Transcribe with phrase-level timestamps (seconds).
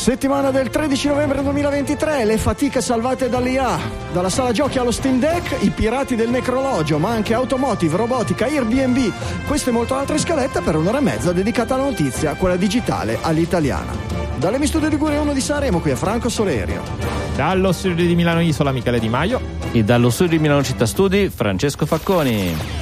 [0.00, 3.78] Settimana del 13 novembre 2023, le fatiche salvate dall'IA,
[4.14, 9.12] dalla sala giochi allo Steam Deck, i pirati del necrologio, ma anche automotive, robotica, Airbnb,
[9.46, 13.92] queste e molte altre scalette per un'ora e mezza dedicata alla notizia, quella digitale all'italiana.
[14.38, 16.82] Dalle mi studio di Gure 1 di Sanremo, qui è Franco Solerio.
[17.36, 19.38] Dallo studio di Milano Isola Michele Di Maio.
[19.70, 22.79] E dallo studio di Milano Città Studi, Francesco Facconi.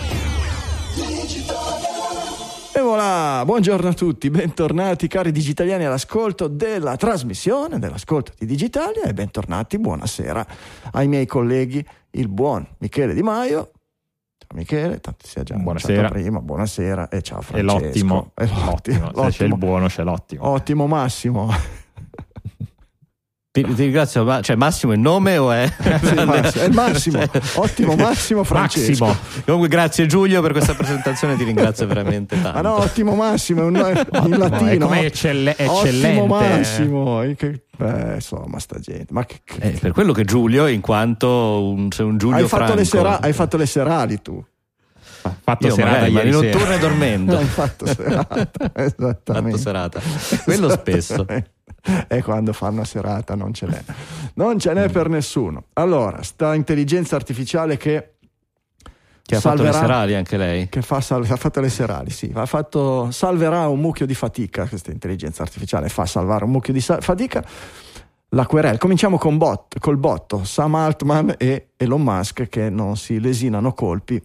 [2.98, 9.15] E voilà, buongiorno a tutti, bentornati cari digitaliani all'ascolto della trasmissione, dell'ascolto di Digitalia e
[9.15, 10.45] bentornati, buonasera
[10.95, 13.71] ai miei colleghi, il buon Michele Di Maio.
[14.37, 16.09] Ciao Michele, tanto si è già Buonasera.
[16.09, 17.79] prima, buonasera e ciao E Francesco.
[17.79, 18.32] l'ottimo.
[18.35, 19.30] E l'ottimo, l'ottimo.
[19.30, 20.49] Se c'è il buono, c'è l'ottimo.
[20.49, 21.52] Ottimo Massimo.
[23.51, 25.66] Ti, ti ringrazio, ma, cioè Massimo è il nome o è?
[26.02, 27.23] Sì, Massimo, è il Massimo,
[27.55, 29.07] ottimo Massimo Francesco.
[29.07, 29.43] Massimo.
[29.46, 32.59] Comunque grazie Giulio per questa presentazione, ti ringrazio veramente tanto.
[32.59, 33.90] Ah no, ottimo Massimo, è un nome
[34.24, 34.90] in No, latino.
[34.90, 36.21] è eccelle- eccellente.
[36.21, 37.23] Ottimo Massimo.
[37.23, 39.07] eh, che- Beh, insomma, sta gente.
[39.13, 41.29] Ma che, che- Eh, per quello che Giulio, in quanto
[41.65, 43.07] un, sei un Giulio hai, fatto le Franco.
[43.09, 44.45] sera- hai fatto le serali tu.
[45.43, 46.52] Fatto Io serata magari, ma ieri di sera.
[46.52, 47.37] notturne dormendo.
[47.38, 48.51] Hai fatto serata.
[48.74, 49.51] Esattamente.
[49.51, 50.01] Fatto serata.
[50.45, 51.24] Quello spesso.
[52.08, 53.82] E quando fanno serata non ce n'è.
[54.34, 55.64] Non ce n'è per nessuno.
[55.74, 58.12] Allora, sta intelligenza artificiale che
[59.22, 60.68] Che ha fatto le salverà- serali anche lei.
[60.68, 64.66] che fa sal- ha fatto le serali, sì, ha fatto, salverà un mucchio di fatica,
[64.66, 67.44] questa intelligenza artificiale fa salvare un mucchio di sa- fatica.
[68.32, 73.20] La querela, cominciamo con bot, col botto, Sam Altman e Elon Musk che non si
[73.20, 74.22] lesinano colpi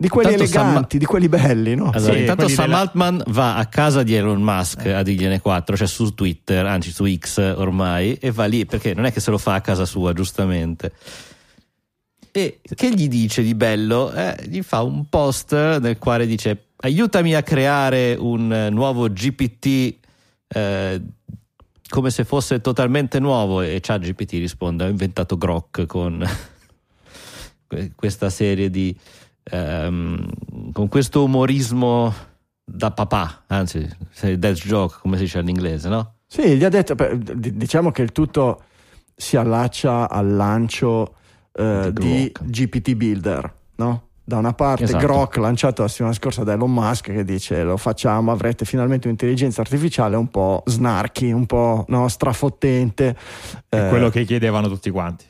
[0.00, 1.90] di quelli Tanto Sam- eleganti, di quelli belli, no?
[1.92, 5.76] Allora, Sì, intanto Sam della- Altman va a casa di Elon Musk a dirgliene quattro,
[5.76, 9.32] cioè su Twitter, anzi su X ormai, e va lì perché non è che se
[9.32, 10.92] lo fa a casa sua, giustamente.
[12.30, 14.12] E che gli dice di bello?
[14.12, 19.96] Eh, gli fa un post nel quale dice: Aiutami a creare un eh, nuovo GPT
[20.46, 21.02] eh,
[21.88, 23.62] come se fosse totalmente nuovo.
[23.62, 26.24] E ChatGPT risponde: Ho inventato Grok con
[27.66, 28.94] que- questa serie di
[29.50, 32.12] ehm, con questo umorismo
[32.64, 33.88] da papà, anzi,
[34.36, 36.14] death joke, come si dice in inglese, no?
[36.26, 38.62] Sì, gli ha detto, diciamo che il tutto
[39.16, 41.14] si allaccia al lancio
[41.52, 42.30] eh, Di.
[42.42, 44.02] GPT Builder, no?
[44.28, 45.06] Da una parte Esatto.
[45.06, 49.62] Grok lanciato la settimana scorsa da Elon Musk che dice lo facciamo, avrete finalmente un'intelligenza
[49.62, 53.16] artificiale un po' snarky, un po' no, strafottente.
[53.66, 55.24] È Eh, quello che chiedevano tutti quanti.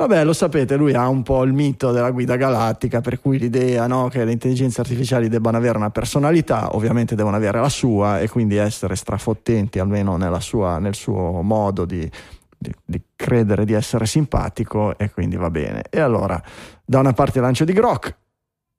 [0.00, 3.86] Vabbè, lo sapete, lui ha un po' il mito della guida galattica, per cui l'idea
[3.86, 8.26] no, che le intelligenze artificiali debbano avere una personalità, ovviamente devono avere la sua e
[8.26, 12.10] quindi essere strafottenti, almeno sua- nel suo modo di,
[12.56, 15.82] di- di credere di essere simpatico, e quindi va bene.
[15.90, 16.42] E allora,
[16.82, 18.16] da una parte lancio di Grok,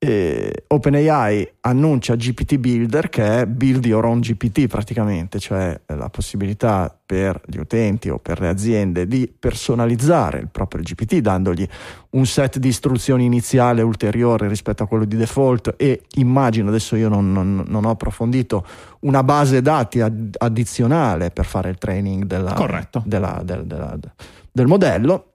[0.04, 6.92] e OpenAI annuncia GPT Builder che è build your own GPT praticamente, cioè la possibilità
[7.06, 11.64] per gli utenti o per le aziende di personalizzare il proprio GPT dandogli
[12.10, 15.74] un set di istruzioni iniziale ulteriore rispetto a quello di default.
[15.76, 18.66] E immagino, adesso io non, non- non ho approfondito,
[19.02, 22.54] una base dati ad- addizionale per fare il training della-
[23.06, 23.96] della- del- della-
[24.50, 25.34] del modello.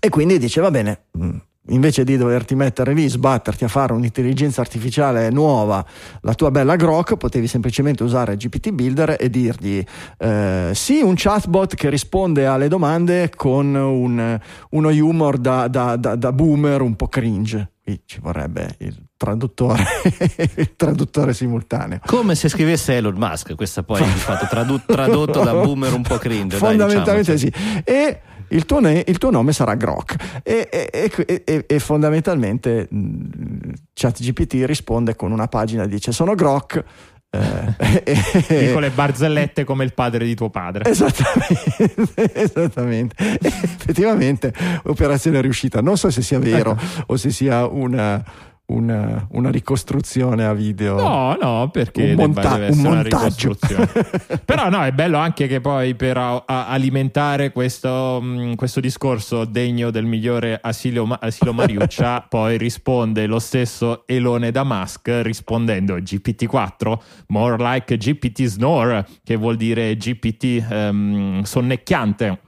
[0.00, 1.36] E quindi dice va bene mh,
[1.68, 5.84] invece di doverti mettere lì sbatterti a fare un'intelligenza artificiale nuova
[6.22, 9.82] la tua bella Grok potevi semplicemente usare GPT Builder e dirgli
[10.18, 14.38] eh, sì un chatbot che risponde alle domande con un-
[14.70, 19.82] uno humor da, da- da- da boomer un po' cringe qui ci vorrebbe il traduttore
[20.56, 25.52] il traduttore simultaneo Come se scrivesse Elon Musk, questa poi di fatto tradu- tradotto da
[25.52, 26.58] boomer un po' cringe.
[26.58, 27.80] dai, fondamentalmente diciamocelo.
[27.82, 28.20] sì e
[28.50, 31.10] il tuo, ne- il tuo nome sarà Grok e, e-
[31.44, 36.84] e- e- fondamentalmente mh, ChatGPT risponde con una pagina dice sono Grok
[37.30, 37.74] eh,
[38.04, 40.88] e- e- Piccole barzellette come il padre di tuo padre.
[40.90, 43.14] Esattamente, esattamente.
[43.42, 44.52] Effettivamente
[44.84, 45.80] operazione riuscita.
[45.82, 48.24] Non so se sia vero o se sia una,
[48.70, 50.96] una- una ricostruzione a video.
[50.96, 53.56] No, no, perché Un monta- deve un montaggio.
[54.44, 59.44] Però no, è bello anche che poi per a- a- alimentare questo, mh, questo discorso
[59.46, 65.96] degno del migliore Asilo, Ma- Asilo Mariuccia, poi risponde lo stesso Elone da Musk rispondendo
[65.96, 66.98] GPT-4,
[67.28, 72.40] more like GPT snore, che vuol dire GPT ehm, sonnecchiante.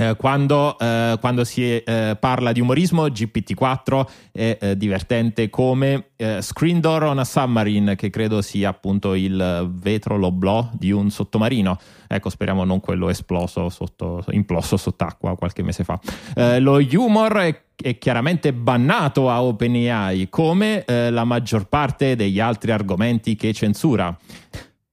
[0.00, 6.40] Eh, quando, eh, quando si eh, parla di umorismo, GPT-4 è eh, divertente come eh,
[6.40, 11.78] Screen Door on a Submarine, che credo sia appunto il vetro l'oblò di un sottomarino.
[12.08, 16.00] Ecco, speriamo non quello esploso sotto, imploso sott'acqua qualche mese fa.
[16.34, 22.72] Eh, lo humor è, è, chiaramente bannato a OpenAI, come la maggior parte degli altri
[22.72, 24.16] argomenti che censura.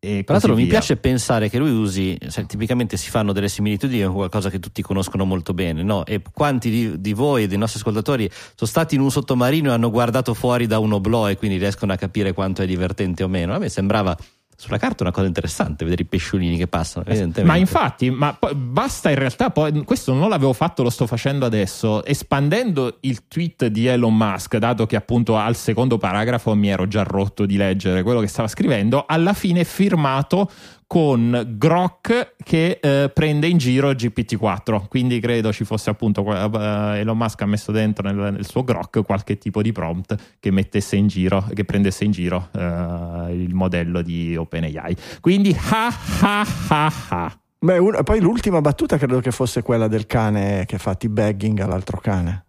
[0.08, 0.64] E Tra l'altro, via.
[0.64, 4.58] mi piace pensare che lui usi, cioè, tipicamente si fanno delle similitudini con qualcosa che
[4.58, 6.06] tutti conoscono molto bene, no?
[6.06, 9.74] E quanti di, di voi e dei nostri ascoltatori sono stati in un sottomarino e
[9.74, 13.28] hanno guardato fuori da un oblò e quindi riescono a capire quanto è divertente o
[13.28, 13.54] meno?
[13.54, 14.16] A me sembrava
[14.60, 17.06] sulla carta è una cosa interessante vedere i pesciolini che passano.
[17.06, 17.44] Evidentemente.
[17.44, 21.46] Ma infatti, ma poi basta in realtà, poi, questo non l'avevo fatto, lo sto facendo
[21.46, 26.88] adesso, espandendo il tweet di Elon Musk, dato che appunto al secondo paragrafo mi ero
[26.88, 30.50] già rotto di leggere quello che stava scrivendo, alla fine firmato
[30.88, 37.18] con Grok che eh, prende in giro GPT-4 quindi credo ci fosse appunto uh, Elon
[37.18, 41.08] Musk ha messo dentro nel, nel, suo Grok qualche tipo di prompt che mettesse in
[41.08, 44.96] giro che prendesse in giro uh, il modello di OpenAI.
[45.20, 47.40] Quindi ha ha ha ha.
[47.60, 52.00] Beh, un, poi l'ultima battuta credo che fosse quella del cane che fa t-bagging all'altro
[52.00, 52.47] cane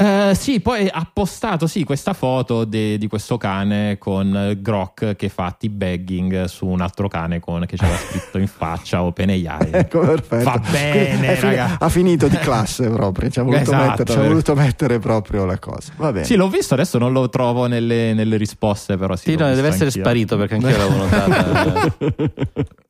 [0.00, 5.28] Uh, sì, poi ha postato sì, questa foto de, di questo cane con Grok che
[5.28, 9.68] fa t-bagging su un altro cane con, che c'era scritto in faccia OpenAI.
[9.70, 10.44] ecco, perfetto.
[10.44, 14.22] Va bene, fin- ha finito di classe proprio, ci ha voluto, esatto, mettere, ci ha
[14.22, 15.92] voluto mettere proprio la cosa.
[15.96, 16.24] Va bene.
[16.24, 19.32] Sì, l'ho visto, adesso non lo trovo nelle, nelle risposte, però sì.
[19.32, 20.02] sì no, deve essere anch'io.
[20.02, 22.78] sparito perché anch'io l'avevo notato.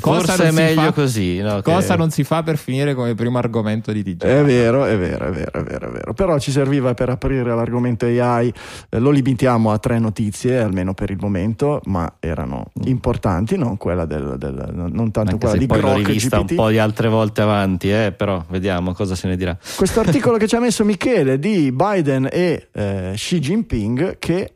[0.00, 1.38] Forse è meglio fa, così.
[1.38, 1.98] No, cosa che...
[1.98, 4.22] non si fa per finire come primo argomento di TG?
[4.22, 6.14] È vero, è vero, è vero, è vero, è vero.
[6.14, 8.52] Però ci serviva per aprire l'argomento AI.
[8.88, 14.06] Eh, lo limitiamo a tre notizie, almeno per il momento, ma erano importanti, non quella
[14.06, 16.50] del, del non tanto Anche quella di poi Grok l'ho rivista GPT.
[16.50, 19.56] un po' di altre volte avanti, eh, però vediamo cosa se ne dirà.
[19.76, 24.54] Questo articolo che ci ha messo Michele di Biden e eh, Xi Jinping che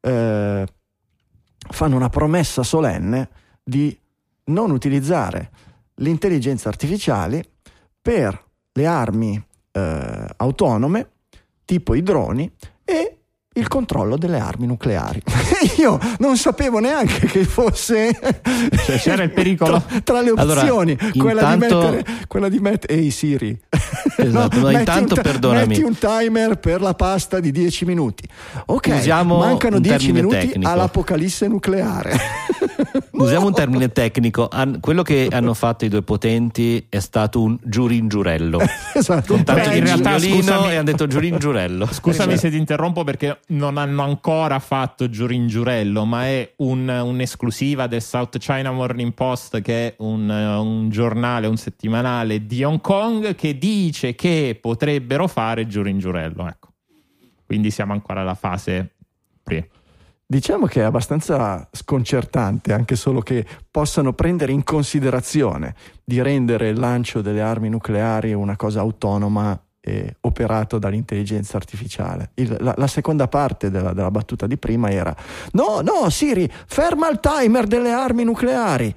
[0.00, 0.66] eh,
[1.70, 3.28] fanno una promessa solenne
[3.62, 3.94] di
[4.48, 5.50] non utilizzare
[5.96, 7.44] l'intelligenza artificiale
[8.00, 9.42] per le armi
[9.72, 11.10] eh, autonome,
[11.64, 12.50] tipo i droni,
[12.84, 13.18] e
[13.58, 15.20] il controllo delle armi nucleari.
[15.78, 18.16] Io non sapevo neanche che fosse
[18.84, 21.80] cioè, c'era il pericolo tra, tra le opzioni allora, quella, intanto...
[21.80, 23.60] di mettere, quella di mettere ehi Siri
[24.16, 28.28] esatto, no, no, intanto un, perdonami metti un timer per la pasta di 10 minuti
[28.66, 30.68] ok Usiamo mancano 10 minuti tecnico.
[30.68, 32.16] all'apocalisse nucleare
[33.18, 34.48] usiamo un termine tecnico
[34.80, 38.60] quello che hanno fatto i due potenti è stato un giuringiurello
[38.94, 42.46] esatto con tanto Beh, in realtà scusami, e hanno detto giuringiurello scusami esatto.
[42.46, 48.02] se ti interrompo perché non hanno ancora fatto Giurin Giurello, ma è un, un'esclusiva del
[48.02, 53.56] South China Morning Post, che è un, un, giornale, un settimanale di Hong Kong, che
[53.56, 56.46] dice che potrebbero fare Giurin Giurello.
[56.46, 56.68] Ecco.
[57.46, 58.94] Quindi siamo ancora alla fase
[59.42, 59.70] pre.
[60.30, 66.78] Diciamo che è abbastanza sconcertante anche solo che possano prendere in considerazione di rendere il
[66.78, 72.32] lancio delle armi nucleari una cosa autonoma eh, operato dall'intelligenza artificiale.
[72.34, 75.16] Il, la, la, seconda parte della, della, battuta di prima era:
[75.52, 78.94] No, no, Siri, ferma il timer delle armi nucleari.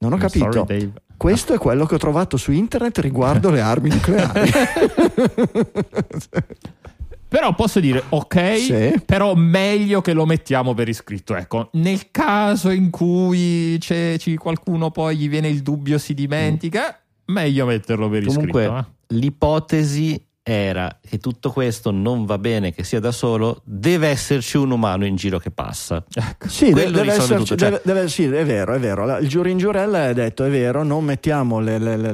[0.00, 0.52] Non ho capito.
[0.52, 4.50] Sorry, Questo è quello che ho trovato su internet riguardo le armi nucleari.
[7.28, 9.02] Però posso dire, ok, sì.
[9.04, 11.34] però meglio che lo mettiamo per iscritto.
[11.34, 16.98] Ecco, nel caso in cui c'è, c'è qualcuno poi gli viene il dubbio, si dimentica,
[17.30, 17.34] mm.
[17.34, 18.78] meglio metterlo per Comunque, iscritto.
[18.78, 19.16] Eh?
[19.18, 24.70] l'ipotesi era che tutto questo non va bene che sia da solo, deve esserci un
[24.70, 26.04] umano in giro che passa.
[26.14, 26.48] Ecco.
[26.48, 27.56] Sì, deve, deve esserci, cioè...
[27.56, 29.18] deve, deve, sì, è vero, è vero.
[29.18, 32.12] Il giury in giurella ha detto, è vero, non mettiamo le, le, le,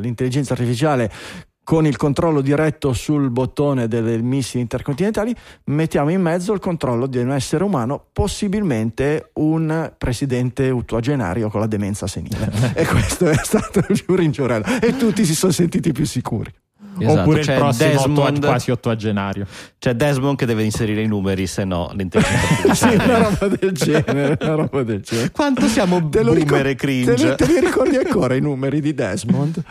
[0.00, 1.12] l'intelligenza artificiale
[1.64, 7.18] con il controllo diretto sul bottone delle missili intercontinentali, mettiamo in mezzo il controllo di
[7.18, 12.52] un essere umano, possibilmente un presidente ottuagenario con la demenza senile.
[12.74, 14.78] e questo è stato il giury in giurella.
[14.78, 16.52] E tutti si sono sentiti più sicuri.
[16.98, 17.20] Esatto.
[17.20, 19.46] Oppure il prossimo Desmond, otto, quasi ottuagenario.
[19.78, 22.98] C'è Desmond che deve inserire i numeri, se no l'intelligenza artificiale.
[22.98, 25.30] sì, una roba del genere, una roba del genere.
[25.30, 27.14] Quanto siamo te boomer ricor- e cringe.
[27.14, 29.62] Te li, te li ricordi ancora i numeri di Desmond?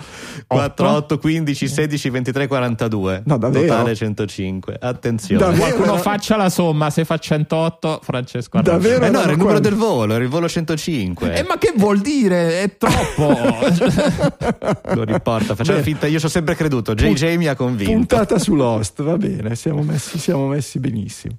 [0.47, 3.21] 4, 8, 15, 16, 23, 42.
[3.25, 3.67] No, davvero?
[3.67, 4.77] Totale 105.
[4.79, 5.41] Attenzione.
[5.43, 5.75] Davvero?
[5.75, 8.81] Qualcuno faccia la somma, se fa 108, Francesco Arnaldo.
[8.81, 9.05] Davvero?
[9.05, 11.33] Eh no, era il numero del volo, era il volo 105.
[11.35, 12.61] Eh, ma che vuol dire?
[12.61, 13.31] È troppo.
[14.93, 15.83] Lo riporta, facciamo Beh.
[15.83, 16.93] finta, io ci ho sempre creduto.
[16.93, 17.91] J JJ mi ha convinto.
[17.91, 21.35] Puntata su Lost, va bene, siamo messi, siamo messi benissimo.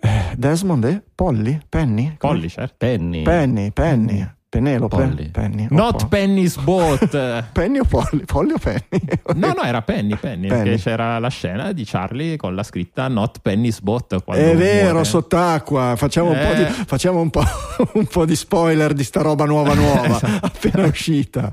[0.00, 1.60] Eh, Desmond e Polly?
[1.68, 2.14] Penny?
[2.18, 2.74] Polly, certo.
[2.78, 3.22] Penny.
[3.22, 4.36] Penny, Penny.
[4.50, 4.96] Penelope?
[4.96, 5.28] Polly.
[5.30, 5.66] Penny.
[5.70, 7.08] Not Po- Penny's Boat.
[7.52, 8.24] Penny o Polly?
[8.24, 9.02] Polly o Penny?
[9.34, 10.48] No, no, era Penny, Penny, Penny.
[10.48, 14.24] perché c'era la scena di Charlie con la scritta Not Penny's Boat.
[14.24, 15.04] quando È vero, muore.
[15.04, 15.94] sott'acqua.
[15.96, 16.66] Facciamo, un, po di, Eh.
[16.86, 17.42] facciamo un, po',
[17.92, 21.52] un po' di spoiler di sta roba nuova nuova, appena uscita.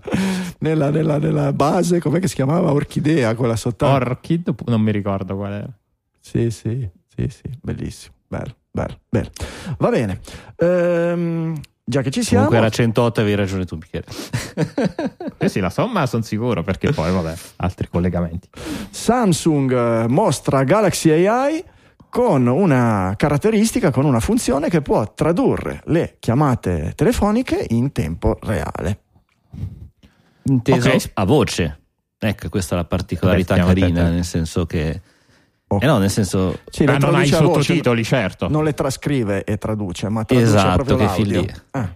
[0.59, 2.71] Nella, nella- nella base, com'è che si chiamava?
[2.71, 4.09] Orchidea, quella sott'acqua.
[4.11, 5.69] Orchid, non mi ricordo qual era.
[6.21, 8.13] Sì, sì, sì, sì, bellissimo.
[8.27, 9.29] Bello, bello, bello.
[9.77, 10.19] Va bene.
[10.55, 14.05] Ehm, già che ci siamo, Comunque era 108, avevi ragione tu, Michele.
[15.37, 18.49] Eh sì, la somma sono sicuro, perché poi, vabbè, altri collegamenti.
[18.89, 21.63] Samsung eh, mostra Galaxy AI
[22.09, 29.01] con una caratteristica, con una funzione che può tradurre le chiamate telefoniche in tempo reale.
[30.43, 31.11] Inteso Ok.
[31.13, 31.79] a voce.
[32.17, 35.01] Ecco, questa è la particolarità Beh, carina, nel senso che...
[35.75, 35.79] Oh.
[35.81, 36.59] Eh no, nel senso...
[36.69, 38.47] Sì, le Ah, non hai i a voce, sottotitoli, certo.
[38.49, 41.45] Non le trascrive e traduce, ma traduce Esatto, proprio che l'audio.
[41.71, 41.93] Ah.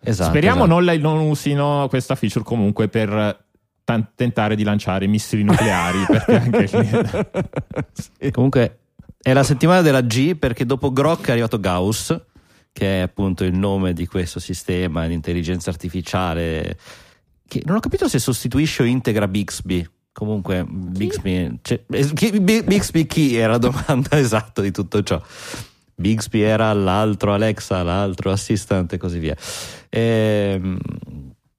[0.00, 0.74] Esatto, Speriamo esatto.
[0.74, 3.44] non, la- non usino questa feature comunque per
[3.84, 7.82] tan- tentare di lanciare missili nucleari, perché anche lì...
[7.92, 8.30] Sì.
[8.30, 8.78] Comunque
[9.20, 12.16] è la settimana della G perché dopo Grok è arrivato Gauss,
[12.72, 16.78] che è appunto il nome di questo sistema di intelligenza artificiale
[17.48, 19.88] che non ho capito se sostituisce o integra Bixby.
[20.12, 25.20] Comunque Bixby, cioè, Bixby chi era la domanda esatta di tutto ciò.
[25.94, 29.36] Bixby era l'altro Alexa, l'altro assistant e così via.
[29.88, 30.78] Ehm,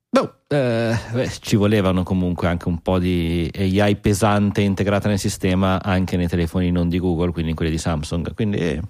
[0.10, 5.82] boh, eh, beh, ci volevano comunque anche un po' di AI pesante integrata nel sistema
[5.84, 8.34] anche nei telefoni non di Google, quindi in quelli di Samsung.
[8.34, 8.82] Quindi eh,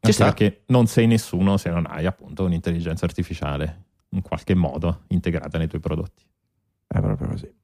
[0.00, 0.24] ci sta.
[0.24, 5.68] perché non sei nessuno se non hai appunto un'intelligenza artificiale in qualche modo integrata nei
[5.68, 6.24] tuoi prodotti.
[6.86, 7.62] È proprio così.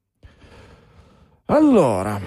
[1.51, 2.17] Allora,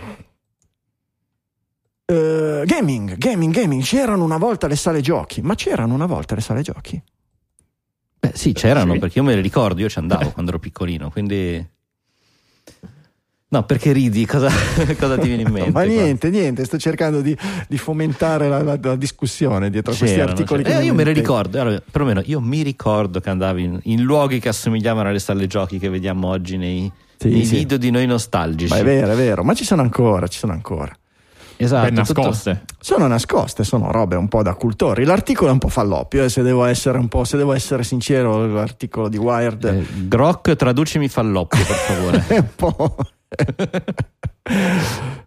[2.04, 3.82] eh, gaming, gaming, gaming.
[3.82, 7.02] C'erano una volta le sale giochi, ma c'erano una volta le sale giochi.
[8.20, 8.98] Beh, sì, c'erano Sì.
[8.98, 11.66] perché io me le ricordo, io ci andavo quando ero piccolino, quindi.
[13.48, 14.26] No, perché ridi?
[14.26, 14.48] Cosa,
[14.98, 15.70] cosa ti viene in mente?
[15.70, 15.88] ma qua?
[15.88, 17.34] niente, niente, sto cercando di,
[17.68, 20.64] di fomentare la, la- la discussione dietro a questi articoli.
[20.64, 21.20] Eh, io me le intendo.
[21.20, 25.46] ricordo, allora, perlomeno io mi ricordo che andavi in, in luoghi che assomigliavano alle stalle
[25.46, 27.56] giochi che vediamo oggi nei, Sì, nei sì.
[27.56, 28.72] video di noi nostalgici.
[28.72, 30.92] Ma è vero, è vero, ma ci sono ancora, ci sono ancora.
[31.56, 32.62] Esatto, ben tutto- nascoste.
[32.80, 35.04] Sono nascoste, sono robe un po' da cultori.
[35.04, 38.44] L'articolo è un po' falloppio, eh, se devo essere un po', se devo essere sincero,
[38.46, 42.24] l'articolo di Wired Eh, Grok, traducimi falloppio, per favore.
[42.26, 42.96] è un po'.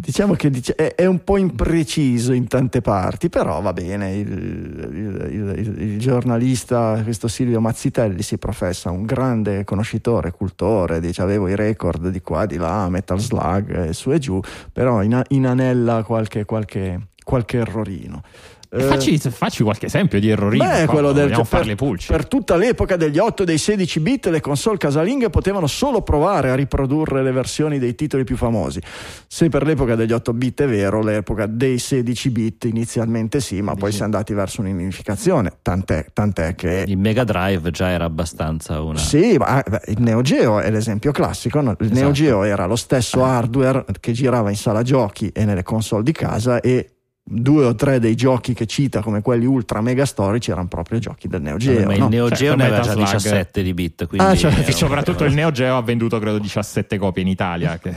[0.00, 0.50] diciamo che
[0.96, 4.16] è, un po' impreciso in tante parti, però va bene.
[4.16, 11.22] Il, il- il- il- giornalista, questo Silvio Mazzitelli, si professa un grande conoscitore, cultore, dice
[11.22, 14.40] avevo i record di qua, di là, Metal Slug, su e giù,
[14.72, 18.22] però ina- inanella qualche, qualche, qualche errorino.
[18.72, 20.62] Eh, Facci, facci qualche esempio di errorino.
[20.64, 24.40] Beh, quello del vogliamo per, per tutta l'epoca degli 8 e dei 16 bit le
[24.40, 28.80] console casalinghe potevano solo provare a riprodurre le versioni dei titoli più famosi.
[29.26, 33.74] Se per l'epoca degli 8 bit è vero, l'epoca dei 16 bit inizialmente sì, ma
[33.74, 38.80] poi si è andati verso un'unificazione, tant'è, tant'è che Il Mega Drive già era abbastanza
[38.80, 38.98] una.
[38.98, 41.60] sì, ma eh, beh, il Neo Geo è l'esempio classico.
[41.60, 41.72] no?
[41.72, 41.98] Il Esatto.
[41.98, 46.12] Neo Geo era lo stesso hardware che girava in sala giochi e nelle console di
[46.12, 46.90] casa e
[47.22, 51.28] due o tre dei giochi che cita come quelli ultra mega storici erano proprio giochi
[51.28, 51.86] del Neo Geo.
[51.86, 52.08] ma il no?
[52.08, 53.22] Neo Cioè, Geo come ne aveva già Metal Slug.
[53.22, 54.06] 17 di bit.
[54.06, 57.78] Quindi Ah, cioè, E soprattutto il Neo Geo ha venduto credo 17 copie in Italia.
[57.78, 57.94] Che...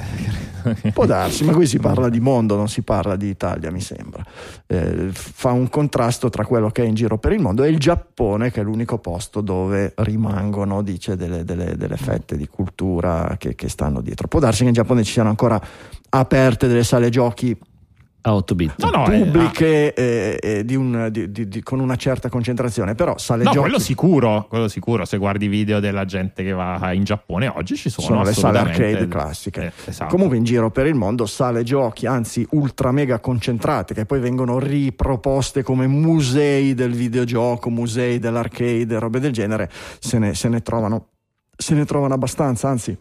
[0.93, 4.23] Può darsi, ma qui si parla di mondo, non si parla di Italia, mi sembra.
[4.67, 7.79] Eh, fa un contrasto tra quello che è in giro per il mondo e il
[7.79, 13.55] Giappone, che è l'unico posto dove rimangono, dice, delle, delle- delle fette di cultura che,
[13.55, 14.27] che stanno dietro.
[14.27, 15.59] Può darsi che in Giappone ci siano ancora
[16.09, 17.57] aperte delle sale giochi
[18.25, 18.73] a 8 bit.
[18.77, 23.17] No, no, pubbliche eh, eh, di un- di- di- di- con una certa concentrazione, però
[23.17, 25.03] sale No, giochi quello sicuro, quello sicuro.
[25.05, 28.33] Se guardi i video della gente che va in Giappone oggi ci sono, sono le
[28.33, 29.65] sale arcade classiche.
[29.65, 30.09] Eh, esatto.
[30.09, 34.57] Comunque in giro per il mondo sale giochi, anzi ultra mega concentrate, che poi vengono
[34.57, 41.07] riproposte come musei del videogioco, musei dell'arcade, robe del genere, se ne, se ne trovano,
[41.57, 42.97] se ne trovano abbastanza, anzi.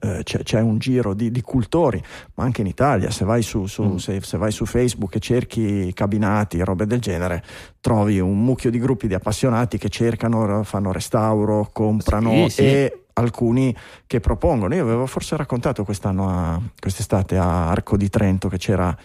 [0.00, 2.02] Eh, c'è, c'è un giro di, di cultori,
[2.34, 3.96] ma anche in Italia, se vai su, su- Mm.
[3.96, 7.42] se, se vai su Facebook e cerchi cabinati, robe del genere,
[7.80, 12.60] trovi un mucchio di gruppi di appassionati che cercano, fanno restauro, comprano Sì, sì.
[12.62, 13.74] e alcuni
[14.06, 14.74] che propongono.
[14.74, 18.96] Io avevo forse raccontato quest'anno, a, quest'estate a Arco di Trento che c'era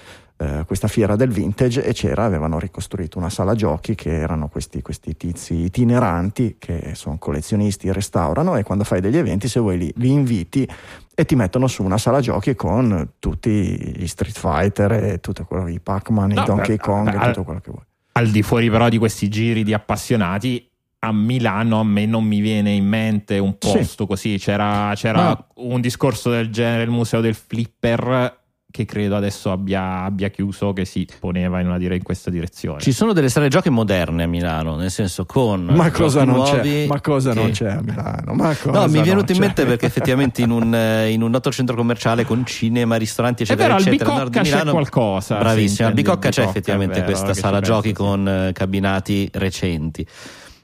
[0.41, 4.81] eh, questa fiera del vintage e c'era, avevano ricostruito una sala giochi che erano questi,
[4.81, 9.93] questi tizi itineranti che sono collezionisti, restaurano e quando fai degli eventi se vuoi li,
[9.97, 10.67] li inviti
[11.13, 15.67] e ti mettono su una sala giochi con tutti gli Street Fighter e tutto quello,
[15.67, 17.83] i Pac-Man, No, i Donkey beh, Kong beh, e tutto quello che vuoi.
[18.13, 20.65] Al di fuori però di questi giri di appassionati,
[21.01, 23.71] a Milano a me non mi viene in mente un Sì.
[23.77, 24.37] posto così.
[24.37, 25.47] C'era, c'era No.
[25.55, 28.38] un discorso del genere, il museo del flipper,
[28.71, 32.79] che credo adesso abbia, abbia chiuso, che si poneva in, una dire- in questa direzione.
[32.79, 36.51] Ci sono delle sale giochi moderne a Milano, nel senso con Ma cosa non c'è?
[36.53, 38.33] nuovi Ma cosa che- non c'è a Milano?
[38.33, 39.43] Ma cosa No, mi è venuto in c'è?
[39.45, 43.75] mente perché effettivamente in un, eh, in un noto centro commerciale con cinema, ristoranti, eccetera,
[43.75, 45.37] vero, eccetera, nord di c'è Milano, qualcosa.
[45.39, 48.09] Bravissimo, sì, al intendi, Bicocca c'è effettivamente vero, questa sala giochi penso, sì.
[48.09, 50.05] con eh, cabinati recenti.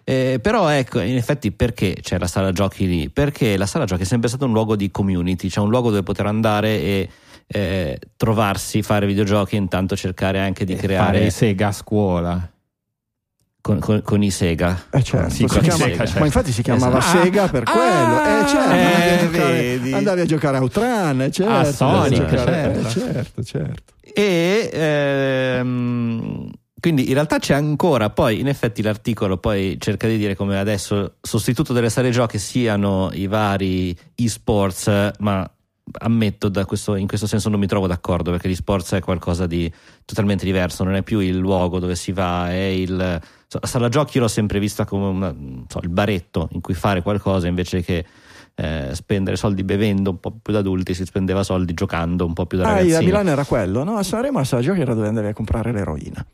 [0.07, 3.09] Eh, però ecco, in effetti perché c'è la sala giochi lì?
[3.09, 6.03] Perché la sala giochi è sempre stato un luogo di community, cioè un luogo dove
[6.03, 7.09] poter andare e
[7.47, 12.49] eh, trovarsi, fare videogiochi e intanto cercare anche di E creare fare Sega a scuola.
[13.61, 14.85] con, con- con i Sega.
[14.91, 16.19] Eh certo, Sì, si chiama- Sega, certo.
[16.19, 17.23] ma infatti si chiamava Esatto.
[17.23, 18.23] Sega per Ah, quello.
[18.23, 22.25] Eh, certo, eh, andavi, a giocare, andavi a giocare a Outrun, certo, Ah, Sonic, a
[22.25, 22.87] giocare- certo.
[22.87, 23.93] eh, certo, certo.
[24.17, 26.49] E ehm,
[26.79, 31.15] quindi in realtà c'è ancora, poi in effetti l'articolo poi cerca di dire come adesso
[31.21, 35.49] sostituto delle sale giochi siano i vari esports, ma
[35.99, 39.71] ammetto da questo- in questo senso non mi trovo d'accordo perché l'esports è qualcosa di
[40.03, 42.95] totalmente diverso, non è più il luogo dove si va, è il...
[43.61, 45.35] La sala giochi io l'ho sempre vista come una-
[45.67, 48.05] so, il baretto in cui fare qualcosa invece che...
[48.57, 52.45] eh, spendere soldi bevendo un po' più da adulti si spendeva soldi giocando un po'
[52.45, 53.97] più da Ah, ragazzini a Milano era quello, no?
[53.97, 56.25] A Sanremo la sala giochi era dove andavi a comprare l'eroina.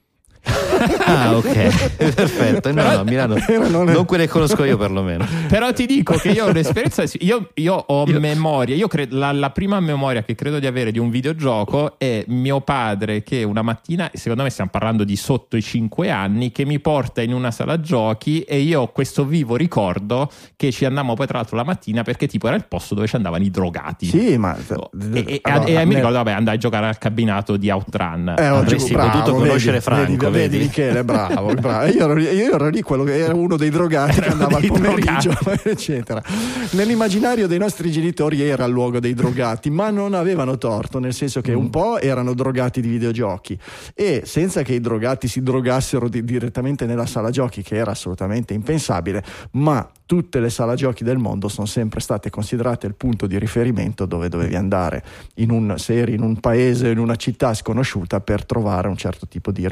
[0.44, 2.72] Ah, ok, perfetto.
[2.74, 3.36] No, no, a Milano
[3.70, 5.26] non è- non quelle conosco io, perlomeno.
[5.48, 7.04] Però ti dico che io ho un'esperienza.
[7.22, 8.76] Io, io ho memoria.
[8.76, 12.62] Io credo la, la prima memoria che credo di avere di un videogioco è mio
[12.62, 16.80] padre che una mattina, secondo me stiamo parlando di sotto i 5 anni, che mi
[16.80, 21.28] porta in una sala giochi e io ho questo vivo ricordo che ci andammo poi
[21.28, 24.08] tra l'altro la mattina perché tipo era il posto dove ci andavano i drogati.
[24.08, 27.70] Sì, ma E, e- allora, e mi ricordo, vabbè, andai a giocare al cabinato di
[27.70, 28.36] Outrun.
[28.38, 30.58] Eh, Avresti bravo, potuto vedi, conoscere Franco, vedi, vedi?
[30.60, 31.86] Michele, bravo, bravo.
[31.92, 34.66] Io, ero, io ero lì quello che era uno dei drogati che Era andava al
[34.68, 35.32] pomeriggio,
[35.64, 36.22] eccetera.
[36.72, 41.40] Nell'immaginario dei nostri genitori era il luogo dei drogati, ma non avevano torto, nel senso
[41.40, 41.44] Mm.
[41.44, 43.58] che un po' erano drogati di videogiochi
[43.96, 48.53] e senza che i drogati si drogassero di- direttamente nella sala giochi, che era assolutamente
[48.53, 53.40] impensabile, ma tutte le sala giochi del mondo sono sempre state considerate il punto di
[53.40, 55.03] riferimento dove dovevi andare
[55.36, 59.25] in un, se eri in un paese, in una città sconosciuta per trovare un certo
[59.27, 59.66] tipo di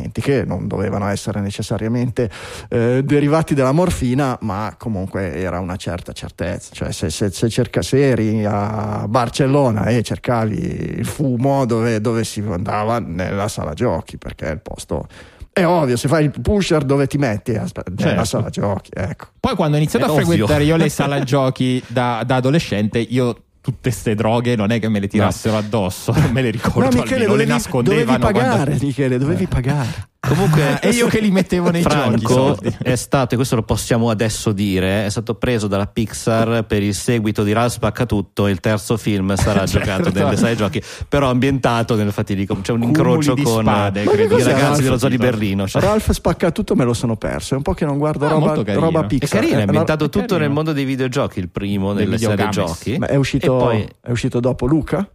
[0.00, 2.30] rifornimenti che non dovevano essere necessariamente
[2.68, 6.70] eh, derivati dalla morfina, ma comunque era una certa certezza.
[6.72, 12.24] Cioè, se, se- se cerca- se eri a Barcellona e cercavi il fumo dove, dove
[12.24, 15.06] si andava nella sala giochi, perché è il posto.
[15.52, 17.54] È ovvio, se fai il pusher dove ti metti?
[17.56, 18.24] Aspetta, nella Certo.
[18.24, 19.26] sala giochi, ecco.
[19.40, 20.26] Poi quando ho iniziato È a ovvio.
[20.26, 24.88] frequentare io le sala giochi da, da adolescente, io tutte ste droghe non è che
[24.88, 28.04] me le tirassero addosso, non me le ricordo, No, Michele, almeno le dovevi, nascondevano.
[28.04, 30.08] dovevi pagare, quando- Michele, dovevi pagare.
[30.20, 31.94] Comunque, e io che li mettevo nei giochi.
[31.94, 32.76] Franco soldi.
[32.82, 36.94] è stato, e questo lo possiamo adesso dire, è stato preso dalla Pixar per il
[36.94, 38.46] seguito di Ralph Spaccatutto.
[38.46, 39.78] Il terzo film sarà Certo.
[39.78, 42.60] giocato nelle sale giochi, però ambientato nel fatidico.
[42.60, 44.80] C'è un Cumuli incrocio con spade, i ragazzi Ralph?
[44.82, 45.66] dello zoo di Berlino.
[45.66, 47.54] Cioè, Ralph spacca tutto, me lo sono perso.
[47.54, 49.40] È un po' che non guardo Ah, roba, roba È è Pixar.
[49.40, 51.38] carino, è Eh, ambientato è tutto nel mondo dei videogiochi.
[51.38, 52.54] Il primo Dei nelle videogames.
[52.54, 52.98] giochi.
[52.98, 55.08] Ma è uscito, E poi è uscito dopo Luca?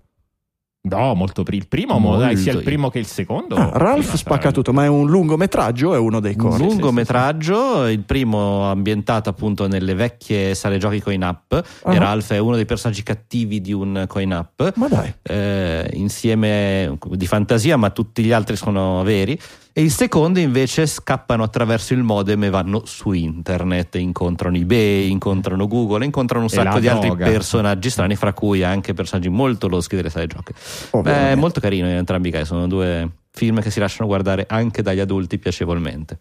[0.87, 2.69] No, molto pri- il primo, mo- dai, sia il Molto.
[2.69, 3.55] primo che il secondo.
[3.55, 6.63] Ah, Ralph spacca tutto, ma è un lungometraggio o è uno dei un corti?
[6.63, 11.63] lungometraggio, il primo ambientato appunto nelle vecchie sale giochi coin up.
[11.83, 11.93] Ah.
[11.93, 14.73] E Ralph è uno dei personaggi cattivi di un coin up.
[14.75, 19.39] Ma dai, eh, insieme di fantasia, ma tutti gli altri sono veri.
[19.77, 25.67] E il secondo invece scappano attraverso il modem e vanno su internet, incontrano eBay, incontrano
[25.67, 29.97] Google, incontrano un E sacco di altri personaggi strani, fra cui anche personaggi molto loschi
[29.97, 30.53] delle sale giochi.
[30.53, 31.31] Beh, ovviamente.
[31.31, 34.81] è molto carino in entrambi i casi, sono due film che si lasciano guardare anche
[34.81, 36.19] dagli adulti piacevolmente.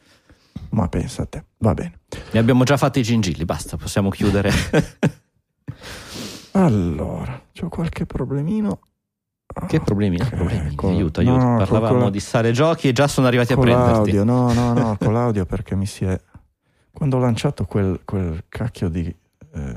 [0.70, 2.00] ma pensa a te, va bene.
[2.32, 4.50] Ne abbiamo già fatti i gingilli, basta, possiamo chiudere.
[6.56, 8.78] Allora, c'ho qualche problemino.
[9.66, 10.20] Che problemi?
[10.20, 10.74] Ok, problemi?
[10.74, 11.36] con- aiuto, aiuto.
[11.44, 13.92] no, Parlavamo con- di sale giochi e già sono arrivati a Con prenderti.
[14.12, 16.20] l'audio, no, no, no, con l'audio perché mi si è...
[16.92, 19.14] Quando ho lanciato quel, quel cacchio di
[19.54, 19.74] eh,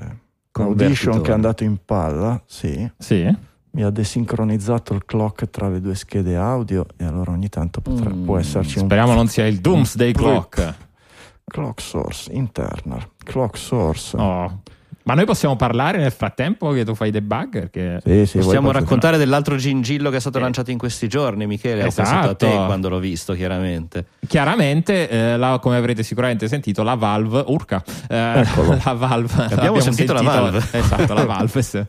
[0.52, 3.36] audition che è andato in palla, sì, Sì.
[3.72, 8.10] mi ha desincronizzato il clock tra le due schede audio e allora ogni tanto potrà-
[8.14, 10.12] Mm, può esserci un Speriamo non sia il Doomsday.
[10.14, 10.74] Clock.
[11.46, 14.18] clock source internal, clock source.
[14.18, 14.62] Oh.
[15.08, 17.70] Ma noi possiamo parlare nel frattempo che tu fai debug?
[17.70, 18.02] Perché...
[18.04, 20.42] Sì, sì, Possiamo raccontare dell'altro gingillo che è stato Eh.
[20.42, 21.84] lanciato in questi giorni, Michele.
[21.84, 22.10] Ho Esatto.
[22.10, 24.06] pensato a te quando l'ho visto, chiaramente.
[24.28, 28.44] Chiaramente, eh, la- come avrete sicuramente sentito, la Valve, urca, eh,
[28.84, 30.62] la Valve, Abbiamo sentito la Valve.
[30.72, 31.86] esatto, la Valve,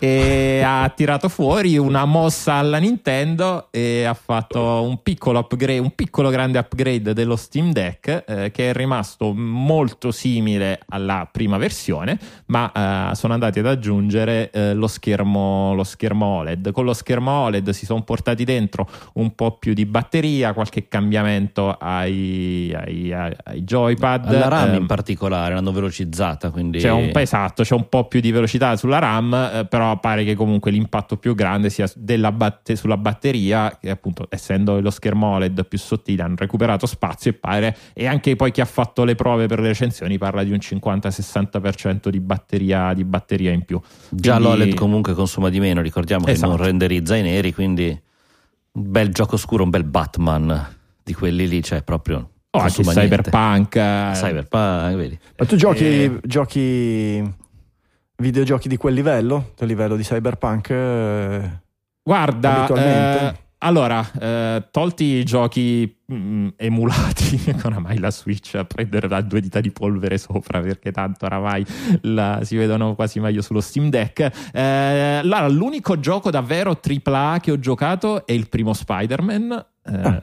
[0.00, 5.94] e ha tirato fuori una mossa alla Nintendo e ha fatto un piccolo upgrade, un
[5.94, 12.18] piccolo grande upgrade dello Steam Deck eh, che è rimasto molto simile alla prima versione,
[12.46, 16.72] ma eh, sono andati ad aggiungere eh, lo, schermo, lo schermo OLED.
[16.72, 21.70] Con lo schermo OLED si sono portati dentro un po' più di batteria, qualche cambiamento
[21.72, 24.26] ai, ai, ai- joypad.
[24.26, 28.20] Alla RAM ehm, in particolare l'hanno velocizzata, quindi c'è un, esatto, c'è un po' più
[28.20, 32.76] di velocità sulla RAM, eh, però pare che comunque l'impatto più grande sia della batte-
[32.76, 37.76] sulla batteria, che appunto essendo lo schermo OLED più sottile hanno recuperato spazio e pare,
[37.92, 42.08] e anche poi chi ha fatto le prove per le recensioni parla di un 50-60%
[42.08, 42.45] di batteria,
[42.94, 43.80] di batteria in più.
[44.10, 46.54] già Quindi- l'OLED comunque consuma di meno, ricordiamo che Esatto.
[46.56, 47.88] non renderizza i neri, quindi
[48.72, 52.82] un bel gioco scuro, un bel Batman di quelli lì, cioè proprio Oh, anche.
[52.82, 53.72] Cyberpunk.
[54.14, 55.18] Cyberpunk, vedi.
[55.36, 56.20] Ma tu giochi, Eh.
[56.22, 57.22] giochi
[58.16, 60.70] videogiochi di quel livello, del livello di Cyberpunk?
[60.70, 61.60] eh,
[62.02, 63.26] Guarda, Abitualmente?
[63.26, 69.40] eh, allora, eh, tolti i giochi mm, emulati, oramai la Switch a prendere da due
[69.40, 71.64] dita di polvere sopra perché tanto oramai
[72.02, 74.50] la- si vedono quasi meglio sullo Steam Deck.
[74.52, 79.66] Eh, allora, l'unico gioco davvero AAA che ho giocato è il primo Spider-Man.
[79.86, 80.22] Ah.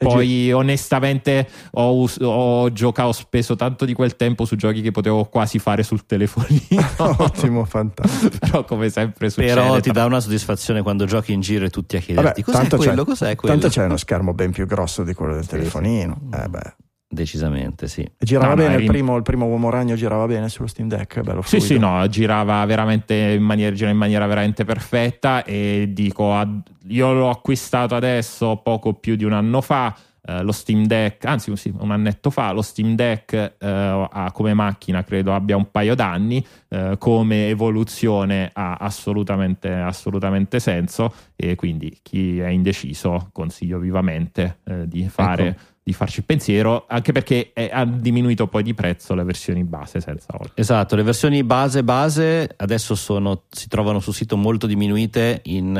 [0.00, 4.80] E poi onestamente ho, us- ho giocato, ho speso tanto di quel tempo su giochi
[4.80, 6.58] che potevo quasi fare sul telefonino.
[7.18, 8.36] Ottimo, fantastico.
[8.40, 9.54] Però come sempre succede.
[9.54, 12.56] Però ti dà una soddisfazione quando giochi in giro e tutti a Vabbè, chiederti cos'è
[12.58, 13.54] tanto quello, cos'è quello.
[13.58, 16.20] tanto c'è uno schermo ben più grosso di quello del Sì, telefonino.
[16.32, 16.38] sì.
[16.40, 16.74] Eh beh.
[17.10, 18.06] Decisamente sì.
[18.18, 20.88] Girava No, no, bene il eri- primo, il primo uomo ragno girava bene sullo Steam
[20.88, 21.66] Deck, bello Sì, fluido.
[21.66, 27.30] sì, no, girava veramente in maniera, in maniera veramente perfetta e dico, ad- io l'ho
[27.30, 31.92] acquistato adesso poco più di un anno fa, eh, lo Steam Deck, anzi sì, un
[31.92, 36.96] annetto fa, lo Steam Deck eh, ha come macchina credo abbia un paio d'anni, eh,
[36.98, 45.08] come evoluzione ha assolutamente, assolutamente senso e quindi chi è indeciso consiglio vivamente eh, di
[45.08, 45.46] fare...
[45.48, 45.60] Ecco.
[45.88, 50.26] Di farci pensiero, anche perché è- ha diminuito poi di prezzo le versioni base senza
[50.38, 50.50] olio.
[50.54, 55.74] Esatto, le versioni base base adesso sono, si trovano sul sito molto diminuite in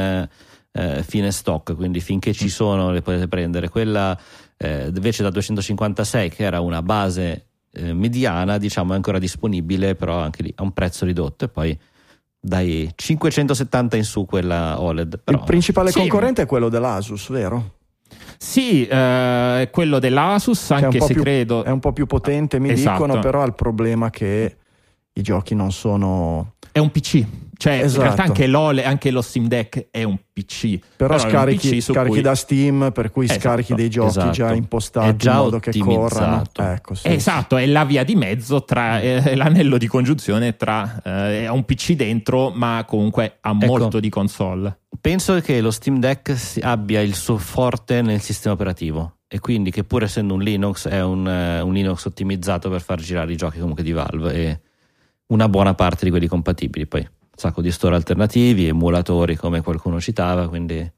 [0.73, 3.68] eh, fine stock, quindi finché ci sono le potete prendere.
[3.68, 4.18] Quella
[4.57, 10.21] eh, invece da 256 che era una base eh, mediana, diciamo è ancora disponibile, però
[10.21, 11.79] anche lì a un prezzo ridotto e poi
[12.40, 15.18] dai 570 in su quella OLED.
[15.23, 15.99] Però, il principale Sì.
[15.99, 17.75] concorrente è quello dell'Asus, vero?
[18.38, 21.64] Sì, eh, è quello dell'Asus, Che è un anche se più- credo.
[21.64, 23.05] È un po' più potente, mi Esatto.
[23.05, 24.57] dicono, però ha il problema che
[25.12, 26.55] i giochi non sono...
[26.70, 27.24] È un PC.
[27.59, 27.97] Cioè, Esatto.
[27.97, 30.79] in realtà anche, l'OLE, anche lo Steam Deck è un PC.
[30.97, 34.31] Però, un scarichi, PC scarichi cui- da Steam, per cui Esatto, scarichi dei giochi esatto.
[34.31, 36.37] già impostati già in modo che corrano.
[36.37, 36.62] ottimizzato.
[36.62, 37.09] Ecco, sì.
[37.09, 41.64] Esatto, è la via di mezzo tra eh, l'anello di congiunzione tra eh, ha un
[41.64, 43.66] PC dentro, ma comunque ha Ecco.
[43.66, 44.79] molto di console.
[45.01, 49.83] Penso che lo Steam Deck abbia il suo forte nel sistema operativo e quindi che
[49.83, 53.59] pur essendo un Linux è un, eh, un Linux ottimizzato per far girare i giochi
[53.59, 54.61] comunque di Valve e
[55.27, 56.87] una buona parte di quelli compatibili.
[56.87, 57.07] Poi
[57.38, 60.90] sacco di store alternativi, emulatori come qualcuno citava, quindi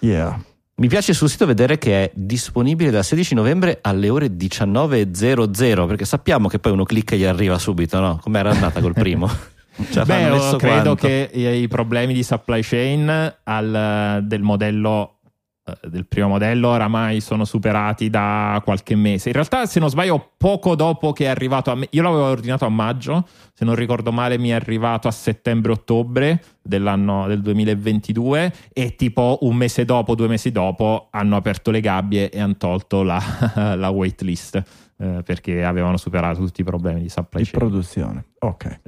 [0.00, 0.36] Yeah.
[0.76, 6.04] mi piace sul sito vedere che è disponibile dal 16 novembre alle ore 19.00 perché
[6.04, 8.18] sappiamo che poi uno clicca e gli arriva subito, no?
[8.20, 9.28] Come era andata col primo?
[9.90, 10.94] Ci Beh, credo quanto?
[10.96, 15.18] che i problemi di supply chain al- del modello
[15.82, 19.28] del primo modello oramai sono superati da qualche mese.
[19.28, 22.64] In realtà, se non sbaglio, poco dopo che è arrivato a me, io l'avevo ordinato
[22.64, 28.96] a maggio, se non ricordo male, mi è arrivato a settembre-ottobre dell'anno del 2022 e
[28.96, 33.20] tipo un mese dopo, due mesi dopo, hanno aperto le gabbie e hanno tolto la,
[33.76, 34.62] la waitlist
[35.02, 37.58] eh, perché avevano superato tutti i problemi di supply di chain.
[37.58, 38.24] produzione.
[38.40, 38.80] Ok.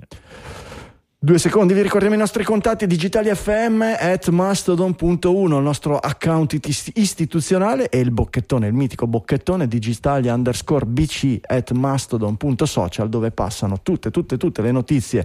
[1.24, 6.58] Due secondi, vi ricordiamo i nostri contatti digitali FM at mastodon.1, il nostro account
[6.96, 14.10] istituzionale e il bocchettone, il mitico bocchettone digitalia underscore bc at mastodon.social dove passano tutte,
[14.10, 15.24] tutte, tutte le notizie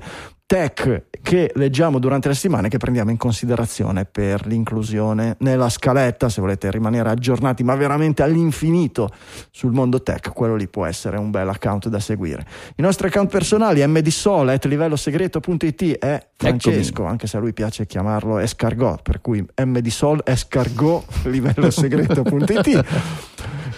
[0.49, 6.27] tech che leggiamo durante le settimane e che prendiamo in considerazione per l'inclusione nella scaletta.
[6.27, 9.12] Se volete rimanere aggiornati ma veramente all'infinito
[9.51, 12.43] sul mondo tech quello lì può essere un bel account da seguire.
[12.77, 18.39] I nostri account personali mdsol at livellosegreto.it è Francesco anche se a lui piace chiamarlo
[18.39, 22.85] escargot per cui mdsol escargot livellosegreto.it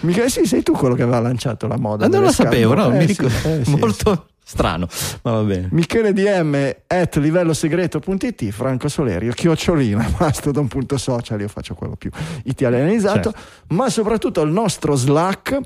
[0.00, 2.86] Michele sì sei tu quello che aveva lanciato la moda Ah, non lo sapevo, no?
[2.94, 4.88] Eh, mi sì, ricordo eh, sì, molto Strano,
[5.22, 5.68] ma va bene.
[5.70, 12.10] Michele DM at livellosegreto.it, Franco Solerio, chiocciolina, mastodon.social, io faccio quello più
[12.44, 13.74] italianizzato, Certo.
[13.74, 15.60] ma soprattutto il nostro Slack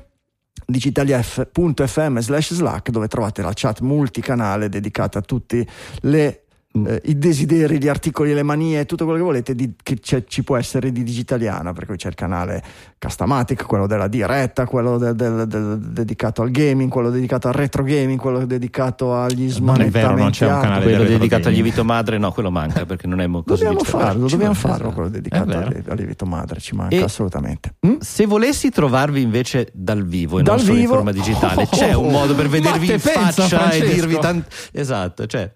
[0.65, 5.65] digitaliaf.fm slash slack dove trovate la chat multicanale dedicata a tutti
[6.01, 6.43] le,
[6.85, 10.43] eh, i desideri, gli articoli, le manie, tutto quello che volete di- che c'è- ci
[10.43, 12.61] può essere di digitaliana, per cui c'è il canale
[12.99, 17.83] Castamatic, quello della diretta, quello del- del- del- dedicato al gaming, quello dedicato al retro
[17.83, 21.41] gaming, quello dedicato agli Non è vero, non c'è un smanettamenti canale Quello dedicato al
[21.41, 21.53] gaming.
[21.61, 24.93] lievito madre, no, quello manca perché non è molto Dobbiamo farlo, dobbiamo manca, farlo esatto.
[24.93, 27.75] quello dedicato al, lievito madre, ci manca E- assolutamente.
[27.85, 27.97] Mm?
[27.99, 30.89] Se volessi trovarvi invece dal vivo e Dal non solo vivo?
[30.89, 33.93] in forma digitale, Oh, c'è un modo per vedervi in pensa, faccia e Francesco?
[33.93, 34.47] dirvi tanto.
[34.71, 35.51] Esatto, cioè,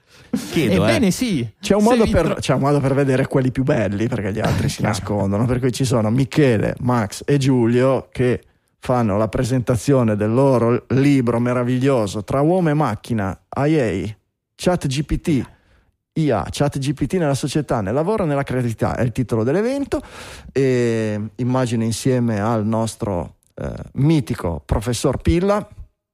[0.51, 1.11] chiedo, Ebbene eh.
[1.11, 1.47] sì.
[1.59, 4.39] C'è un, modo per, tro- c'è un modo per vedere quelli più belli perché gli
[4.39, 4.93] altri si Chiaro.
[4.93, 5.45] nascondono.
[5.45, 8.41] Per cui ci sono Michele, Max e Giulio che
[8.79, 14.15] fanno la presentazione del loro libro meraviglioso Tra uomo e macchina, IA,
[14.55, 15.43] ChatGPT,
[16.13, 20.01] IA, ChatGPT nella società, nel lavoro e nella creatività è il titolo dell'evento.
[20.51, 25.67] E immagino insieme al nostro eh, mitico professor Pilla.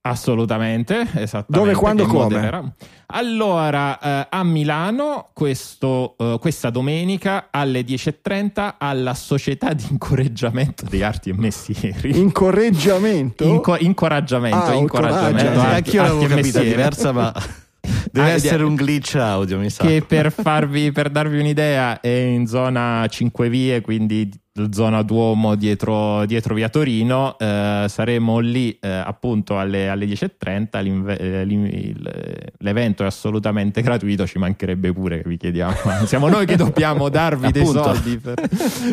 [0.09, 1.45] Assolutamente, esattamente.
[1.47, 2.73] Dove, quando, come?
[3.07, 11.01] Allora, eh, a Milano, questo, eh, questa domenica alle 10.30 alla Società di Incoraggiamento di
[11.03, 12.19] Arti e Mestieri.
[12.19, 13.43] Incorreggiamento.
[13.45, 15.59] Inco- incoraggiamento, Ah, incoraggiamento.
[15.59, 16.69] anch'io l'avevo e capita mestieri.
[16.69, 17.31] diversa, ma
[18.11, 19.85] deve Ah, essere un glitch audio, mi sa.
[19.85, 24.29] che per farvi per darvi un'idea è in zona 5 vie quindi
[24.71, 31.17] zona Duomo dietro, dietro via Torino eh, saremo lì eh, appunto alle, alle 10.30 L'inve-
[31.17, 35.75] eh, l'evento è assolutamente gratuito ci mancherebbe pure che vi chiediamo.
[36.05, 38.35] Siamo noi che dobbiamo darvi dei soldi per,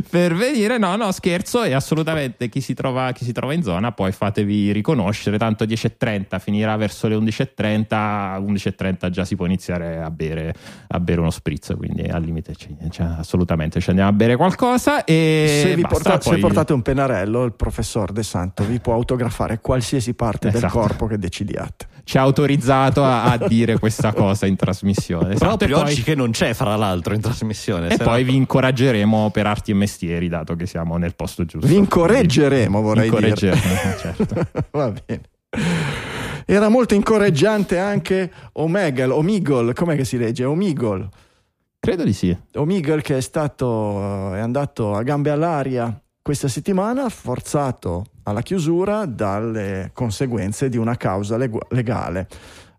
[0.08, 0.78] per venire.
[0.78, 4.72] No no scherzo e assolutamente chi si, trova, chi si trova in zona poi fatevi
[4.72, 5.38] riconoscere.
[5.38, 10.54] Tanto 10.30 finirà verso le 11.30 11.30 già si può iniziare a bere
[10.88, 15.04] a bere uno spritz, quindi al limite ci- cioè, assolutamente ci andiamo a bere qualcosa
[15.04, 18.78] e se, vi basta, porta- se poi- portate un pennarello, il professor De Santo vi
[18.80, 20.78] può autografare qualsiasi parte del Esatto.
[20.78, 21.86] corpo che decidiate.
[22.04, 25.34] ci ha autorizzato a, a dire questa cosa in trasmissione.
[25.34, 27.88] Esatto, Proprio e poi, oggi che non c'è, fra l'altro, in trasmissione.
[27.88, 31.44] e se poi no- vi incoraggeremo per arti e mestieri, dato che siamo nel posto
[31.44, 31.66] giusto.
[31.66, 33.28] Vi incorreggeremo, vorrei dire.
[33.28, 34.46] Incorreggeremo, certo.
[34.72, 35.22] Va bene.
[36.46, 40.44] Era molto incoraggiante anche Omegle, Omegle, com'è che si legge?
[40.44, 41.08] Omegle.
[41.84, 42.34] Credo di sì.
[42.54, 49.90] Omegle che è stato è andato a gambe all'aria questa settimana, forzato alla chiusura dalle
[49.92, 52.26] conseguenze di una causa legu- legale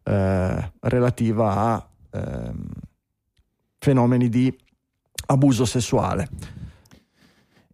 [0.03, 2.67] eh, relativa a ehm,
[3.77, 4.51] fenomeni di
[5.27, 6.27] abuso sessuale.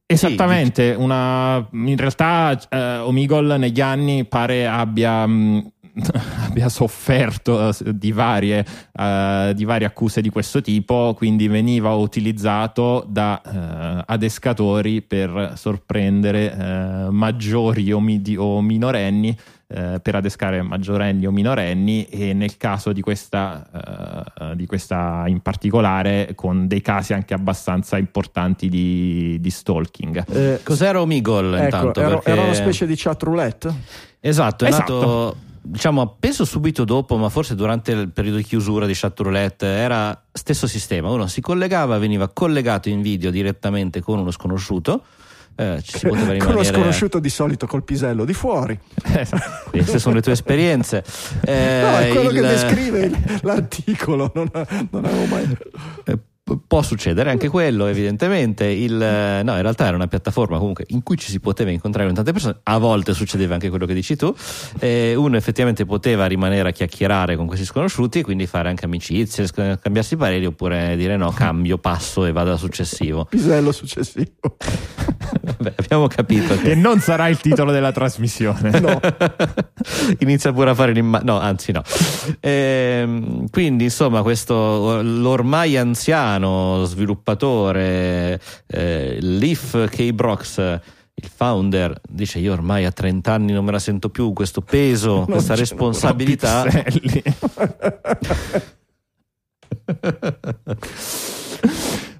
[0.05, 5.71] Esattamente, una, in realtà eh, Omegle negli anni pare abbia, mh,
[6.45, 13.05] abbia sofferto eh, di varie, eh, di varie accuse di questo tipo, quindi veniva utilizzato
[13.07, 19.37] da eh, adescatori per sorprendere eh, maggiori o, midi- o minorenni
[19.71, 26.33] per adescare maggiorenni o minorenni e nel caso di questa, eh, di questa in particolare
[26.35, 30.25] con dei casi anche abbastanza importanti di, di stalking.
[30.27, 31.99] Eh, Cos'era Omegle ecco, intanto?
[32.01, 33.73] era, Perché- era una specie di chat roulette?
[34.19, 34.93] Esatto, è Esatto.
[34.93, 39.65] nato diciamo penso subito dopo, ma forse durante il periodo di chiusura di chat roulette
[39.67, 41.09] era stesso sistema.
[41.09, 45.03] Uno si collegava, veniva collegato in video direttamente con uno sconosciuto.
[45.55, 48.77] eh, ci si poteva Con uno rimanere sconosciuto di solito col pisello di fuori.
[49.03, 49.69] Esatto.
[49.69, 51.03] queste sono le tue esperienze
[51.45, 53.11] Eh, no, è quello il- che descrive
[53.43, 54.31] l'articolo.
[54.33, 54.49] Non,
[54.89, 55.57] non avevo mai.
[56.51, 58.65] Eh, Può succedere anche quello, evidentemente.
[58.65, 62.05] Il, eh, no, in realtà era una piattaforma comunque in cui ci si poteva incontrare
[62.05, 62.59] con tante persone.
[62.63, 64.33] A volte succedeva anche quello che dici tu.
[64.79, 69.47] Eh, uno effettivamente poteva rimanere a chiacchierare con questi sconosciuti e quindi fare anche amicizie,
[69.81, 73.25] cambiarsi pareri oppure dire no, cambio, passo e vado al successivo.
[73.29, 74.57] Pisello successivo.
[75.41, 76.75] Vabbè, abbiamo capito Che che.
[76.75, 78.69] non sarà il titolo della trasmissione.
[78.81, 78.99] No.
[80.19, 81.31] Inizia pure a fare l'immagine.
[81.31, 81.83] No, anzi, no.
[82.39, 86.40] Ehm, quindi, insomma, questo l'ormai anziano
[86.85, 90.11] sviluppatore eh, Leaf K.
[90.11, 90.57] Brox,
[91.13, 95.25] il founder, dice: Io ormai a 30 anni non me la sento più questo peso,
[95.29, 96.65] questa c'è- responsabilità.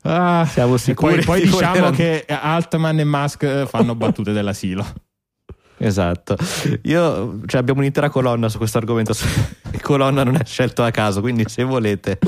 [0.03, 4.85] Ah, Siamo sicuri Poi, poi di diciamo voler- che Altman e Musk fanno battute dell'asilo.
[5.83, 6.35] Esatto,
[6.83, 9.15] io cioè, abbiamo un'intera colonna su questo argomento.
[9.81, 12.19] Colonna non è scelto a caso, quindi se volete.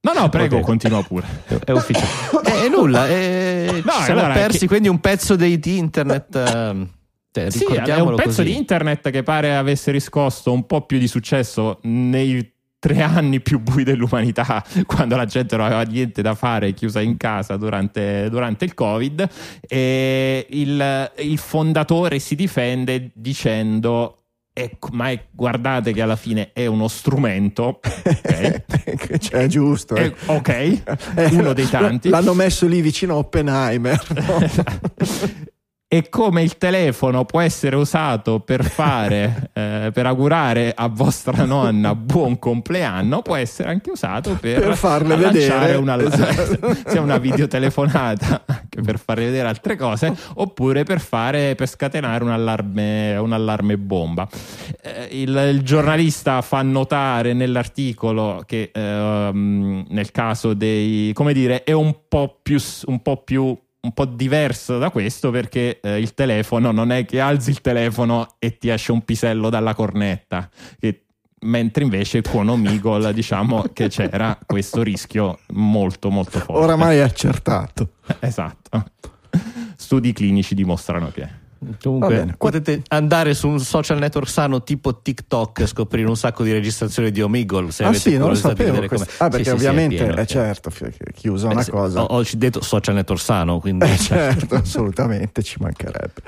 [0.00, 0.62] No, no, prego, Ok.
[0.62, 1.26] continua pure.
[1.64, 2.32] È ufficiale.
[2.64, 6.34] E nulla, eh, No, ci siamo allora, persi che- quindi un pezzo dei, di internet.
[6.36, 6.88] ehm,
[7.30, 8.44] Cioè, Sì, è un pezzo così.
[8.44, 13.58] di internet che pare avesse riscosso un po' più di successo nei tre anni più
[13.60, 18.64] bui dell'umanità, quando la gente non aveva niente da fare, chiusa in casa durante, durante
[18.66, 19.28] il Covid.
[19.66, 24.18] E il, il fondatore si difende dicendo.
[24.56, 28.62] Ecco, ma è- guardate che alla fine è uno strumento, ok?
[29.18, 29.96] cioè, è giusto.
[29.96, 30.14] eh.
[30.26, 30.82] Ok,
[31.32, 32.08] uno dei tanti.
[32.08, 34.00] L'hanno messo lì vicino a Oppenheimer.
[34.14, 34.38] no?
[35.94, 41.94] e come il telefono può essere usato per fare eh, per augurare a vostra nonna
[41.94, 45.76] buon compleanno può essere anche usato per, Per farle vedere.
[45.76, 46.74] una, Esatto.
[46.90, 52.30] sia una videotelefonata anche per farle vedere altre cose oppure per fare per scatenare un
[52.30, 54.26] allarme, un allarme bomba
[54.82, 61.70] Eh, il, il giornalista fa notare nell'articolo che ehm, nel caso dei come dire è
[61.70, 66.72] un po' più un po' più un po' diverso da questo perché eh, il telefono
[66.72, 71.04] non è che alzi il telefono e ti esce un pisello dalla cornetta, che-
[71.40, 76.62] mentre invece con Omegle diciamo che c'era questo rischio molto molto forte.
[76.64, 77.92] Oramai è accertato.
[78.20, 78.84] Esatto.
[79.76, 81.43] Studi clinici dimostrano che Va
[81.82, 86.52] Comunque potete andare su un social network sano tipo TikTok e scoprire un sacco di
[86.52, 87.70] registrazioni di Omegle.
[87.70, 88.86] Se ah sì, non lo sapevo.
[88.86, 90.26] come- Ah, perché Sì, sì, sì, è ovviamente pieno, è, pieno.
[90.26, 92.02] certo, fi- chiusa Eh, una sì, cosa.
[92.02, 96.22] Ho, ho detto social network sano, quindi Eh, certo, assolutamente, ci mancherebbe.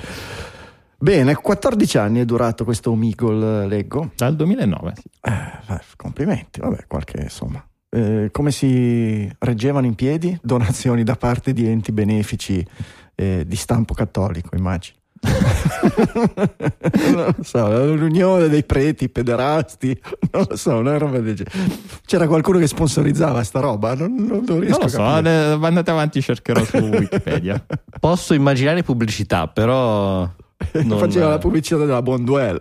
[0.99, 4.13] Bene, 14 anni è durato questo Omegle, leggo.
[4.17, 5.03] dal 2009 sì.
[5.21, 5.31] Eh,
[5.67, 7.63] beh, complimenti, vabbè, qualche insomma.
[7.91, 10.37] Eh, come si reggevano in piedi?
[10.43, 12.67] Donazioni da parte di enti benefici
[13.15, 14.97] eh, di stampo cattolico, immagino.
[17.13, 19.99] non lo so, l'unione dei preti pederasti,
[20.33, 21.57] non lo so, una roba del genere.
[22.05, 23.95] C'era qualcuno che sponsorizzava sta roba?
[23.95, 25.67] Non, non, non riesco non lo a so, capire.
[25.67, 27.65] andate avanti cercherò su Wikipedia
[27.99, 30.29] posso immaginare pubblicità, però
[30.73, 32.59] non- Faceva la pubblicità della Bonduel.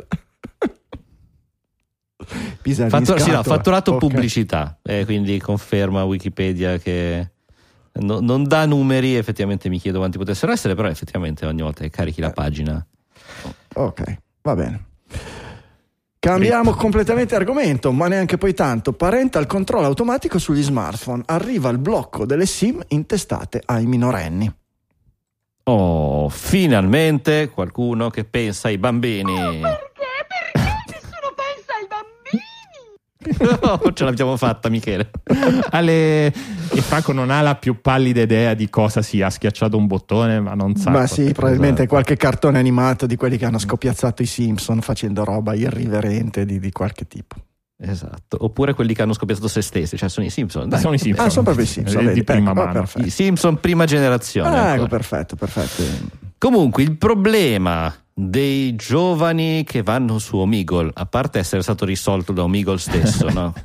[2.88, 4.00] Fattura- sì, no, fatturato Ok.
[4.00, 7.30] pubblicità, eh, quindi conferma Wikipedia che
[8.00, 11.90] no- non dà numeri, effettivamente mi chiedo quanti potessero essere, però effettivamente ogni volta che
[11.90, 12.86] carichi la pagina
[13.74, 14.86] Ok, va bene.
[16.20, 18.94] Cambiamo completamente argomento, ma neanche poi tanto.
[18.94, 21.22] Parental control automatico sugli smartphone.
[21.28, 24.52] Arriva il blocco delle SIM intestate ai minorenni.
[25.68, 29.62] Oh, finalmente qualcuno che pensa ai bambini.
[33.62, 35.10] Oh, ce l'abbiamo fatta, Michele.
[35.70, 36.28] Ale...
[36.28, 40.40] e Franco non ha la più pallida idea di cosa sia ha schiacciato un bottone
[40.40, 44.22] ma non sa ma sì, probabilmente cosa- qualche cartone animato di quelli che hanno scoppiazzato
[44.22, 47.36] i Simpson facendo roba irriverente di, di qualche tipo.
[47.78, 48.38] Esatto.
[48.40, 50.70] Oppure quelli che hanno scoppiato se stessi, cioè sono i Simpson.
[50.70, 50.80] Dai.
[50.80, 53.06] sono i Simpson Ah, sono proprio i Simpson, vedi, di prima ecco, oh, mano perfetto.
[53.06, 54.50] I Simpson prima generazione.
[54.50, 54.88] Ah, ecco, ancora.
[54.88, 55.84] perfetto, perfetto.
[56.38, 62.44] Comunque, il problema dei giovani che vanno su Omegle, a parte essere stato risolto da
[62.44, 63.54] Omegle stesso, no?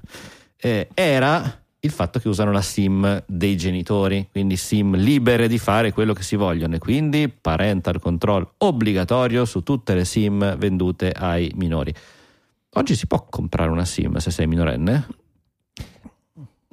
[0.63, 5.91] Eh, era il fatto che usano la SIM dei genitori, quindi SIM libere di fare
[5.91, 11.51] quello che si vogliono e quindi parental control obbligatorio su tutte le SIM vendute ai
[11.55, 11.95] minori.
[12.75, 15.07] Oggi si può comprare una SIM se sei minorenne?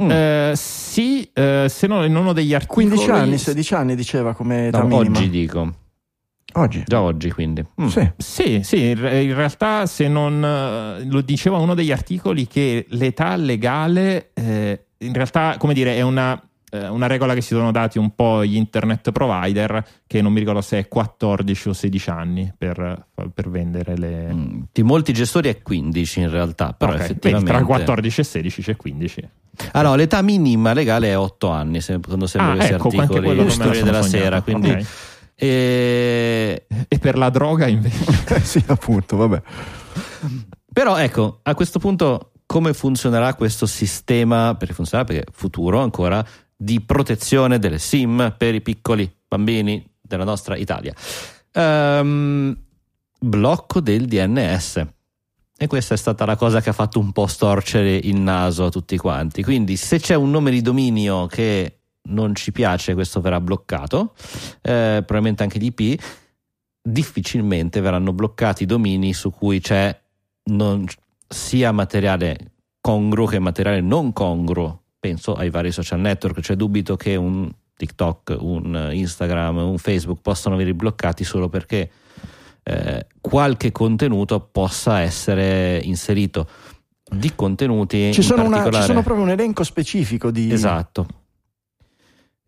[0.04, 0.12] Mm.
[0.12, 4.68] Eh, sì, eh, se no in uno degli articoli 15 anni, 16 anni diceva come
[4.68, 5.18] età No, minima.
[5.18, 5.74] oggi dico,
[6.58, 6.84] Oggi.
[6.86, 7.64] già oggi quindi.
[7.82, 7.88] Mm.
[7.88, 8.12] Sì.
[8.18, 12.86] Sì, sì, in re- in realtà se non eh, lo diceva uno degli articoli che
[12.90, 16.42] l'età legale eh, in realtà, come dire, è una,
[16.72, 20.40] eh, una regola che si sono dati un po' gli internet provider che non mi
[20.40, 24.34] ricordo se è 14 o 16 anni per, per vendere le...
[24.34, 27.52] Mm, Di molti gestori è 15 in realtà, però Ok, effettivamente...
[27.52, 29.30] vedi, tra 14 e 16 c'è 15.
[29.74, 32.98] Ah no, l'età minima legale è 8 anni, se- secondo sempre Ah, questi ecco, anche
[33.00, 34.42] articoli quello della sera.
[34.42, 34.86] Quindi, Ok.
[35.40, 38.42] Eh, E per la droga invece...
[38.44, 39.42] sì, appunto, vabbè.
[40.74, 46.82] però ecco, a questo punto come funzionerà questo sistema, perché funzionerà perché futuro ancora, di
[46.82, 50.94] protezione delle SIM per i piccoli bambini della nostra Italia?
[51.52, 52.58] Ehm,
[53.20, 54.88] blocco del DNS.
[55.60, 58.70] E questa è stata la cosa che ha fatto un po' storcere il naso a
[58.70, 59.44] tutti quanti.
[59.44, 64.14] Quindi, se c'è un nome di dominio che non ci piace, questo verrà bloccato,
[64.62, 66.02] eh, probabilmente anche gli IP.
[66.82, 69.98] Difficilmente verranno bloccati i domini su cui c'è
[70.46, 70.86] non-
[71.28, 74.84] sia materiale congruo che materiale non congruo.
[75.00, 80.56] Penso ai vari social network, cioè dubito che un TikTok, un Instagram, un Facebook possano
[80.56, 81.92] averli bloccati solo perché
[82.64, 86.48] eh, qualche contenuto possa essere inserito.
[87.10, 90.52] Di contenuti Ci in sono, una- ci sono proprio un elenco specifico di...
[90.52, 91.06] Esatto.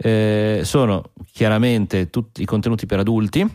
[0.02, 3.45] Eh, sono chiaramente tutti i contenuti per adulti,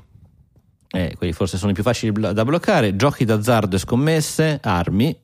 [0.91, 5.19] eh, quelli forse sono i più facili da bloccare, giochi d'azzardo e scommesse, armi,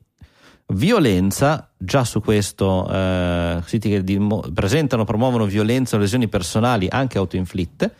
[0.73, 7.19] violenza, già su questo eh, siti che dimo- presentano, promuovono violenza o lesioni personali anche
[7.19, 7.93] autoinflitte,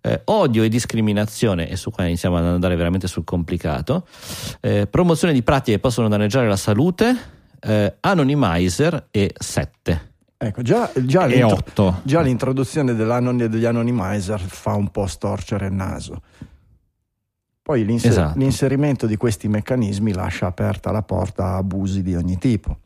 [0.00, 4.06] eh, odio e discriminazione, e su qua iniziamo ad andare veramente sul complicato,
[4.60, 7.16] eh, promozione di pratiche che possono danneggiare la salute,
[7.60, 10.13] eh, anonymizer e 7.
[10.46, 12.00] Ecco, già, già, l'intro- 8.
[12.02, 16.20] già l'introduzione degli anonymizer fa un po' storcere il naso.
[17.62, 18.38] Poi l'inser- Esatto.
[18.38, 22.76] l'inserimento di questi meccanismi lascia aperta la porta a abusi di ogni tipo.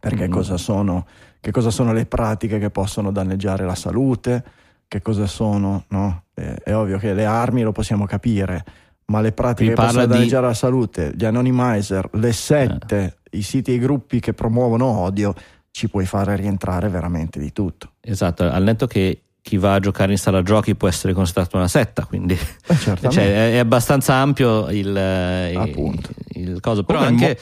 [0.00, 0.32] Perché Mm.
[0.32, 1.06] cosa sono,
[1.40, 4.44] che cosa sono le pratiche che possono danneggiare la salute?
[4.88, 6.24] Che cosa sono, no?
[6.34, 8.64] Eh, è ovvio che le armi lo possiamo capire,
[9.06, 13.70] ma le pratiche che possono di- danneggiare la salute, gli anonymizer, le sette, i siti
[13.70, 15.32] e i gruppi che promuovono odio,
[15.72, 17.94] ci puoi fare rientrare veramente di tutto.
[18.00, 21.66] Esatto, al netto che chi va a giocare in sala giochi può essere considerato una
[21.66, 22.34] setta, quindi
[22.66, 23.10] Eh, certamente.
[23.10, 26.10] cioè, è, abbastanza ampio il, eh, Appunto.
[26.34, 27.38] il, il coso, però Come anche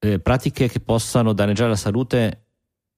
[0.00, 2.44] eh, pratiche che possano danneggiare la salute,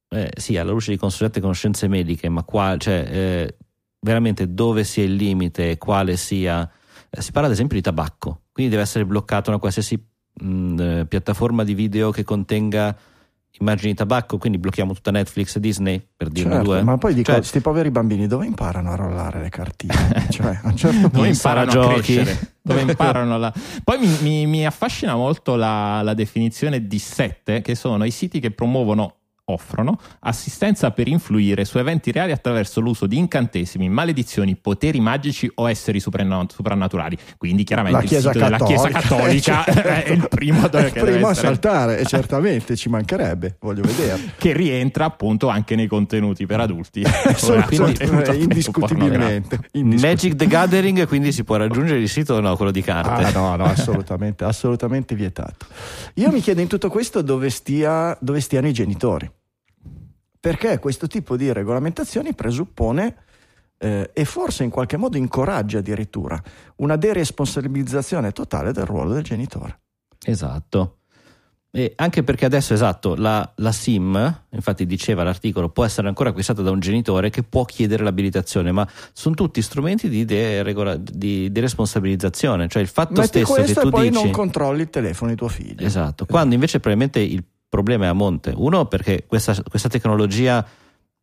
[0.08, 3.56] eh, sì, alla luce di consolidate conoscenze mediche, ma qua, cioè, eh,
[4.00, 6.68] veramente dove sia il limite quale sia.
[7.10, 10.02] eh, si parla ad esempio di tabacco, quindi deve essere bloccata una qualsiasi
[10.40, 12.96] mh, eh, piattaforma di video che contenga
[13.58, 16.82] immagini tabacco, quindi blocchiamo tutta Netflix e Disney per dirne Certo, due.
[16.82, 19.94] ma poi dico, Cioè, questi poveri bambini dove imparano a rollare le cartine?
[20.30, 21.34] cioè, a un certo dove punto...
[21.34, 22.14] sala imparano a giochi.
[22.14, 23.52] crescere, dove imparano la...
[23.84, 28.40] Poi mi, mi- mi affascina molto la, la definizione di sette, che sono i siti
[28.40, 35.00] che promuovono, offrono assistenza per influire su eventi reali attraverso l'uso di incantesimi, maledizioni, poteri
[35.00, 37.16] magici o esseri soprannaturali.
[37.36, 39.88] Quindi chiaramente La Chiesa il sito della Chiesa Cattolica, Cattolica certo.
[39.88, 44.32] è il primo, È il primo a saltare, e certamente ci mancherebbe, voglio vedere.
[44.38, 47.02] che rientra appunto anche nei contenuti per adulti.
[47.36, 49.58] Sono- Come sono- contenuto eh, indiscutibilmente.
[49.72, 50.06] indiscutibilmente.
[50.08, 53.24] Magic the Gathering, quindi si può raggiungere il sito o no, quello di carte.
[53.24, 55.66] Ah, no, no, assolutamente, assolutamente vietato.
[56.14, 59.30] Io mi chiedo in tutto questo dove, stia, dove stiano i genitori.
[60.42, 63.14] Perché questo tipo di regolamentazioni presuppone
[63.78, 66.42] eh, e forse in qualche modo incoraggia addirittura
[66.78, 69.82] una deresponsabilizzazione totale del ruolo del genitore.
[70.24, 70.96] Esatto.
[71.70, 76.60] E anche perché adesso, esatto, la, la SIM, infatti diceva l'articolo, può essere ancora acquistata
[76.60, 82.66] da un genitore che può chiedere l'abilitazione, ma sono tutti strumenti di, deregola- di deresponsabilizzazione,
[82.66, 84.22] cioè il fatto Metti stesso che tu poi dici...
[84.22, 85.86] non controlli il telefono di tuo figlio.
[85.86, 88.52] Esatto, quando invece probabilmente il problema è a monte.
[88.54, 90.62] Uno, perché questa, questa tecnologia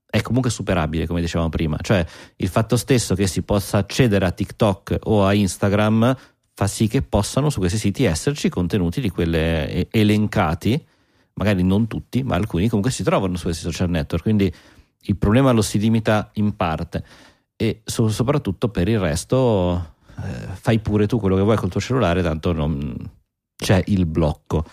[0.09, 2.03] è comunque superabile, come dicevamo prima, cioè
[2.37, 6.17] il fatto stesso che si possa accedere a TikTok o a Instagram
[6.55, 10.83] fa sì che possano su questi siti esserci contenuti di quelle elencati,
[11.33, 14.51] magari non tutti, ma alcuni comunque si trovano su questi social network, quindi
[15.01, 17.05] il problema lo si limita in parte
[17.55, 21.79] e so- soprattutto per il resto eh, fai pure tu quello che vuoi col tuo
[21.79, 22.95] cellulare, tanto non
[23.55, 24.65] c'è il blocco.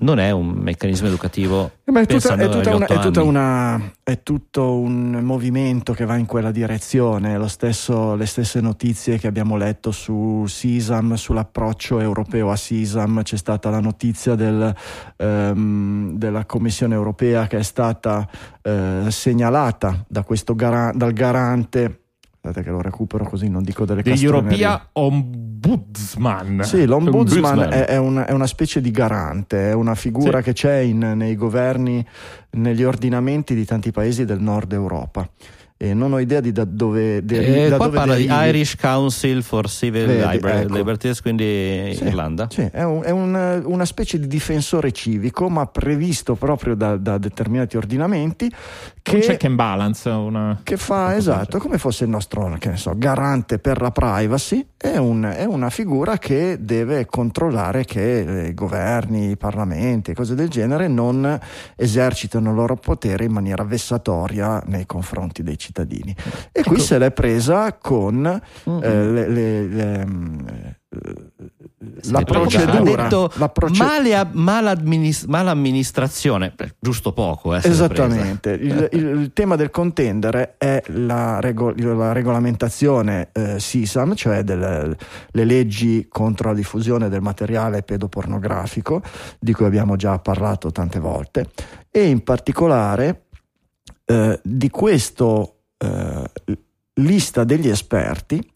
[0.00, 1.72] Non è un meccanismo educativo.
[1.84, 6.16] Eh, Ma è, tutta, è, tutta una- è una- è tutto un movimento che va
[6.16, 7.36] in quella direzione.
[7.36, 13.36] Lo stesso- le stesse notizie che abbiamo letto su SISAM, sull'approccio europeo a SISAM, c'è
[13.36, 14.74] stata la notizia del,
[15.16, 18.26] ehm, della Commissione europea che è stata
[18.62, 21.96] eh, segnalata da questo gara- dal garante.
[22.42, 24.56] Aspetta che lo recupero così non dico delle castronerie.
[24.64, 26.62] European Ombudsman.
[26.64, 27.70] Sì, l'ombudsman Ombudsman.
[27.72, 30.44] è, è una, è una specie di garante, è una figura Sì.
[30.44, 32.02] che c'è in- nei governi,
[32.52, 35.28] negli ordinamenti di tanti paesi del nord Europa.
[35.82, 38.48] E non ho idea di da dove, deri- Eh, da qua dove parla di derivi.
[38.48, 40.74] Irish Council for Civil Vedi, Liber- ecco.
[40.74, 42.48] Liberties, quindi Sì, Irlanda.
[42.50, 47.16] Sì, è, un- è un- una specie di difensore civico, ma previsto proprio da, da
[47.16, 48.50] determinati ordinamenti Un
[49.20, 50.06] check che, and balance.
[50.10, 50.60] Una...
[50.62, 54.66] che fa esatto come fosse il nostro che ne so, garante per la privacy.
[54.76, 60.34] È, un- è una figura che deve controllare che i governi, i parlamenti e cose
[60.34, 61.40] del genere non
[61.74, 65.68] esercitano il loro potere in maniera vessatoria nei confronti dei cittadini.
[66.52, 68.16] E qui se l'è presa con
[68.64, 68.80] Mhm.
[68.82, 70.78] eh, le- le- le, mm, eh,
[72.10, 73.02] la procedura.
[73.04, 77.54] Detto la proce- male a- malamminis- malamministrazione, Beh, giusto poco.
[77.54, 77.60] Eh.
[77.62, 84.42] Esattamente, il, il- il tema del contendere è la, rego- la regolamentazione eh, SISAM, cioè
[84.42, 84.96] delle
[85.30, 89.00] le leggi contro la diffusione del materiale pedopornografico,
[89.38, 91.46] di cui abbiamo già parlato tante volte,
[91.90, 93.26] e in particolare
[94.06, 96.30] eh, di questo eh,
[96.94, 98.46] lista degli esperti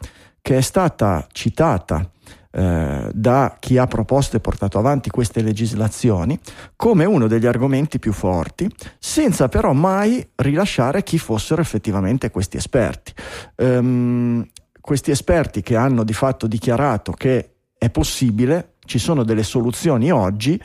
[0.41, 2.11] che è stata citata
[2.57, 6.39] eh, da chi ha proposto e portato avanti queste legislazioni
[6.77, 13.13] come uno degli argomenti più forti, senza però mai rilasciare chi fossero effettivamente questi esperti.
[13.57, 14.47] Ehm,
[14.81, 20.61] questi esperti che hanno di fatto dichiarato che è possibile, ci sono delle soluzioni oggi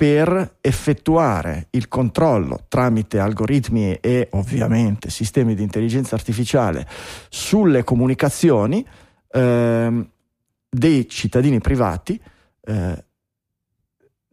[0.00, 6.88] per effettuare il controllo tramite algoritmi e ovviamente sistemi di intelligenza artificiale
[7.28, 8.82] sulle comunicazioni
[9.30, 10.08] ehm,
[10.70, 12.18] dei cittadini privati,
[12.62, 13.04] eh,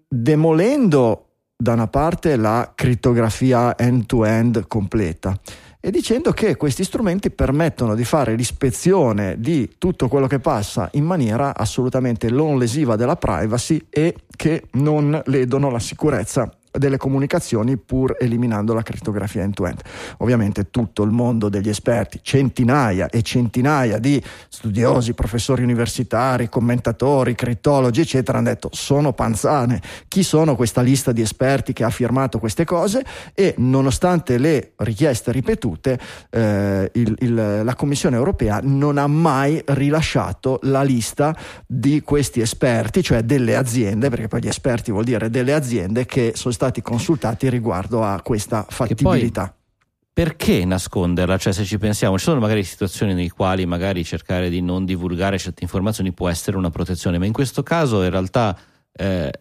[0.08, 1.26] demolendo
[1.58, 5.38] da una parte la crittografia end-to-end completa
[5.80, 11.06] e dicendo che questi strumenti permettono di fare l'ispezione di tutto quello che passa in
[11.06, 18.16] maniera assolutamente non lesiva della privacy e che non ledono la sicurezza delle comunicazioni pur
[18.20, 19.82] eliminando la crittografia end-to-end.
[20.18, 28.02] Ovviamente tutto il mondo degli esperti, centinaia e centinaia di studiosi, professori universitari, commentatori, crittologi,
[28.02, 29.82] eccetera, hanno detto sono panzane.
[30.08, 33.04] Chi sono questa lista di esperti che ha firmato queste cose?
[33.34, 36.00] E nonostante le richieste ripetute,
[36.30, 43.04] eh, il, il, la Commissione europea non ha mai rilasciato la lista di questi esperti,
[43.04, 47.50] cioè delle aziende, perché poi gli esperti vuol dire delle aziende che sono stati consultati
[47.50, 49.54] riguardo a questa fattibilità.
[50.12, 51.38] Perché nasconderla?
[51.38, 55.38] Cioè, se ci pensiamo, ci sono magari situazioni nei quali magari cercare di non divulgare
[55.38, 58.58] certe informazioni può essere una protezione, ma in questo caso in realtà
[58.92, 59.32] eh,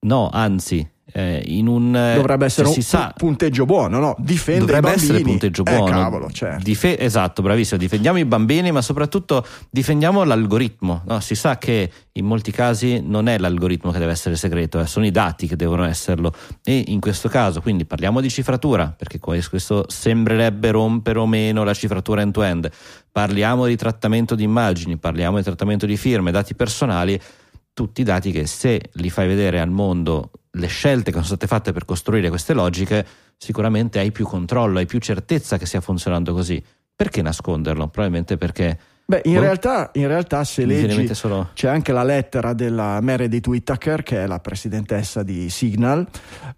[0.00, 4.14] no, anzi, eh, in un dovrebbe essere un sa, punteggio buono, no?
[4.18, 5.04] Difende dovrebbe i bambini.
[5.10, 5.90] essere punteggio Eh, buono.
[5.90, 6.62] cavolo, certo.
[6.62, 7.78] Dife- esatto, bravissimo.
[7.78, 11.02] Difendiamo i bambini, ma soprattutto difendiamo l'algoritmo.
[11.06, 11.20] no?
[11.20, 15.06] Si sa che in molti casi non è l'algoritmo che deve essere segreto, eh, sono
[15.06, 16.32] i dati che devono esserlo.
[16.62, 21.74] E in questo caso, quindi parliamo di cifratura, perché questo sembrerebbe rompere o meno la
[21.74, 22.70] cifratura end-to-end.
[23.10, 27.20] Parliamo di trattamento di immagini, parliamo di trattamento di firme, dati personali
[27.72, 31.72] tutti dati che se li fai vedere al mondo le scelte che sono state fatte
[31.72, 36.62] per costruire queste logiche, sicuramente hai più controllo, hai più certezza che stia funzionando così.
[36.94, 37.88] Perché nasconderlo?
[37.88, 38.78] Probabilmente perché
[39.10, 44.02] Beh, in, realtà, in realtà se leggi solo C'è anche la lettera della Meredith Whittaker,
[44.02, 46.06] che è la presidentessa di Signal,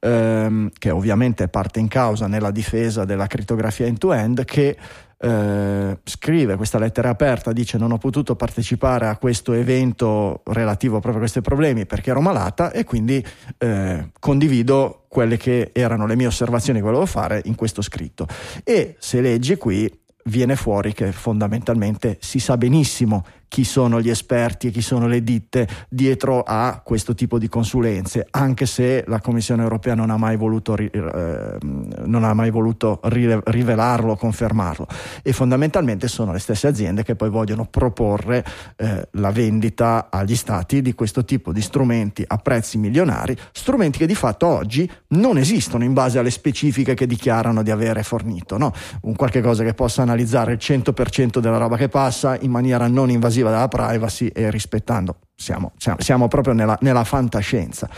[0.01, 4.77] ehm, che ovviamente è parte in causa nella difesa della crittografia end-to-end, che
[5.23, 11.17] eh, scrive questa lettera aperta, dice non ho potuto partecipare a questo evento relativo proprio
[11.17, 13.25] a questi problemi perché ero malata e quindi
[13.59, 18.27] eh, condivido quelle che erano le mie osservazioni che volevo fare in questo scritto.
[18.65, 19.91] E se leggi qui
[20.25, 25.25] viene fuori che fondamentalmente si sa benissimo chi sono gli esperti e chi sono le
[25.25, 30.37] ditte dietro a questo tipo di consulenze, anche se la Commissione europea non ha mai
[30.37, 34.87] voluto, eh, ha mai voluto rivelarlo, confermarlo.
[35.23, 38.45] E fondamentalmente sono le stesse aziende che poi vogliono proporre
[38.77, 44.07] eh, la vendita agli stati di questo tipo di strumenti a prezzi milionari, strumenti che
[44.07, 48.57] di fatto oggi non esistono in base alle specifiche che dichiarano di avere fornito.
[48.57, 48.73] No?
[49.03, 53.11] Un qualche cosa che possa analizzare il 100% della roba che passa in maniera non
[53.11, 55.19] invasiva della privacy e rispettando.
[55.35, 57.89] Siamo, siamo, siamo proprio nella, nella fantascienza.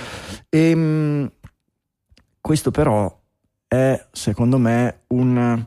[0.48, 1.32] E, mh,
[2.40, 3.20] questo però
[3.66, 5.64] è, secondo me, un,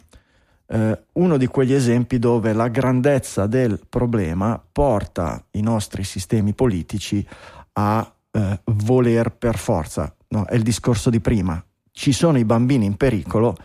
[0.67, 7.25] eh, uno di quegli esempi dove la grandezza del problema porta i nostri sistemi politici
[7.73, 10.13] a eh, voler per forza.
[10.29, 10.45] No?
[10.45, 11.63] È il discorso di prima.
[11.91, 13.55] Ci sono i bambini in pericolo,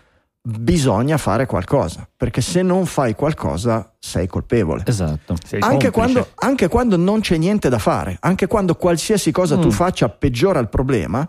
[0.43, 4.83] bisogna fare qualcosa, perché se non fai qualcosa sei colpevole.
[4.87, 5.37] esatto.
[5.45, 9.67] Sei Anche quando, anche quando non c'è niente da fare, anche quando qualsiasi cosa tu
[9.69, 9.71] Mm.
[9.71, 11.29] faccia peggiora il problema,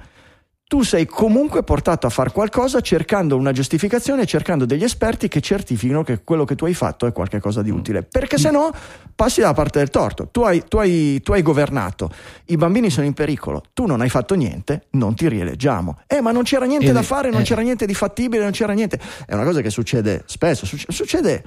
[0.71, 6.01] tu sei comunque portato a fare qualcosa cercando una giustificazione, cercando degli esperti che certifichino
[6.01, 8.03] che quello che tu hai fatto è qualcosa di utile.
[8.03, 8.71] Perché se no
[9.13, 10.29] passi dalla parte del torto.
[10.31, 12.09] Tu hai, tu hai- tu hai governato,
[12.45, 15.99] i bambini sono in pericolo, tu non hai fatto niente, non ti rieleggiamo.
[16.07, 17.43] Eh, ma non c'era niente E- da fare, non eh.
[17.43, 18.97] c'era niente di fattibile, non c'era niente.
[19.25, 21.43] È una cosa che succede spesso, succe- succede.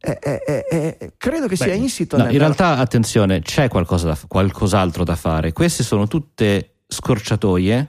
[0.00, 0.66] eh, eh, eh,
[0.98, 5.04] eh, credo che sia Beh, insito no, nella- in realtà, attenzione, c'è qualcosa da- qualcos'altro
[5.04, 5.52] da fare.
[5.52, 7.88] Queste sono tutte scorciatoie.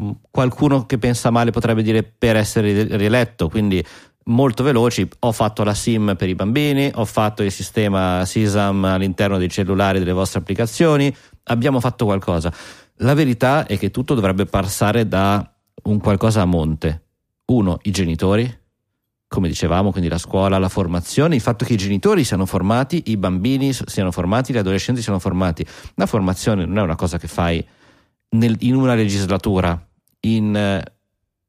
[0.00, 3.84] Mm, Qualcuno che pensa male potrebbe dire per essere rieletto, quindi
[4.24, 5.08] molto veloci.
[5.20, 9.98] Ho fatto la SIM per i bambini, ho fatto il sistema SISAM all'interno dei cellulari
[9.98, 11.14] delle vostre applicazioni.
[11.44, 12.52] Abbiamo fatto qualcosa.
[13.00, 15.50] La verità è che tutto dovrebbe passare da
[15.84, 17.02] un qualcosa a monte.
[17.46, 18.52] Uno, i genitori,
[19.28, 23.16] come dicevamo, quindi la scuola, la formazione, il fatto che i genitori siano formati, i
[23.16, 25.64] bambini siano formati, gli adolescenti siano formati.
[25.94, 27.64] La formazione non è una cosa che fai
[28.30, 29.85] nel- in una legislatura,
[30.34, 30.82] in eh,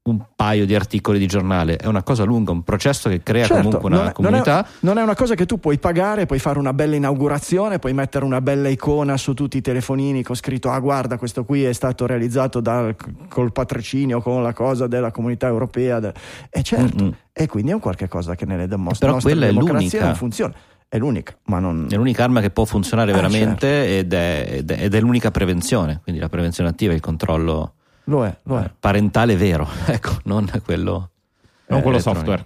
[0.07, 3.61] un paio di articoli di giornale, è una cosa lunga, un processo che crea Certo,
[3.63, 4.53] comunque una non è- comunità.
[4.55, 7.78] Non è, non è una cosa che tu puoi pagare, puoi fare una bella inaugurazione,
[7.78, 11.65] puoi mettere una bella icona su tutti i telefonini con scritto: Ah, guarda, questo qui
[11.65, 12.95] è stato realizzato dal-
[13.28, 15.99] col patrocinio, con la cosa della comunità europea.
[15.99, 16.13] de-
[16.51, 17.13] E certo, Mm-mm.
[17.34, 20.05] e quindi è un qualche cosa che nelle demos- Però nostre quella è democrazie l'unica.
[20.05, 20.53] non funziona.
[20.88, 21.88] è l'unica, ma non...
[21.89, 25.32] È l'unica arma che può funzionare Eh, veramente ed, è, ed è- ed è l'unica
[25.32, 27.73] prevenzione, quindi la prevenzione attiva, il controllo
[28.10, 28.64] Lo è, lo è.
[28.66, 31.12] eh, parentale vero, ecco, non quello,
[31.68, 32.45] Non eh, quello software.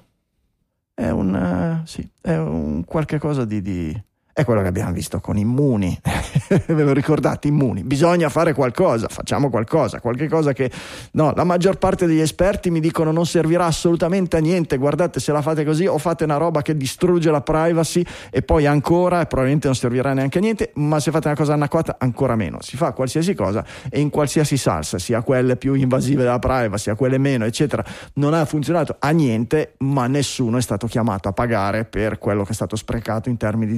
[0.93, 4.03] È un, eh, sì, è un qualche cosa di, di-
[4.33, 5.99] È quello che abbiamo visto con Immuni.
[6.67, 7.49] Ve lo ricordate?
[7.49, 7.83] Immuni.
[7.83, 9.99] Bisogna fare qualcosa, facciamo qualcosa.
[9.99, 10.71] Qualche cosa che.
[11.11, 14.77] No, la maggior parte degli esperti mi dicono non servirà assolutamente a niente.
[14.77, 18.65] Guardate, se la fate così o fate una roba che distrugge la privacy e poi
[18.65, 20.71] ancora, e probabilmente non servirà neanche a niente.
[20.75, 22.61] Ma se fate una cosa anacquata, ancora meno.
[22.61, 26.95] Si fa qualsiasi cosa e in qualsiasi salsa, sia quelle più invasive della privacy, sia
[26.95, 31.83] quelle meno, eccetera, non ha funzionato a niente, ma nessuno è stato chiamato a pagare
[31.83, 33.77] per quello che è stato sprecato in termini di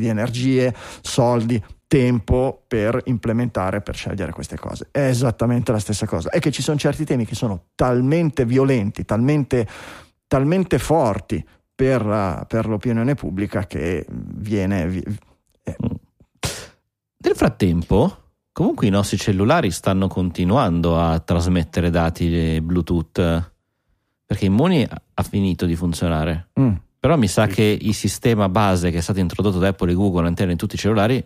[0.58, 4.88] energie, soldi, tempo per implementare, per scegliere queste cose.
[4.92, 6.30] È esattamente la stessa cosa.
[6.30, 9.68] È che ci sono certi temi che sono talmente violenti, talmente,
[10.28, 11.46] talmente forti
[11.76, 14.88] per, la- per l'opinione pubblica che viene...
[14.88, 15.04] vi-
[15.64, 15.76] eh,
[17.18, 18.18] Nel frattempo,
[18.52, 23.52] comunque i nostri cellulari stanno continuando a trasmettere dati Bluetooth
[24.26, 26.50] perché Immuni ha- ha finito di funzionare.
[26.60, 26.74] mm.
[27.04, 30.22] Però mi sa che il sistema base che è stato introdotto da Apple e Google
[30.22, 31.22] all'interno di tutti i cellulari,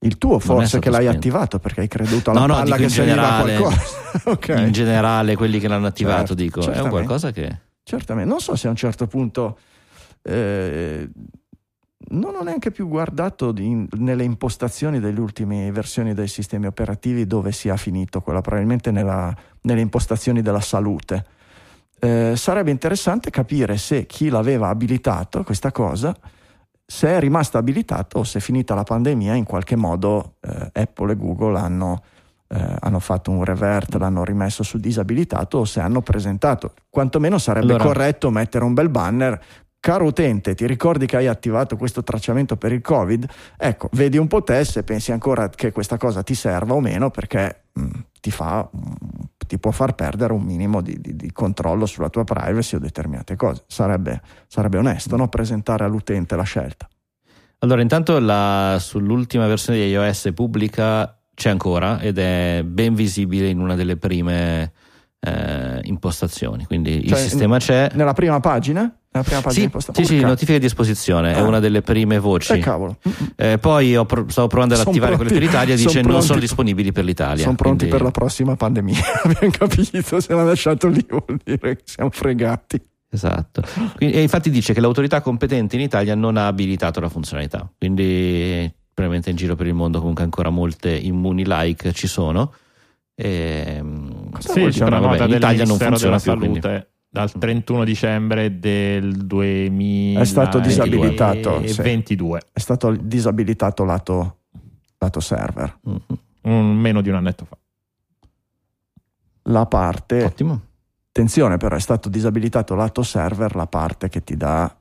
[0.00, 1.16] Il tuo forse che l'hai spento.
[1.16, 3.56] attivato perché hai creduto alla No, no, palla che generale.
[3.56, 3.86] qualcosa.
[4.30, 4.48] ok.
[4.58, 6.90] in generale quelli che l'hanno attivato, Certo, dico, è un certamente.
[7.06, 7.58] qualcosa che...
[7.82, 9.56] Certamente, non so se a un certo punto
[10.24, 11.08] eh,
[12.10, 17.50] non ho neanche più guardato di- nelle impostazioni delle ultime versioni dei sistemi operativi dove
[17.52, 21.24] sia finito quella, probabilmente nella- nelle impostazioni della salute.
[22.04, 26.12] Eh, sarebbe interessante capire se chi l'aveva abilitato questa cosa,
[26.84, 31.16] se è rimasto abilitato o se finita la pandemia in qualche modo eh, Apple e
[31.16, 32.02] Google hanno
[32.48, 36.74] eh, hanno fatto un revert, l'hanno rimesso su disabilitato o se hanno presentato.
[36.90, 39.40] Quantomeno sarebbe Allora- corretto mettere un bel banner.
[39.80, 43.26] Caro utente, ti ricordi che hai attivato questo tracciamento per il Covid?
[43.56, 47.10] Ecco, vedi un po' te se pensi ancora che questa cosa ti serva o meno,
[47.10, 47.61] perché
[48.20, 48.88] ti, fa, mh,
[49.46, 53.36] ti può far perdere un minimo di, di- di controllo sulla tua privacy o determinate
[53.36, 53.64] cose.
[53.66, 55.28] Sarebbe, sarebbe onesto no?
[55.28, 56.88] presentare all'utente la scelta.
[57.58, 63.58] Allora, intanto la- sull'ultima versione di iOS pubblica c'è ancora ed è ben visibile in
[63.58, 64.72] una delle prime
[65.20, 66.64] eh, impostazioni.
[66.66, 67.90] Quindi il Cioè, sistema c'è.
[67.94, 68.94] Nella prima pagina?
[69.14, 71.42] Nella prima pagina Sì, imposta- sì, sì, notifiche di esposizione, è Ah.
[71.42, 72.52] una delle prime voci.
[72.54, 72.96] Eh, cavolo.
[73.36, 76.10] Eh, poi ho pro- stavo provando ad Son attivare pronti- quelle per l'Italia, dice non
[76.10, 77.42] pronti- sono disponibili per l'Italia.
[77.44, 78.96] Sono pronti quindi- per la prossima pandemia.
[79.24, 82.80] Abbiamo capito, se l'ha lasciato lì vuol dire che siamo fregati.
[83.10, 83.62] Esatto.
[83.96, 87.70] Quindi- e infatti dice che l'autorità competente in Italia non ha abilitato la funzionalità.
[87.76, 92.50] Quindi probabilmente in giro per il mondo comunque ancora molte immuni like ci sono.
[93.14, 93.82] E,
[94.30, 96.60] Cosa Sì, c'è una vabbè, nota in del Italia non funziona della più, quindi.
[97.14, 100.22] Dal 31 dicembre del 2022.
[100.22, 101.82] È stato disabilitato, sì.
[101.82, 104.36] 22, È stato disabilitato lato,
[104.96, 105.78] lato server.
[105.82, 106.00] Mhm.
[106.44, 107.56] un- meno di un annetto fa.
[109.42, 110.58] La parte, Ottimo.
[111.10, 114.74] attenzione però, è stato disabilitato lato server la parte che ti dà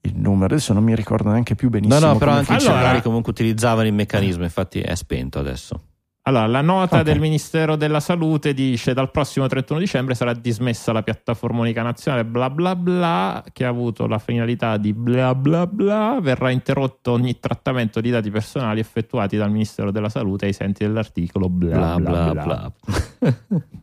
[0.00, 0.46] il numero.
[0.54, 2.00] Adesso non mi ricordo neanche più No, benissimo.
[2.12, 5.80] no, però come anche i Allora- cellulari comunque utilizzavano il meccanismo, infatti è spento adesso.
[6.24, 7.02] Allora, la nota Ok.
[7.02, 12.24] del Ministero della Salute dice dal prossimo 31 dicembre sarà dismessa la piattaforma unica nazionale
[12.24, 17.40] bla bla bla che ha avuto la finalità di bla bla bla verrà interrotto ogni
[17.40, 22.32] trattamento di dati personali effettuati dal Ministero della Salute ai sensi dell'articolo bla Bla bla
[22.32, 22.72] bla bla.
[23.20, 23.32] bla.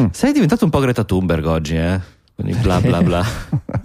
[0.00, 0.06] Mm.
[0.12, 2.00] Sei diventato un po' Greta Thunberg oggi, eh?
[2.34, 3.22] Quindi bla bla bla.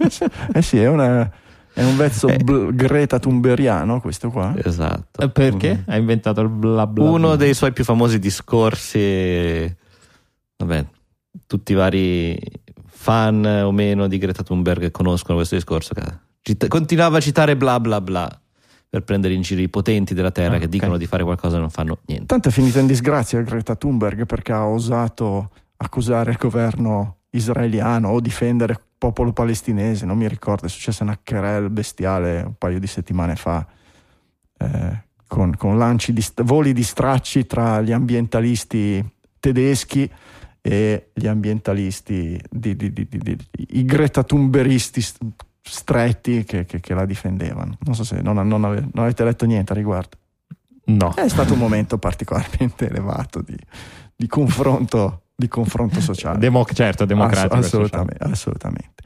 [0.54, 1.30] eh sì, è, una-
[1.72, 2.38] è un vezzo Eh.
[2.38, 4.54] bl- Greta Thunberiano questo qua.
[4.62, 5.22] esatto.
[5.22, 5.84] Eh, Perché?
[5.86, 7.36] Ha inventato il bla bla Uno bla.
[7.36, 9.76] dei suoi più famosi discorsi,
[10.56, 10.86] vabbè,
[11.46, 12.38] tutti i vari
[12.86, 15.94] fan o meno di Greta Thunberg conoscono questo discorso.
[15.94, 16.02] che
[16.42, 18.40] cita- continuava a citare bla bla bla
[18.88, 21.60] per prendere in giro i potenti della terra Ah, che dicono di fare qualcosa e
[21.60, 22.26] non fanno niente.
[22.26, 28.20] Tanto è finita in disgrazia Greta Thunberg perché ha osato accusare il governo israeliano o
[28.20, 30.04] difendere popolo palestinese.
[30.04, 33.66] Non mi ricordo, è successo una querel bestiale un paio di settimane fa.
[34.58, 39.02] eh, con, con lanci di voli di stracci tra gli ambientalisti
[39.38, 40.10] tedeschi
[40.60, 43.38] e gli ambientalisti, di, di- di-
[43.68, 45.18] i Greta Thunberisti st-
[45.62, 47.78] stretti che, che- che la difendevano.
[47.84, 50.16] Non so se non, non ave- non avete letto niente a riguardo.
[50.86, 51.14] No.
[51.14, 53.56] È stato un momento particolarmente elevato di,
[54.16, 56.38] di confronto, di confronto sociale.
[56.38, 57.54] Demo- certo, democratico.
[57.56, 58.16] Ass- e sociale.
[58.18, 59.02] assolutamente,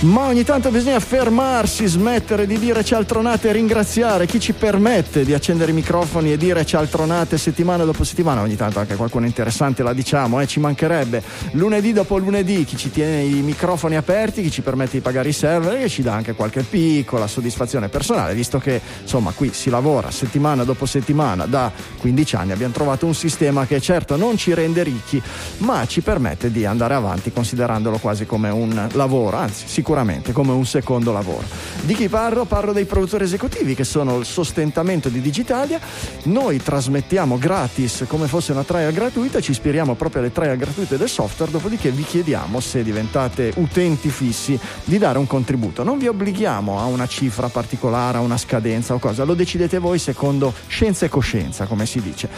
[0.00, 5.34] Ma ogni tanto bisogna fermarsi, smettere di dire cialtronate e ringraziare chi ci permette di
[5.34, 8.42] accendere i microfoni e dire cialtronate settimana dopo settimana.
[8.42, 11.20] Ogni tanto anche qualcuno interessante la diciamo, eh, ci mancherebbe.
[11.52, 15.32] Lunedì dopo lunedì chi ci tiene i microfoni aperti, chi ci permette di pagare i
[15.32, 20.12] server e ci dà anche qualche piccola soddisfazione personale, visto che insomma qui si lavora
[20.12, 22.52] settimana dopo settimana da 15 anni.
[22.52, 25.20] Abbiamo trovato un sistema che certo non ci rende ricchi,
[25.58, 29.86] ma ci permette di andare avanti considerandolo quasi come un lavoro, anzi sicuramente
[30.32, 31.44] come un secondo lavoro.
[31.80, 32.44] Di chi parlo?
[32.44, 35.80] Parlo dei produttori esecutivi che sono il sostentamento di Digitalia.
[36.24, 41.08] Noi trasmettiamo gratis come fosse una trial gratuita, ci ispiriamo proprio alle trial gratuite del
[41.08, 45.82] software, dopodiché vi chiediamo se diventate utenti fissi di dare un contributo.
[45.82, 49.98] Non vi obblighiamo a una cifra particolare, a una scadenza o cosa, lo decidete voi
[49.98, 52.28] secondo scienza e coscienza, come si dice.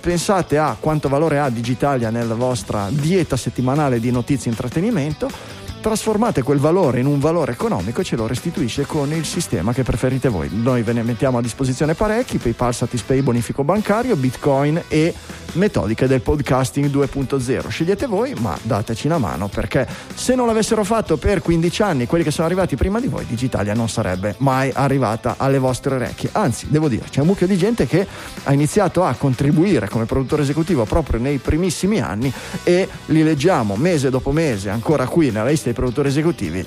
[0.00, 6.42] Pensate a quanto valore ha Digitalia nella vostra dieta settimanale di notizie e intrattenimento trasformate
[6.42, 10.28] quel valore in un valore economico e ce lo restituisce con il sistema che preferite
[10.28, 10.48] voi.
[10.50, 15.14] Noi ve ne mettiamo a disposizione parecchi, PayPal, Satispay, bonifico bancario, Bitcoin e
[15.52, 17.68] metodiche del podcasting 2.0.
[17.68, 22.24] Scegliete voi, ma dateci una mano perché se non l'avessero fatto per 15 anni quelli
[22.24, 26.30] che sono arrivati prima di voi, Digitalia non sarebbe mai arrivata alle vostre orecchie.
[26.32, 28.04] Anzi, devo dire, c'è un mucchio di gente che
[28.42, 32.32] ha iniziato a contribuire come produttore esecutivo proprio nei primissimi anni
[32.64, 36.66] e li leggiamo mese dopo mese ancora qui nella lista dei produttori esecutivi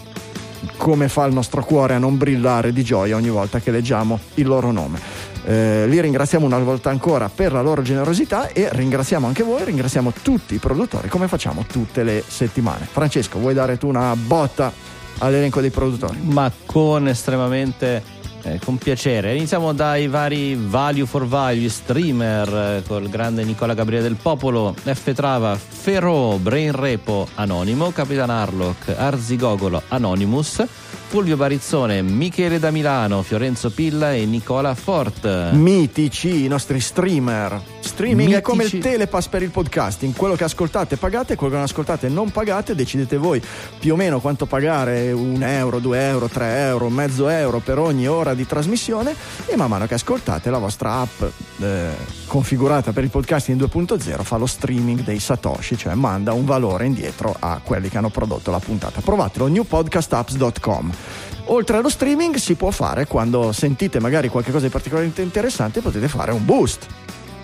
[0.78, 4.45] come fa il nostro cuore a non brillare di gioia ogni volta che leggiamo il
[4.45, 4.99] loro nome.
[5.45, 10.14] Eh, li ringraziamo una volta ancora per la loro generosità e ringraziamo anche voi, ringraziamo
[10.22, 12.88] tutti i produttori come facciamo tutte le settimane.
[12.89, 14.72] Francesco, vuoi dare tu una botta
[15.20, 16.20] all'elenco dei produttori?
[16.22, 19.36] Ma con estremamente eh, con piacere.
[19.36, 25.14] Iniziamo dai vari value for value streamer eh, col grande Nicola Gabriele del Popolo, F
[25.14, 30.64] Trava, Ferro, Brain Repo, Anonimo, Capitan Harlock, Arzigogolo, Anonymous.
[31.10, 35.53] Fulvio Barizzone, Michele da Milano, Fiorenzo Pilla e Nicola Fort.
[35.53, 37.60] Mitici, i nostri streamer.
[37.80, 38.38] Streaming Mitici.
[38.38, 40.16] è come il telepass per il podcasting.
[40.16, 42.76] Quello che ascoltate pagate, quello che non ascoltate non pagate.
[42.76, 43.41] Decidete voi
[43.80, 48.07] più o meno quanto pagare: un euro, due euro, tre euro, mezzo euro per ogni
[48.07, 49.16] ora di trasmissione.
[49.47, 51.24] E man mano che ascoltate, la vostra app
[51.60, 51.89] eh,
[52.28, 57.36] configurata per il podcasting 2.0 fa lo streaming dei Satoshi, cioè manda un valore indietro
[57.38, 59.01] a quelli che hanno prodotto la puntata.
[59.01, 60.99] Provatelo, newpodcastapps.com.
[61.45, 66.32] Oltre allo streaming si può fare quando sentite magari qualcosa di particolarmente interessante potete fare
[66.32, 66.86] un boost.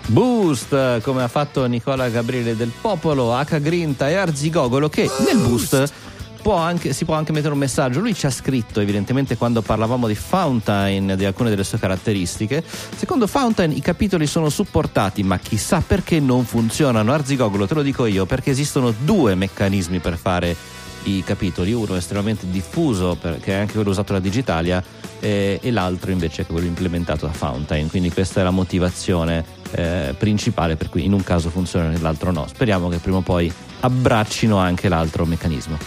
[0.06, 5.92] Boost, come ha fatto Nicola Gabriele del Popolo, H Grinta e Arzigogolo, che nel boost
[6.40, 7.98] può anche- si può anche mettere un messaggio.
[7.98, 12.62] Lui ci ha scritto, evidentemente, quando parlavamo di Fountain, di alcune delle sue caratteristiche.
[12.96, 17.12] Secondo Fountain i capitoli sono supportati, ma chissà perché non funzionano.
[17.12, 20.54] Arzigogolo, te lo dico io, perché esistono due meccanismi per fare
[21.06, 24.82] i capitoli, uno estremamente diffuso, per- che è anche quello usato da Digitalia,
[25.20, 27.88] eh, e l'altro invece è quello implementato da Fountain.
[27.88, 32.30] Quindi questa è la motivazione eh, principale per cui in un caso funziona e nell'altro
[32.30, 32.46] no.
[32.46, 35.78] Speriamo che prima o poi abbraccino anche l'altro meccanismo.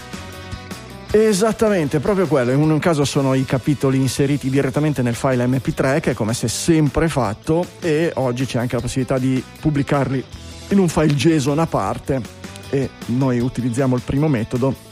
[1.11, 2.51] Esattamente, proprio quello.
[2.51, 6.47] In un caso sono i capitoli inseriti direttamente nel file MP3, che è come se
[6.47, 10.24] sempre fatto, e oggi c'è anche la possibilità di pubblicarli
[10.70, 12.22] in un file JSON a parte.
[12.70, 14.88] E noi utilizziamo il primo metodo.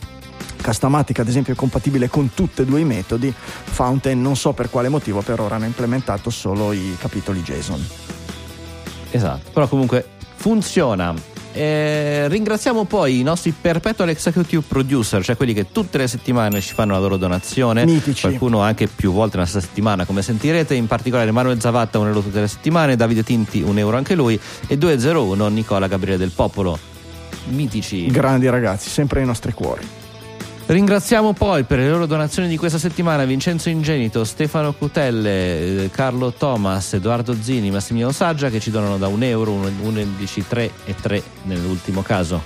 [0.62, 3.34] Castamatic, ad esempio, è compatibile con tutti e due i metodi.
[3.34, 7.86] Fountain, non so per quale motivo, per ora hanno implementato solo i capitoli JSON.
[9.12, 11.36] Esatto, però comunque funziona.
[11.54, 16.76] Eh, ringraziamo poi i nostri perpetual executive producer, cioè quelli che tutte le settimane ci
[16.76, 17.84] fanno la loro donazione.
[17.84, 18.28] Mitici.
[18.28, 20.76] Qualcuno anche più volte nella stessa settimana, come sentirete.
[20.76, 24.40] In particolare Manuel Zavatta, un euro tutte le settimane, Davide Tinti, un euro anche lui,
[24.68, 26.78] e 201 Nicola Gabriele del Popolo.
[27.46, 28.06] Mitici.
[28.08, 29.97] Grandi ragazzi, sempre nei nostri cuori.
[30.68, 36.34] Ringraziamo poi per le loro donazioni di questa settimana Vincenzo Ingenito, Stefano Cutelle, eh, Carlo
[36.34, 41.24] Thomas, Edoardo Zini, Massimiliano Saggia che ci donano da un euro, 11, 3 e 3
[41.44, 42.44] nell'ultimo caso.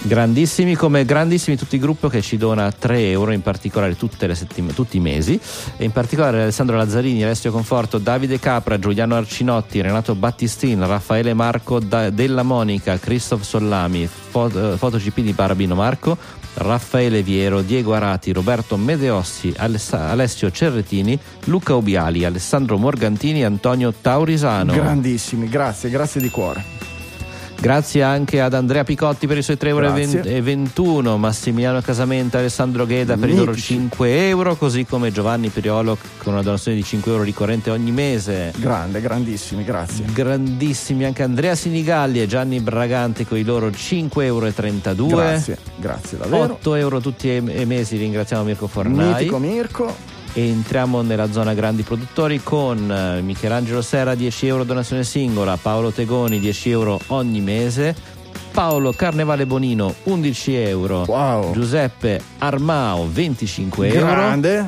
[0.00, 4.34] Grandissimi come grandissimi tutti i gruppi che ci dona 3 euro in particolare tutte le
[4.36, 5.38] settim- tutti i mesi
[5.76, 11.80] e in particolare Alessandro Lazzarini, Alessio Conforto, Davide Capra, Giuliano Arcinotti, Renato Battistin, Raffaele Marco
[11.80, 16.16] da- Della Monica, Christoph Sollami, Fo- eh, FotoGP di Barabino Marco,
[16.54, 24.72] Raffaele Viero, Diego Arati, Roberto Medeossi, Aless- Alessio Cerretini, Luca Obiali, Alessandro Morgantini Antonio Taurisano.
[24.72, 26.64] Grandissimi, grazie, grazie di cuore.
[27.60, 30.84] Grazie anche ad Andrea Picotti per i suoi 3,21 Grazie.
[30.84, 33.74] euro, Massimiliano Casamenta, Alessandro Gheda per i loro Mitici.
[33.74, 38.52] 5 euro, così come Giovanni Piriolo con una donazione di 5 euro ricorrente ogni mese.
[38.56, 40.04] Grande, grandissimi, grazie.
[40.12, 45.16] Grandissimi anche Andrea Sinigalli e Gianni Braganti con i loro 5,32 euro.
[45.16, 46.52] Grazie, grazie davvero.
[46.54, 49.14] 8 euro tutti i mesi, ringraziamo Mirko Fornai.
[49.14, 50.17] Mitico Mirko.
[50.38, 56.38] Entriamo nella zona grandi produttori con eh, Michelangelo Serra 10 euro donazione singola, Paolo Tegoni
[56.38, 57.92] 10 euro ogni mese,
[58.52, 61.52] Paolo Carnevale Bonino 11 euro, Wow.
[61.52, 64.66] Giuseppe Armao 25 euro, Grande.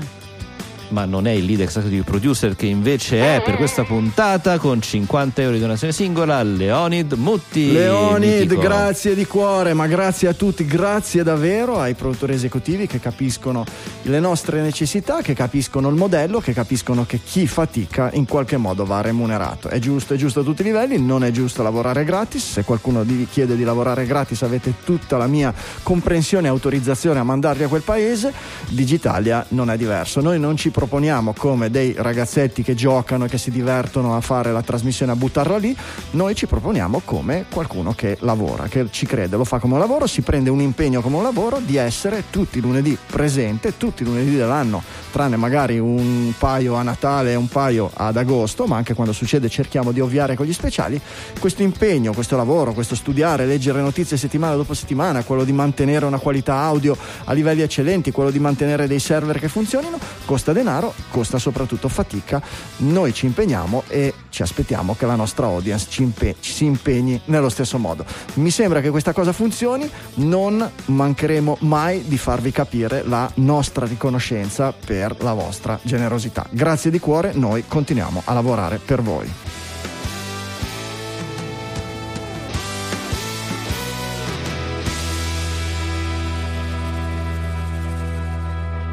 [0.91, 5.41] Ma non è il lead executive producer che invece è per questa puntata con 50
[5.43, 7.73] euro di donazione singola, Leonid Mutti.
[7.73, 8.61] Leonid, mitico.
[8.61, 13.65] grazie di cuore, ma grazie a tutti, grazie davvero ai produttori esecutivi che capiscono
[14.03, 18.85] le nostre necessità, che capiscono il modello, che capiscono che chi fatica in qualche modo
[18.85, 19.69] va remunerato.
[19.69, 22.53] È giusto, è giusto a tutti i livelli, non è giusto lavorare gratis.
[22.53, 27.25] Se qualcuno vi chiede di lavorare gratis avete tutta la mia comprensione e autorizzazione a
[27.25, 28.33] mandarvi a quel paese.
[28.69, 30.21] Digitalia non è diverso.
[30.21, 34.51] Noi non ci proponiamo come dei ragazzetti che giocano e che si divertono a fare
[34.51, 35.77] la trasmissione a buttarla lì,
[36.13, 40.07] noi ci proponiamo come qualcuno che lavora, che ci crede, lo fa come un lavoro,
[40.07, 44.07] si prende un impegno come un lavoro di essere tutti i lunedì presente, tutti i
[44.07, 48.95] lunedì dell'anno, tranne magari un paio a Natale e un paio ad agosto, ma anche
[48.95, 50.99] quando succede cerchiamo di ovviare con gli speciali.
[51.39, 56.19] Questo impegno, questo lavoro, questo studiare, leggere notizie settimana dopo settimana, quello di mantenere una
[56.19, 60.69] qualità audio a livelli eccellenti, quello di mantenere dei server che funzionino, costa denaro,
[61.11, 62.41] costa soprattutto fatica.
[62.79, 67.21] Noi ci impegniamo e ci aspettiamo che la nostra audience ci impe- ci si impegni
[67.27, 68.05] nello stesso modo.
[68.35, 74.73] Mi sembra che questa cosa funzioni, non mancheremo mai di farvi capire la nostra riconoscenza
[74.73, 76.47] per la vostra generosità.
[76.51, 79.60] Grazie di cuore, noi continuiamo a lavorare per voi.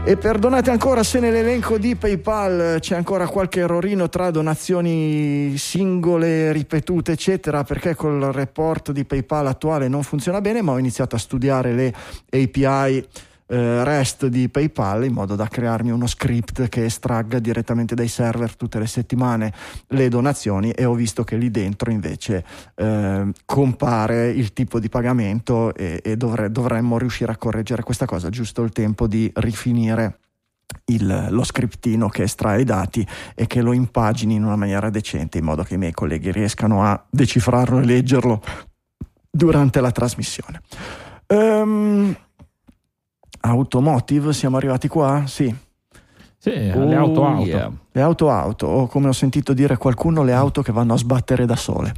[0.08, 7.12] E perdonate ancora se nell'elenco di PayPal c'è ancora qualche errorino tra donazioni singole, ripetute,
[7.12, 11.74] eccetera, perché col report di PayPal attuale non funziona bene, ma ho iniziato a studiare
[11.74, 11.94] le
[12.30, 13.06] API
[13.48, 18.56] eh, REST di PayPal in modo da crearmi uno script che estragga direttamente dai server
[18.56, 19.54] tutte le settimane
[19.88, 22.46] le donazioni e ho visto che lì dentro invece
[22.76, 28.30] eh, compare il tipo di pagamento e, e dovre- dovremmo riuscire a correggere questa cosa,
[28.30, 30.20] giusto il tempo di rifinire
[30.86, 35.38] il- lo scriptino che estrae i dati e che lo impagini in una maniera decente
[35.38, 38.42] in modo che i miei colleghi riescano a decifrarlo e leggerlo
[39.30, 40.62] durante la trasmissione.
[41.28, 42.16] Ehm,
[43.42, 45.24] automotive, siamo arrivati qua?
[45.26, 45.54] Sì.
[46.40, 47.46] Sì, alle auto Oh, auto.
[47.48, 47.72] yeah.
[47.92, 51.46] Le auto auto, o come ho sentito dire qualcuno, le auto che vanno a sbattere
[51.46, 51.94] da sole.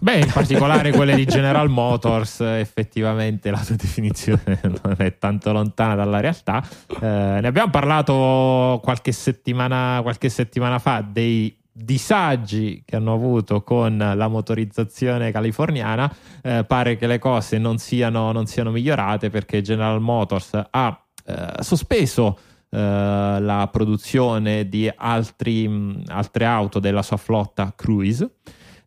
[0.00, 5.94] Beh, in particolare quelle di General Motors, effettivamente la sua definizione non è tanto lontana
[5.94, 6.62] dalla realtà.
[7.00, 7.06] Eh,
[7.40, 14.28] ne abbiamo parlato qualche settimana, qualche settimana fa dei disagi che hanno avuto con la
[14.28, 16.12] motorizzazione californiana.
[16.42, 21.62] Eh, pare che le cose non siano, non siano migliorate perché General Motors ha eh,
[21.62, 22.38] sospeso
[22.70, 28.30] eh, la produzione di altri, mh, altre auto della sua flotta cruise.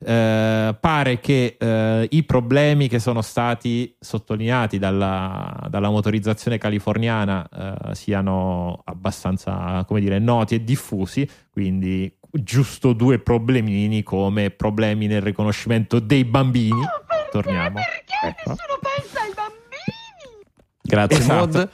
[0.04, 7.94] Eh, pare che eh, i problemi che sono stati sottolineati dalla, dalla motorizzazione californiana eh,
[7.94, 16.00] siano abbastanza come dire, noti e diffusi, quindi giusto due problemini come problemi nel riconoscimento
[16.00, 16.82] dei bambini.
[17.32, 17.76] Torniamo.
[17.76, 18.50] Perché Ecco.
[18.50, 20.46] nessuno pensa ai bambini?
[20.82, 21.58] Grazie Esatto.
[21.58, 21.70] Mod.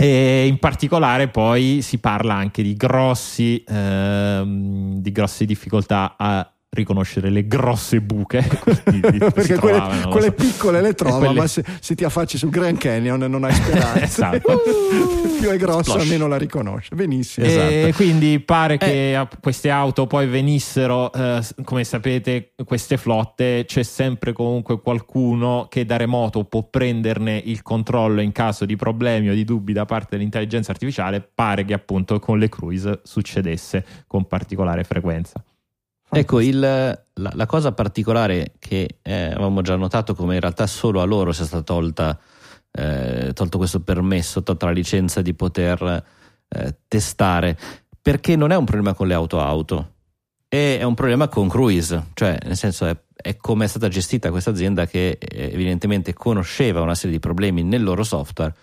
[0.00, 7.30] E in particolare poi si parla anche di grossi ehm, di grosse difficoltà a riconoscere
[7.30, 8.58] le grosse buche che
[9.32, 10.32] Perché quelle, trovavano, non lo quelle so.
[10.34, 14.02] piccole le trova, quelle- ma se, se ti affacci sul Grand Canyon non hai speranza.
[14.02, 14.60] Esatto.
[15.40, 16.02] Più è grossa, Splosh.
[16.02, 16.94] almeno la riconosce.
[16.94, 17.46] Benissimo.
[17.46, 17.50] E
[17.84, 17.96] Esatto.
[17.96, 24.32] quindi pare che a- queste auto poi venissero, eh, come sapete, queste flotte c'è sempre
[24.32, 29.44] comunque qualcuno che da remoto può prenderne il controllo in caso di problemi o di
[29.44, 31.26] dubbi da parte dell'intelligenza artificiale.
[31.34, 35.42] Pare che appunto con le cruise succedesse con particolare frequenza.
[36.10, 41.00] Ecco, il- la, la cosa particolare che eh, avevamo già notato come in realtà solo
[41.00, 42.18] a loro sia stata tolta,
[42.70, 46.04] eh, tolto questo permesso, tolta la licenza di poter
[46.48, 47.58] eh, testare,
[48.00, 49.92] perché non è un problema con le auto-auto,
[50.48, 54.30] è, è un problema con Cruise, cioè nel senso è, è come è stata gestita
[54.30, 58.54] questa azienda che eh, evidentemente conosceva una serie di problemi nel loro software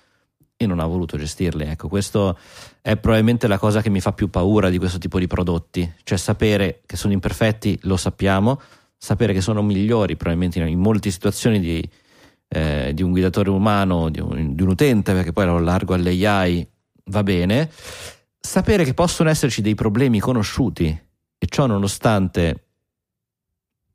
[0.58, 1.66] e non ha voluto gestirli.
[1.66, 2.38] Ecco, questo
[2.82, 6.18] è probabilmente la cosa che mi fa più paura di questo tipo di prodotti, cioè
[6.18, 8.60] sapere che sono imperfetti, lo sappiamo,
[8.98, 11.90] sapere che sono migliori probabilmente in, molte situazioni di,
[12.48, 16.12] eh, di un guidatore umano, di un, di un utente, perché poi lo largo alle
[16.26, 16.68] AI
[17.06, 17.70] va bene,
[18.40, 20.88] sapere che possono esserci dei problemi conosciuti
[21.38, 22.65] e ciò nonostante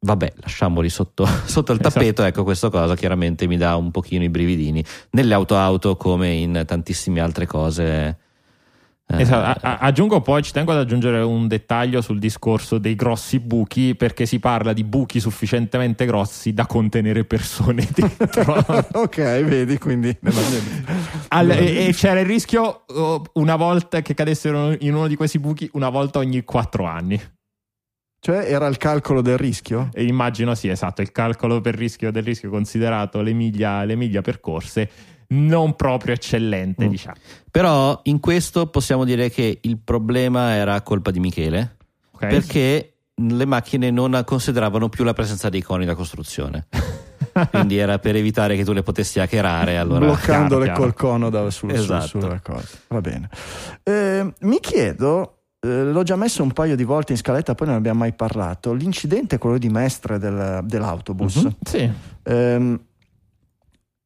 [0.01, 1.95] vabbè, lasciamoli sotto, sotto il Esatto.
[1.99, 6.63] tappeto, ecco questa cosa chiaramente mi dà un pochino i brividini, nelle auto-auto come in
[6.67, 8.19] tantissime altre cose.
[9.07, 13.41] eh, Esatto, a- aggiungo poi, ci tengo ad aggiungere un dettaglio sul discorso dei grossi
[13.41, 18.55] buchi, perché si parla di buchi sufficientemente grossi da contenere persone dentro.
[19.03, 20.17] ok, vedi, quindi
[21.29, 25.39] Al- e, e c'era il rischio oh, una volta che cadessero in uno di questi
[25.39, 27.21] buchi una volta ogni quattro anni.
[28.23, 29.89] Cioè era il calcolo del rischio?
[29.95, 34.21] E immagino sì, esatto, il calcolo per rischio del rischio considerato le miglia, le miglia
[34.21, 34.91] percorse
[35.29, 36.89] non proprio eccellente, Mm.
[36.89, 37.17] diciamo.
[37.51, 41.77] Però in questo possiamo dire che il problema era colpa di Michele,
[42.11, 42.27] Ok?
[42.27, 46.67] perché le macchine non consideravano più la presenza dei coni da costruzione.
[47.53, 49.79] Quindi era per evitare che tu le potessi hackerare.
[49.79, 52.07] Allora, bloccandole chiaro, col cono da, sul, sul- Esatto.
[52.21, 52.67] sulla cosa.
[52.89, 53.29] Va bene.
[53.85, 57.99] Eh, mi chiedo, l'ho già messo un paio di volte in scaletta, poi non abbiamo
[58.01, 58.73] mai parlato.
[58.73, 61.37] L'incidente, quello di Mestre del- dell'autobus.
[61.45, 61.57] Mhm.
[61.63, 61.91] Sì,
[62.23, 62.81] ehm,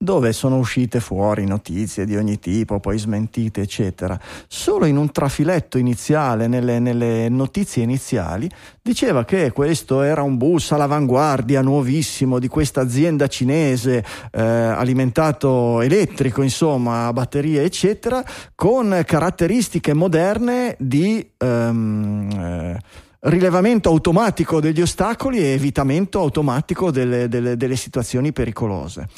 [0.04, 4.18] dove sono uscite fuori notizie di ogni tipo, poi smentite, eccetera.
[4.46, 8.48] Solo in un trafiletto iniziale, nelle, nelle notizie iniziali,
[8.80, 16.42] diceva che questo era un bus all'avanguardia, nuovissimo, di questa azienda cinese, eh, alimentato elettrico,
[16.42, 18.22] insomma, a batterie, eccetera,
[18.54, 21.28] con caratteristiche moderne di...
[21.36, 22.78] ehm, eh,
[23.26, 29.08] rilevamento automatico degli ostacoli e evitamento automatico delle, delle- delle situazioni pericolose.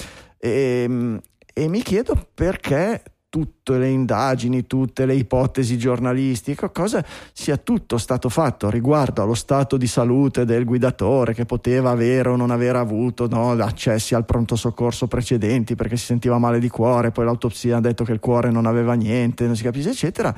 [0.47, 1.21] E,
[1.53, 8.29] e mi chiedo perché tutte le indagini, tutte le ipotesi giornalistiche, cosa sia tutto stato
[8.29, 13.27] fatto riguardo allo stato di salute del guidatore che poteva avere o non aver avuto
[13.27, 17.81] no, accessi al pronto soccorso precedenti perché si sentiva male di cuore, poi l'autopsia ha
[17.81, 20.35] detto che il cuore non aveva niente, non si capisce, eccetera.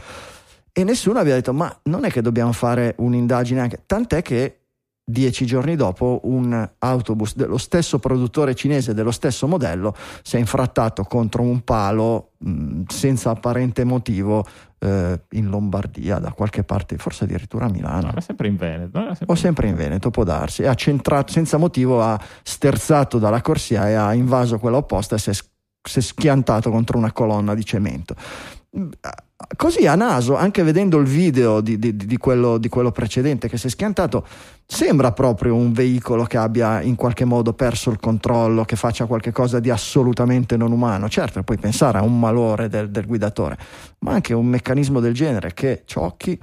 [0.73, 3.83] E nessuno aveva detto: Ma non è che dobbiamo fare un'indagine anche.
[3.85, 4.68] Tant'è che
[5.09, 11.05] dieci giorni dopo un autobus dello stesso produttore cinese, dello stesso modello, si è infrattato
[11.05, 14.45] contro un palo mh, senza apparente motivo
[14.81, 18.11] eh, in Lombardia, da qualche parte, forse addirittura a Milano.
[18.15, 18.99] no, sempre in Veneto.
[19.01, 20.63] sempre O sempre in Veneto, può darsi.
[20.63, 25.19] E ha centrato, senza motivo, ha sterzato dalla corsia e ha invaso quella opposta e
[25.19, 28.15] si è, si è schiantato contro una colonna di cemento.
[29.57, 33.57] Così a naso, anche vedendo il video di, di- di quello, di quello precedente che
[33.57, 34.27] si è schiantato,
[34.67, 39.61] sembra proprio un veicolo che abbia in qualche modo perso il controllo, che faccia qualcosa
[39.61, 41.09] di assolutamente non umano.
[41.09, 43.57] Certo, puoi pensare a un malore del, del guidatore,
[44.01, 46.39] ma anche un meccanismo del genere che ciocchi.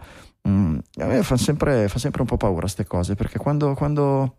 [0.47, 4.37] mm, a me fa sempre, fa sempre un po' paura queste cose perché quando, quando,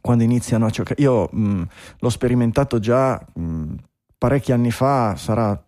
[0.00, 1.62] quando iniziano a cioccare, io mm,
[1.98, 3.74] l'ho sperimentato già mm,
[4.18, 5.65] parecchi anni fa, sarà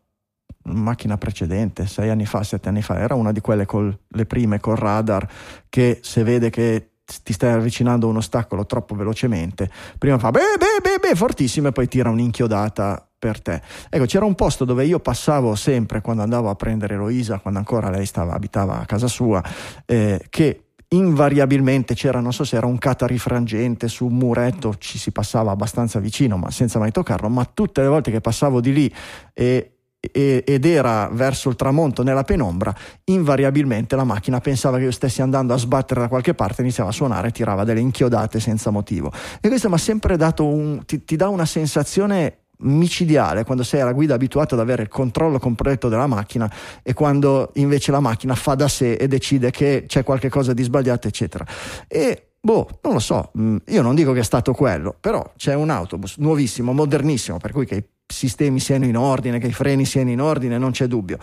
[0.74, 4.60] macchina precedente, sei anni fa, sette anni fa, era una di quelle con le prime
[4.60, 5.28] col radar
[5.68, 6.90] che se vede che
[7.22, 11.68] ti stai avvicinando a un ostacolo troppo velocemente, prima fa beh beh beh beh fortissimo
[11.68, 13.60] e poi tira un'inchiodata per te.
[13.88, 17.90] Ecco, c'era un posto dove io passavo sempre quando andavo a prendere Eloisa, quando ancora
[17.90, 19.42] lei stava, abitava a casa sua,
[19.86, 25.10] eh, che invariabilmente c'era, non so se era un catarifrangente su un muretto, ci si
[25.10, 28.94] passava abbastanza vicino, ma senza mai toccarlo, ma tutte le volte che passavo di lì
[29.34, 32.74] e ed era verso il tramonto nella penombra,
[33.04, 36.92] invariabilmente la macchina pensava che io stessi andando a sbattere da qualche parte, iniziava a
[36.92, 39.12] suonare, tirava delle inchiodate senza motivo.
[39.40, 40.84] E questo mi ha sempre dato un.
[40.84, 45.38] ti, ti dà una sensazione micidiale quando sei alla guida abituato ad avere il controllo
[45.38, 50.02] completo della macchina e quando invece la macchina fa da sé e decide che c'è
[50.02, 51.46] qualcosa di sbagliato eccetera
[51.86, 55.54] e boh non lo so mh, io non dico che è stato quello però c'è
[55.54, 60.10] un autobus nuovissimo modernissimo per cui che sistemi siano in ordine che i freni siano
[60.10, 61.18] in ordine non c'è dubbio.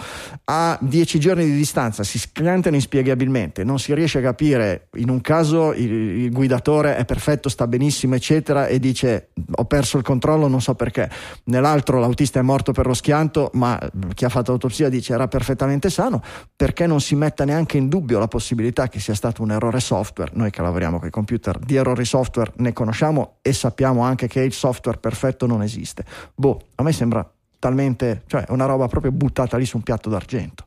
[0.45, 5.19] A dieci giorni di distanza si schiantano inspiegabilmente non si riesce a capire in un
[5.21, 10.47] caso il, il guidatore è perfetto sta benissimo eccetera e dice ho perso il controllo
[10.47, 11.09] non so perché
[11.45, 13.79] nell'altro l'autista è morto per lo schianto ma
[14.13, 16.21] chi ha fatto l'autopsia dice era perfettamente sano
[16.55, 20.31] perché non si metta neanche in dubbio la possibilità che sia stato un errore software?
[20.36, 24.41] Noi che lavoriamo con i computer di errori software ne conosciamo e sappiamo anche che
[24.41, 26.05] il software perfetto non esiste.
[26.33, 30.09] Boh a me sembra talmente cioè è una roba proprio buttata lì su un piatto
[30.09, 30.65] d'argento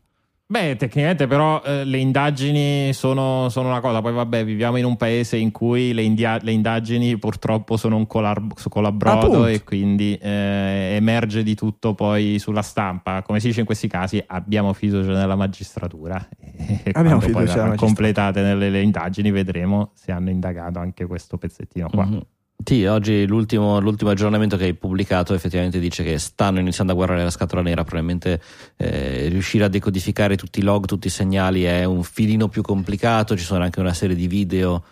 [0.50, 4.96] Beh, tecnicamente però eh, le indagini sono, sono una cosa, poi vabbè viviamo in un
[4.96, 10.94] paese in cui le, india- le indagini purtroppo sono un colab- colabrodo e quindi eh,
[10.96, 13.20] emerge di tutto poi sulla stampa.
[13.20, 17.44] Come si dice in questi casi abbiamo fiducia nella magistratura e Abbiamo poi fiducia nella
[17.44, 17.76] verranno magistratura.
[17.76, 22.06] completate nelle le indagini vedremo se hanno indagato anche questo pezzettino qua.
[22.06, 22.20] Mhm.
[22.68, 27.22] Sì, oggi l'ultimo, l'ultimo aggiornamento che hai pubblicato effettivamente dice che stanno iniziando a guardare
[27.22, 28.42] la scatola nera, probabilmente
[28.76, 33.38] eh, riuscire a decodificare tutti i log, tutti i segnali è un filino più complicato,
[33.38, 34.84] ci sono anche una serie di video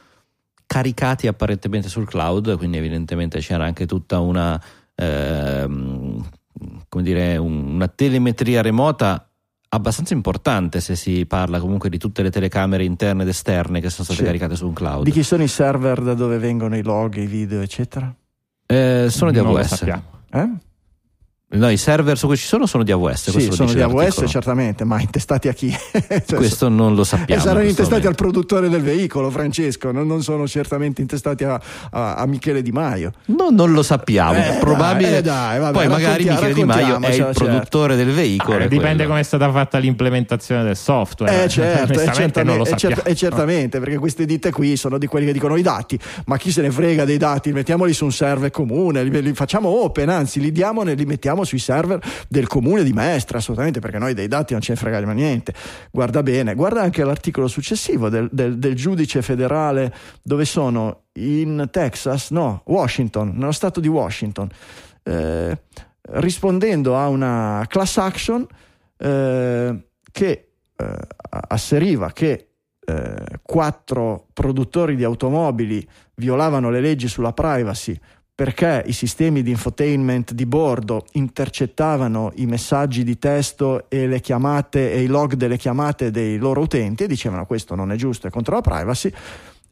[0.64, 4.59] caricati apparentemente sul cloud, quindi evidentemente c'era anche tutta una,
[4.95, 6.22] come
[7.03, 9.29] dire, un- una telemetria remota
[9.69, 14.05] abbastanza importante se si parla comunque di tutte le telecamere interne ed esterne che sono
[14.05, 14.25] state Sì.
[14.27, 15.05] caricate su un cloud.
[15.05, 18.14] Di chi sono i server da dove vengono i log, i video, eccetera?
[18.67, 19.67] Eh, sono di Non lo AWS.
[19.75, 20.03] sappiamo.
[20.33, 20.51] Eh?
[21.49, 23.30] No, i server su cui ci sono sono di AWS.
[23.30, 24.26] Sì, sono di AWS l'articolo.
[24.26, 25.70] certamente, ma intestati a chi?
[26.26, 27.40] Cioè, Questo non lo E sappiamo.
[27.40, 28.22] saranno intestati al momento.
[28.24, 31.61] produttore del veicolo, Francesco, non, non sono certamente intestati a,
[31.92, 33.12] a- a Michele Di Maio.
[33.26, 34.36] No, non lo sappiamo.
[34.36, 35.09] Eh, probabile.
[35.11, 37.44] dai, eh, dai, vabbè, Poi magari Michele Di Maio è il certo.
[37.44, 38.59] produttore del veicolo.
[38.59, 39.09] Eh, dipende quello.
[39.11, 41.44] come è stata fatta l'implementazione del software.
[41.44, 42.94] Eh certo, eh, Onestamente certamente, non lo eh, sappiamo.
[42.97, 46.36] cer- eh, certamente, perché queste ditte qui sono di quelli che dicono i dati, ma
[46.38, 50.09] chi se ne frega dei dati, mettiamoli su un server comune, li, li facciamo open,
[50.09, 54.12] anzi li diamo e li mettiamo sui server del comune di Mestre, assolutamente, perché noi
[54.12, 55.55] dei dati non ce ne freghiamo niente.
[55.90, 59.94] Guarda bene, guarda anche l'articolo successivo del, del- del giudice federale.
[60.22, 61.05] Dove sono?
[61.16, 64.49] In Texas, no, Washington, nello stato di Washington,
[65.03, 65.59] eh,
[66.11, 68.47] rispondendo a una class action
[68.99, 70.97] eh, che eh,
[71.49, 72.49] asseriva che
[72.86, 75.86] eh, quattro produttori di automobili
[76.16, 77.99] violavano le leggi sulla privacy
[78.37, 84.93] perché i sistemi di infotainment di bordo intercettavano i messaggi di testo e le chiamate
[84.93, 88.30] e i log delle chiamate dei loro utenti e dicevano questo non è giusto, è
[88.30, 89.11] contro la privacy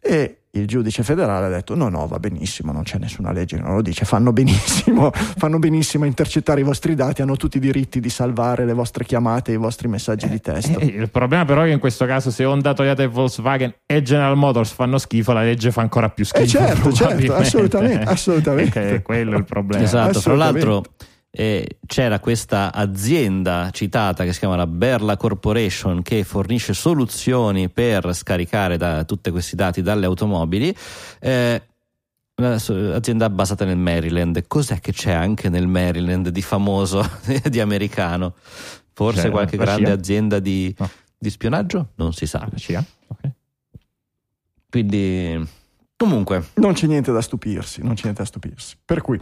[0.00, 3.62] e il giudice federale ha detto no no va benissimo non c'è nessuna legge che
[3.62, 7.60] non lo dice fanno benissimo fanno benissimo a intercettare i vostri dati hanno tutti i
[7.60, 11.44] diritti di salvare le vostre chiamate e i vostri messaggi di testo Eh, il problema
[11.44, 14.98] però è che in questo caso se Honda, Toyota e Volkswagen e General Motors fanno
[14.98, 16.42] schifo, la legge fa ancora più schifo.
[16.42, 18.80] Eh, certo, certo, assolutamente, assolutamente.
[18.80, 19.82] Perché quello è il problema.
[19.82, 20.84] Esatto, fra l'altro
[21.36, 28.14] eh, c'era questa azienda citata che si chiama la Berla Corporation che fornisce soluzioni per
[28.14, 30.74] scaricare da, tutti questi dati dalle automobili.
[31.18, 31.62] Eh,
[32.36, 34.46] una so- azienda basata nel Maryland.
[34.46, 37.04] Cos'è che c'è anche nel Maryland di famoso,
[37.50, 38.34] di americano?
[38.92, 39.92] Forse C'è qualche grande CIA?
[39.94, 40.88] azienda di, No.
[41.18, 41.88] di spionaggio?
[41.96, 42.40] Non si sa.
[42.40, 42.84] Ah, la CIA?
[43.08, 43.30] Ok.
[44.70, 45.44] Quindi,
[45.96, 49.18] comunque, non c'è niente da stupirsi non c'è niente da stupirsi per cui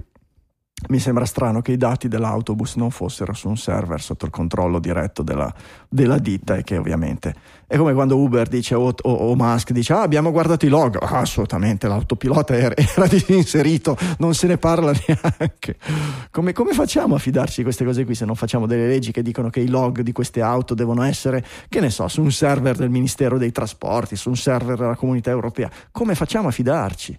[0.88, 4.78] mi sembra strano che i dati dell'autobus non fossero su un server sotto il controllo
[4.78, 5.52] diretto della,
[5.88, 7.34] della ditta e che ovviamente
[7.66, 10.98] è come quando Uber dice o, o- o Musk dice ah, abbiamo guardato i log.
[11.00, 15.78] Ah, assolutamente l'autopilota era, era disinserito non se ne parla neanche.
[16.30, 19.22] Come, come facciamo a fidarci di queste cose qui se non facciamo delle leggi che
[19.22, 22.76] dicono che i log di queste auto devono essere che ne so su un server
[22.76, 25.70] del Ministero dei Trasporti su un server della Comunità Europea?
[25.90, 27.18] Come facciamo a fidarci?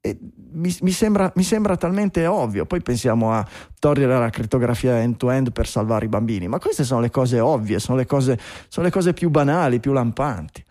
[0.00, 0.18] E
[0.52, 2.66] mi, mi sembra, mi sembra talmente ovvio.
[2.66, 3.46] Poi pensiamo a
[3.78, 7.96] togliere la crittografia end-to-end per salvare i bambini, ma queste sono le cose ovvie, sono
[7.96, 8.38] le cose,
[8.68, 10.64] sono le cose più banali, più lampanti.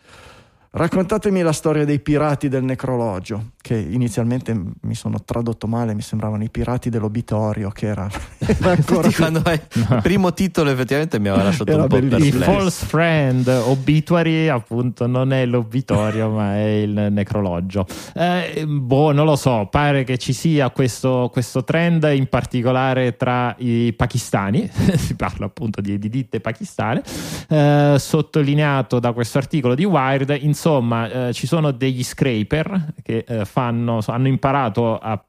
[0.78, 6.44] Raccontatemi la storia dei pirati del necrologio, che inizialmente mi sono tradotto male, mi sembravano
[6.44, 8.10] i pirati dell'obitorio, che era,
[8.40, 11.98] era ancora più- quando hai- il primo titolo effettivamente mi aveva lasciato Era un po'
[11.98, 12.40] perplesso.
[12.44, 17.86] false friend obituary appunto non è l'obitorio ma è il necrologio.
[18.14, 23.56] Eh, boh non lo so pare che ci sia questo, questo trend in particolare tra
[23.60, 27.02] i pakistani si parla appunto di, di ditte pakistane
[27.48, 33.46] eh, sottolineato da questo articolo di Wired insomma eh, ci sono degli scraper che eh,
[33.46, 35.24] fanno, hanno imparato a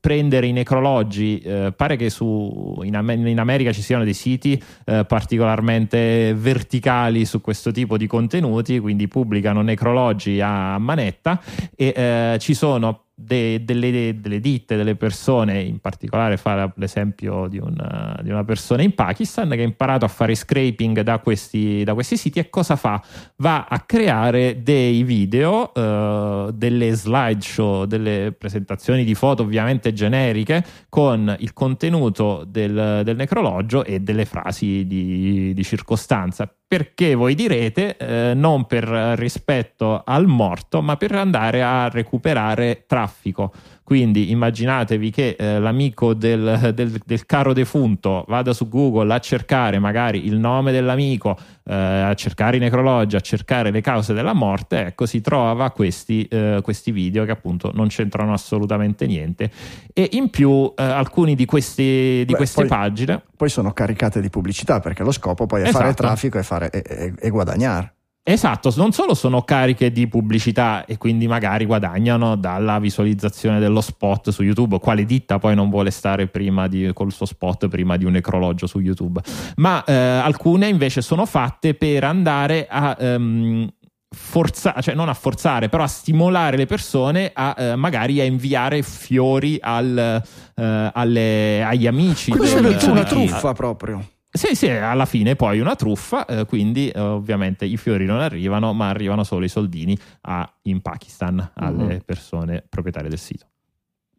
[0.00, 1.38] prendere i necrologi.
[1.38, 7.40] Eh, pare che su, in, in America ci siano dei siti eh, particolarmente verticali su
[7.40, 11.40] questo tipo di contenuti quindi pubblicano necrologi a manetta
[11.74, 17.58] e eh, ci sono de- delle, delle ditte, delle persone, in particolare fa l'esempio di
[17.58, 21.94] una, di una persona in Pakistan che ha imparato a fare scraping da questi, da
[21.94, 23.02] questi siti e cosa fa?
[23.36, 31.34] Va a creare dei video, eh, delle slideshow, delle presentazioni di foto ovviamente generiche con
[31.38, 36.52] il contenuto del, del necrologio e delle frasi di, di circostanza.
[36.66, 38.84] Perché voi direte, eh, non per
[39.16, 43.52] rispetto al morto, ma per andare a recuperare traffico.
[43.84, 49.78] Quindi immaginatevi che eh, l'amico del, del, del, caro defunto vada su Google a cercare
[49.78, 54.86] magari il nome dell'amico, eh, a cercare i necrologi, a cercare le cause della morte,
[54.86, 59.50] ecco si trova questi, eh, questi video che appunto non c'entrano assolutamente niente.
[59.92, 64.22] E in più eh, alcuni di, questi, di Beh, queste poi- pagine Poi sono caricate
[64.22, 65.82] di pubblicità perché lo scopo poi è Esatto.
[65.82, 67.92] fare traffico e, fare, e- e- e guadagnare.
[68.26, 74.30] Esatto, non solo sono cariche di pubblicità e quindi magari guadagnano dalla visualizzazione dello spot
[74.30, 78.06] su YouTube, quale ditta poi non vuole stare prima di, col suo spot prima di
[78.06, 79.20] un necrologio su YouTube,
[79.56, 82.96] ma eh, alcune invece sono fatte per andare a...
[82.98, 83.68] ehm,
[84.14, 88.82] forzare, cioè non a forzare, però a stimolare le persone a eh, magari a inviare
[88.82, 90.22] fiori al,
[90.54, 92.30] eh, alle- agli amici.
[92.30, 94.02] Quindi è del- diventata una truffa proprio.
[94.36, 98.72] Sì, sì, alla fine poi una truffa, eh, quindi eh, ovviamente i fiori non arrivano,
[98.72, 101.98] ma arrivano solo i soldini a- in Pakistan alle Mhm.
[102.04, 103.46] persone proprietarie del sito.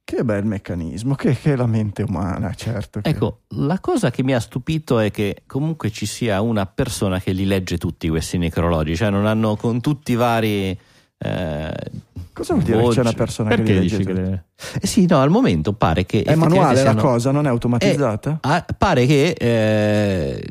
[0.06, 3.02] Che bel meccanismo, che, che è la mente umana, certo.
[3.02, 7.20] che- Ecco, la cosa che mi ha stupito è che comunque ci sia una persona
[7.20, 10.80] che li legge tutti questi necrologi, cioè non hanno con tutti i vari...
[11.18, 11.74] eh,
[12.36, 14.14] Cosa vuol dire che c'è una persona che Perché dici legge?
[14.14, 16.22] che eh sì, no, al momento pare che...
[16.22, 18.38] È manuale effettivamente la siano- cosa, non è automatizzata?
[18.42, 20.44] Ah, pare che eh,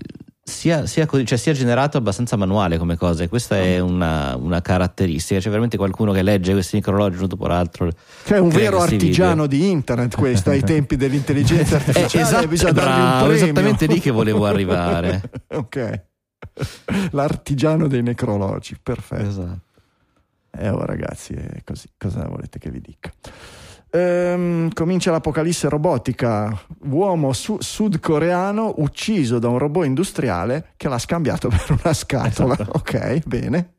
[0.42, 3.84] sia, sia così- cioè sia generato abbastanza manuale come cosa, e questa è Ah.
[3.84, 5.38] una, una caratteristica.
[5.40, 7.90] C'è veramente qualcuno che legge questi necrologi uno dopo l'altro.
[8.24, 12.24] Cioè, è un vero artigiano di internet questo ai tempi dell'intelligenza Eh, artificiale.
[12.24, 15.20] esatto, bisogna bravo, esattamente lì che volevo arrivare.
[15.52, 16.02] ok.
[17.10, 19.28] L'artigiano dei necrologi, perfetto.
[19.28, 19.63] Esatto.
[20.56, 21.88] Eh, oh, ragazzi, è così.
[21.98, 23.10] Cosa volete che vi dica?
[23.90, 26.56] Ehm, comincia l'apocalisse robotica.
[26.90, 32.54] Uomo su- sudcoreano ucciso da un robot industriale che l'ha scambiato per una scatola.
[32.54, 32.72] Esatto.
[32.72, 33.74] Ok, bene.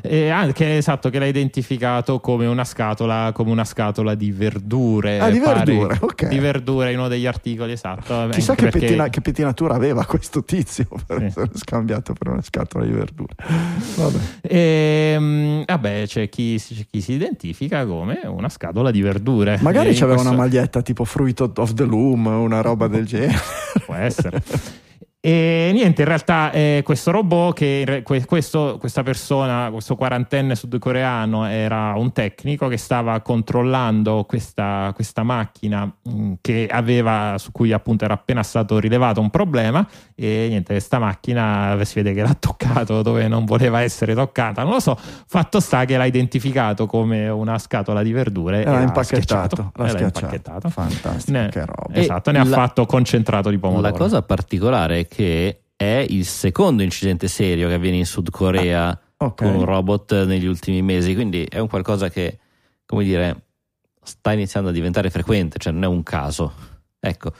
[0.00, 5.18] E anche esatto, che l'ha identificato come una scatola, come una scatola di verdure.
[5.18, 6.28] Ah, di verdure, ok.
[6.28, 8.28] Di verdure in uno degli articoli, esatto.
[8.30, 11.24] Chissà che, perché- pettina- che pettinatura aveva questo tizio per Sì.
[11.24, 13.34] essere scambiato per una scatola di verdure.
[13.96, 14.18] Vabbè.
[14.42, 19.58] Ehm, vabbè, c'è chi, c'è chi si identifica come una scatola di verdure.
[19.60, 23.04] Magari E in c'aveva questo- una maglietta tipo Fruit of the Loom, una roba del
[23.06, 23.36] genere.
[23.84, 24.42] Può essere.
[25.20, 31.92] E niente, in realtà eh, questo robot, che questo- questa persona, questo quarantenne sudcoreano era
[31.96, 38.14] un tecnico che stava controllando questa, questa macchina mh, che aveva, su cui appunto era
[38.14, 39.84] appena stato rilevato un problema
[40.14, 44.74] e niente, questa macchina si vede che l'ha toccato dove non voleva essere toccata, non
[44.74, 44.96] lo so,
[45.26, 49.72] fatto sta che l'ha identificato come una scatola di verdure L'ha e impacchettato.
[49.74, 50.68] L'ha l'ha impacchettato.
[50.70, 51.92] Fantastico, Ne- che roba.
[51.98, 53.90] Esatto, ne ha la- fatto concentrato di pomodoro.
[53.90, 58.98] La cosa particolare è che è il secondo incidente serio che avviene in Sud Corea
[59.20, 59.42] Ok.
[59.42, 62.38] con un robot negli ultimi mesi, quindi è un qualcosa che,
[62.86, 63.46] come dire,
[64.02, 66.52] sta iniziando a diventare frequente, cioè non è un caso.
[67.00, 67.32] Ecco,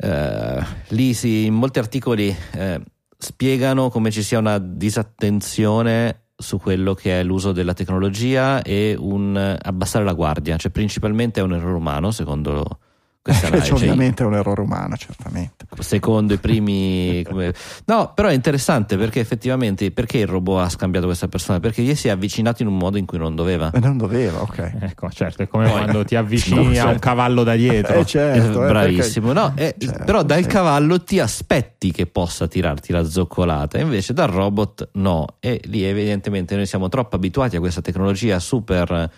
[0.00, 2.80] Eh, lì si, in molti articoli eh,
[3.16, 9.58] spiegano come ci sia una disattenzione su quello che è l'uso della tecnologia e un
[9.60, 12.78] abbassare la guardia, cioè principalmente è un errore umano secondo
[13.22, 15.66] c'è Cioè, ovviamente è un errore umano, certamente.
[15.80, 17.52] secondo i primi come-
[17.86, 21.94] no però è interessante perché effettivamente perché il robot ha scambiato questa persona perché gli
[21.94, 24.72] si è avvicinato in un modo in cui non doveva E non doveva, ok.
[24.80, 26.98] Ecco, certo, è come Poi- quando ti avvicini No, a un certo.
[27.00, 27.98] cavallo da dietro.
[27.98, 30.48] Eh, certo, Eh, eh, bravissimo perché- no, eh, Certo, però dal sì.
[30.48, 36.56] cavallo ti aspetti che possa tirarti la zoccolata invece dal robot no e lì evidentemente
[36.56, 39.10] noi siamo troppo abituati a questa tecnologia super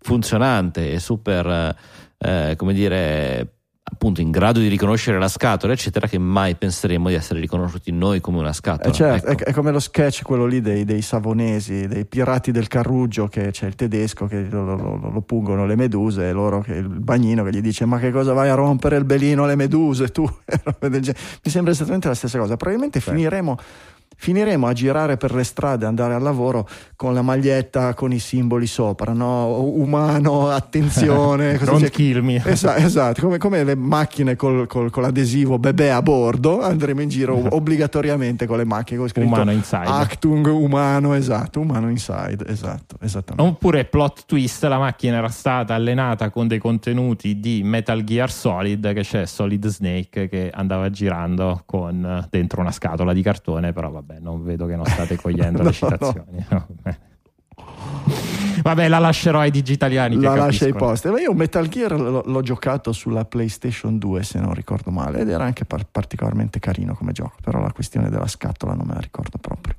[0.00, 1.76] funzionante e super
[2.22, 3.54] eh, come dire
[3.84, 8.20] appunto in grado di riconoscere la scatola eccetera che mai penseremo di essere riconosciuti noi
[8.20, 9.44] come una scatola Eh, certo, Ecco.
[9.44, 13.50] è, è come lo sketch quello lì dei, dei savonesi, dei pirati del Carruggio, che
[13.50, 17.42] c'è il tedesco che lo, lo- lo- pungono le meduse e loro che il bagnino
[17.44, 20.22] che gli dice ma che cosa vai a rompere il belino alle meduse tu?
[20.80, 22.56] Mi sembra esattamente la stessa cosa.
[22.56, 23.58] Probabilmente finiremo,
[24.16, 28.66] finiremo a girare per le strade, andare al lavoro con la maglietta con i simboli
[28.66, 29.60] sopra, no?
[29.60, 31.58] umano, attenzione.
[31.58, 32.42] Don't kill me.
[32.44, 33.20] Esatto, esatto.
[33.22, 38.46] Come, come le macchine col, col- con l'adesivo bebè a bordo, andremo in giro obbligatoriamente
[38.46, 39.86] con le macchine con scritto Umano inside.
[39.86, 43.50] Actung umano, esatto, umano inside, esatto, esattamente.
[43.50, 48.92] Oppure plot twist, la macchina era stata allenata con dei contenuti di Metal Gear Solid,
[48.92, 54.20] che c'è Solid Snake che andava girando con dentro una scatola di cartone, però vabbè,
[54.20, 56.46] non vedo che non state cogliendo No, le citazioni.
[58.62, 60.72] Vabbè, la lascerò ai digitaliani La lascia ai.
[60.72, 65.28] Ma io Metal Gear l'ho, l'ho giocato sulla PlayStation 2, se non ricordo male, ed
[65.30, 69.00] era anche par- particolarmente carino come gioco, però la questione della scatola non me la
[69.00, 69.74] ricordo proprio.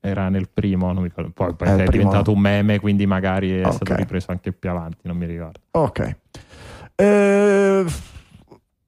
[0.00, 1.30] Era nel primo, non mi ricordo.
[1.30, 3.72] Poi, poi è primo diventato un meme, quindi magari è Ok.
[3.74, 5.60] stato ripreso anche più avanti, non mi ricordo.
[5.72, 6.16] Ok.
[6.94, 7.84] Eh,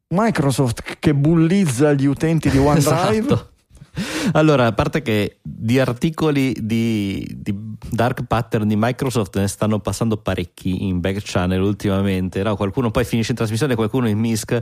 [0.09, 3.19] Microsoft che bullizza gli utenti di OneDrive.
[3.19, 3.51] Esatto.
[4.32, 7.54] Allora, a parte che di articoli di, di
[7.90, 12.56] dark pattern di Microsoft ne stanno passando parecchi in back channel ultimamente, no?
[12.56, 14.58] qualcuno poi finisce in trasmissione, qualcuno in MISC,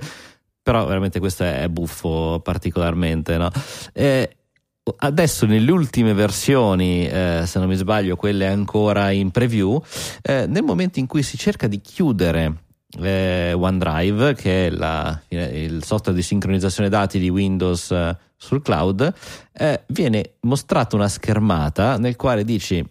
[0.62, 3.36] però veramente questo è buffo particolarmente.
[3.36, 3.50] No?
[3.92, 4.36] Eh,
[4.98, 9.82] adesso nelle ultime versioni, eh, se non mi sbaglio, quelle ancora in preview,
[10.22, 12.64] eh, nel momento in cui si cerca di chiudere
[13.01, 19.12] eh, OneDrive, che è la- il software di sincronizzazione dati di Windows eh, sul cloud,
[19.52, 22.85] eh, viene mostrata una schermata nel quale dici: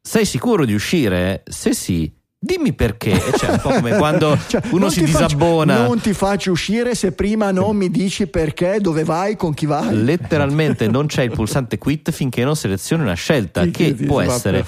[0.00, 1.42] Sei sicuro di uscire?
[1.46, 2.12] Se sì,
[2.44, 3.12] dimmi perché.
[3.36, 5.86] C'è un po' come quando Cioè, uno si ti faccio- disabbona.
[5.86, 10.02] non ti faccio uscire se prima non mi dici perché, dove vai, con chi vai.
[10.04, 14.64] Letteralmente non c'è il pulsante quit finché non selezioni una scelta Chi- che può essere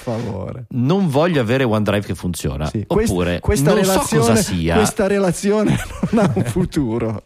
[0.71, 5.07] non voglio avere OneDrive che funziona Sì, oppure questa non so relazione, cosa sia Questa
[5.07, 5.77] relazione
[6.11, 7.25] non ha un futuro.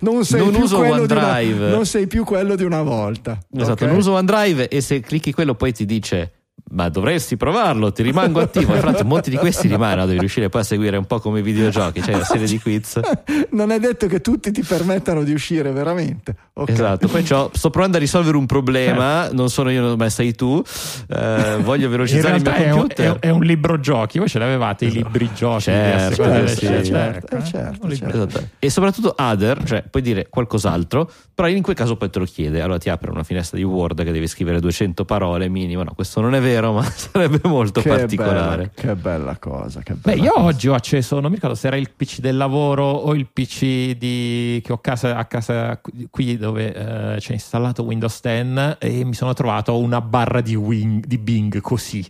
[0.00, 1.70] Non sei, Non più uso di una- OneDrive.
[1.70, 3.38] non sei più quello di una volta.
[3.56, 3.90] Esatto, ok?
[3.90, 6.32] non uso OneDrive e se clicchi quello poi ti dice
[6.68, 8.74] ma dovresti provarlo, ti rimango attivo.
[8.74, 11.38] E fra l'altro molti di questi rimangono, devi riuscire poi a seguire un po' come
[11.38, 13.00] i videogiochi, c'è una serie di quiz.
[13.52, 16.34] non è detto che tutti ti permettano di uscire veramente.
[16.54, 16.70] Ok.
[16.70, 20.62] Esatto, poi c'ho- sto provando a risolvere un problema, non sono io ma sei tu,
[21.08, 23.12] eh, voglio velocizzare il mio realtà è un, computer.
[23.18, 25.62] è- è un libro giochi, voi ce l'avevate i libri giochi?
[25.62, 26.56] Certo, eh, sì.
[26.56, 27.44] scelte, Certo, eh, eh.
[27.44, 28.26] certo, Un libro- certo.
[28.38, 28.48] Esatto.
[28.58, 32.60] E soprattutto other, cioè puoi dire qualcos'altro, però in quel caso poi te lo chiede.
[32.60, 35.82] Allora ti apre una finestra di Word che devi scrivere 200 parole minimo.
[35.82, 38.56] No, questo non è vero, ma sarebbe molto Che particolare.
[38.56, 39.80] bella, che bella cosa.
[39.82, 40.44] Che Beh, bella io cosa.
[40.46, 43.96] oggi ho acceso, non mi ricordo se era il PC del lavoro o il PC
[43.96, 45.80] di, che ho casa- a casa
[46.10, 46.72] qui dove
[47.14, 51.60] eh, c'è installato Windows 10 e mi sono trovato una barra di, Wing- di Bing
[51.60, 52.04] così,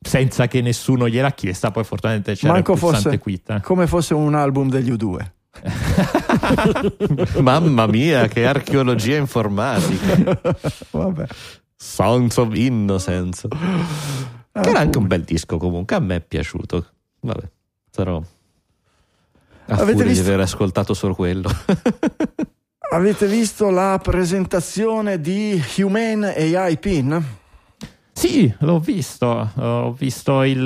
[0.00, 1.70] senza che nessuno gliel'ha chiesta.
[1.70, 3.60] Poi fortunatamente c'era Manco il pulsante fosse, quit.
[3.62, 5.26] come fosse un album degli U2.
[7.40, 10.40] Mamma mia, che archeologia informatica!
[10.90, 11.24] Vabbè.
[11.82, 13.48] Songs of Innocence.
[13.48, 16.86] Che era anche un bel disco comunque, a me è piaciuto.
[17.20, 17.48] Vabbè,
[17.90, 18.18] sarò
[19.66, 21.48] a Avete visto- di aver ascoltato solo quello.
[22.92, 27.24] Avete visto la presentazione di Humane AI Pin?
[28.20, 30.58] Sì, l'ho visto, ho visto il,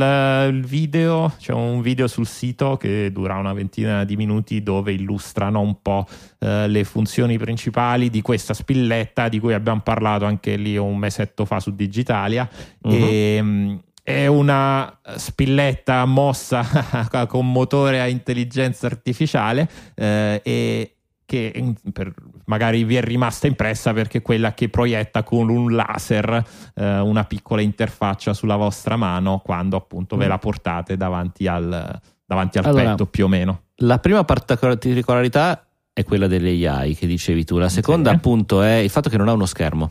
[0.51, 5.61] il video, c'è un video sul sito che dura una ventina di minuti dove illustrano
[5.61, 6.05] un po'
[6.41, 11.45] eh, le funzioni principali di questa spilletta di cui abbiamo parlato anche lì un mesetto
[11.45, 12.51] fa su Digitalia.
[12.83, 16.67] E, mm, è una spilletta mossa
[17.29, 20.94] con motore a intelligenza artificiale eh, e
[21.27, 22.13] che per-
[22.45, 26.45] magari vi è rimasta impressa perché è quella che proietta con un laser
[26.75, 32.59] eh, una piccola interfaccia sulla vostra mano quando appunto ve la portate davanti al, davanti
[32.59, 33.63] al Allora, petto più o meno.
[33.77, 38.17] La prima particolarità è quella delle AI che dicevi tu, la seconda Sì.
[38.17, 39.91] appunto è il fatto che non ha uno schermo,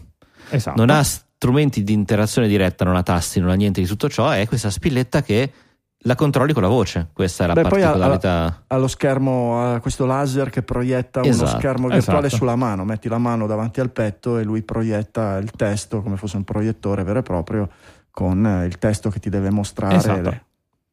[0.49, 0.77] Esatto.
[0.77, 4.29] non ha strumenti di interazione diretta, non ha tasti, non ha niente di tutto ciò,
[4.29, 5.51] è questa spilletta che
[6.03, 8.63] la controlli con la voce, questa è la Beh, poi ha- particolarità.
[8.67, 12.35] Ha lo schermo, ha questo laser che proietta uno Esatto, schermo virtuale esatto.
[12.43, 12.83] sulla mano.
[12.85, 17.03] Metti la mano davanti al petto e lui proietta il testo come fosse un proiettore
[17.03, 17.69] vero e proprio
[18.11, 19.95] con eh, il testo che ti deve mostrare.
[19.95, 20.29] Esatto.
[20.29, 20.43] le-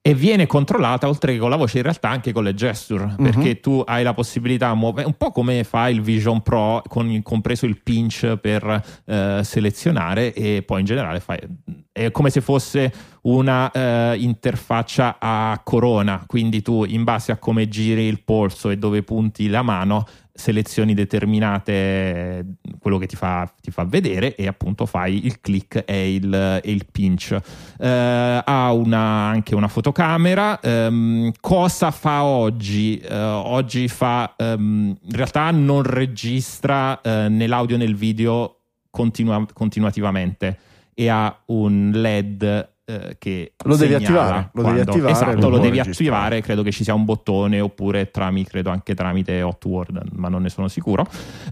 [0.03, 3.61] e viene controllata oltre che con la voce in realtà anche con le gesture perché
[3.61, 7.67] tu hai la possibilità muove- un po' come fa il Vision Pro con il- compreso
[7.67, 11.39] il pinch per eh, selezionare e poi in generale fai,
[12.07, 17.69] è come se fosse una eh, interfaccia a corona quindi tu in base a come
[17.69, 23.71] giri il polso e dove punti la mano selezioni determinate quello che ti fa, ti
[23.71, 27.37] fa vedere e appunto fai il click e il, e il pinch
[27.79, 30.59] eh, ha una- anche una fotocamera.
[30.61, 32.99] Ehm, cosa fa oggi?
[32.99, 38.61] Eh, oggi fa ehm, in realtà non registra eh, né l'audio né il video
[38.91, 40.59] continua- continuativamente
[41.01, 45.59] e ha un LED eh, che Lo devi attivare, lo devi attivare, esatto, lo può
[45.59, 45.91] devi registrare.
[45.91, 50.43] attivare credo che ci sia un bottone oppure tramite credo anche tramite Hotword ma non
[50.43, 51.07] ne sono sicuro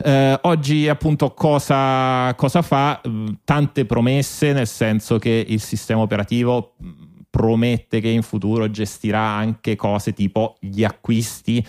[0.05, 3.01] eh, oggi appunto cosa, cosa fa?
[3.09, 6.91] Mm, Tante promesse nel senso che il sistema operativo mm,
[7.31, 11.65] promette che in futuro gestirà anche cose tipo gli acquisti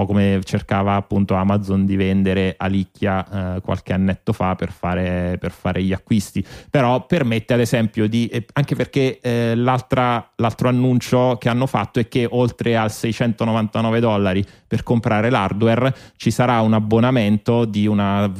[0.00, 5.50] po' come cercava appunto Amazon di vendere Alicchia eh, qualche annetto fa per fare, per
[5.50, 6.44] fare, gli acquisti.
[6.70, 12.08] Però permette ad esempio di, eh, anche perché eh, l'altro annuncio che hanno fatto è
[12.08, 18.30] che oltre al 699 dollari per comprare l'hardware ci sarà un abbonamento di una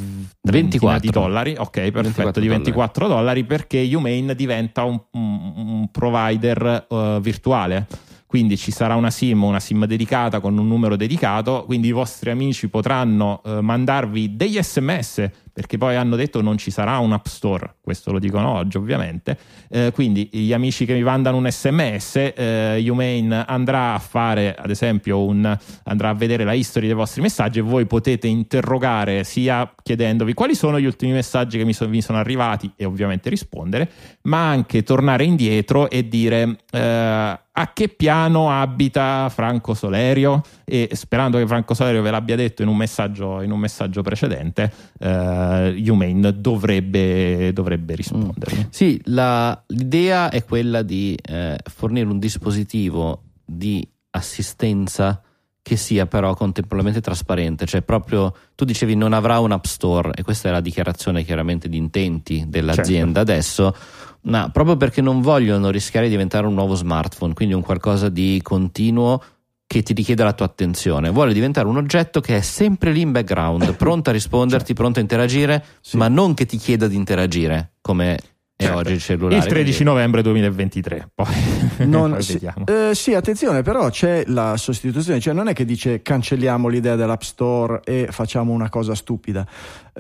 [0.43, 5.53] 24 di dollari, ok perfetto, 24 di 24 dollari, dollari perché Humane diventa un, un,
[5.57, 7.87] un provider uh, virtuale
[8.31, 12.31] quindi ci sarà una SIM, una SIM dedicata con un numero dedicato, quindi i vostri
[12.31, 15.29] amici potranno eh, mandarvi degli sms
[15.61, 19.37] perché poi hanno detto non ci sarà un app store, questo lo dicono oggi ovviamente,
[19.69, 24.71] eh, quindi gli amici che mi mandano un sms, eh, Humane andrà a fare ad
[24.71, 29.71] esempio un, andrà a vedere la history dei vostri messaggi e voi potete interrogare sia
[29.83, 33.91] chiedendovi quali sono gli ultimi messaggi che mi, so, mi sono arrivati e ovviamente rispondere,
[34.23, 40.43] ma anche tornare indietro e dire eh, a che piano abita Franco Solerio?
[40.65, 44.73] E sperando che Franco Solerio ve l'abbia detto in un messaggio, in un messaggio precedente,
[44.99, 48.57] eh, Humane dovrebbe, dovrebbe rispondere.
[48.57, 48.63] Mm.
[48.71, 55.23] Sì, la, l'idea è quella di eh, fornire un dispositivo di assistenza
[55.63, 60.23] che sia però contemporaneamente trasparente, cioè proprio tu dicevi non avrà un app store e
[60.23, 63.33] questa è la dichiarazione chiaramente di intenti dell'azienda certo.
[63.33, 63.77] adesso,
[64.23, 68.41] ma proprio perché non vogliono rischiare di diventare un nuovo smartphone, quindi un qualcosa di
[68.43, 69.23] continuo
[69.71, 73.13] che ti richiede la tua attenzione, vuole diventare un oggetto che è sempre lì in
[73.13, 74.83] background, pronto a risponderti, certo.
[74.83, 75.97] pronto a interagire, sì.
[75.97, 78.19] ma non che ti chieda di interagire come
[78.57, 78.79] certo.
[78.79, 79.37] oggi il cellulare.
[79.37, 79.85] Il 13 quindi...
[79.85, 81.11] novembre 2023.
[81.15, 81.35] Poi,
[81.87, 86.03] non, poi sì, eh, sì, attenzione, però c'è la sostituzione, cioè non è che dice
[86.03, 89.47] cancelliamo l'idea dell'App Store e facciamo una cosa stupida.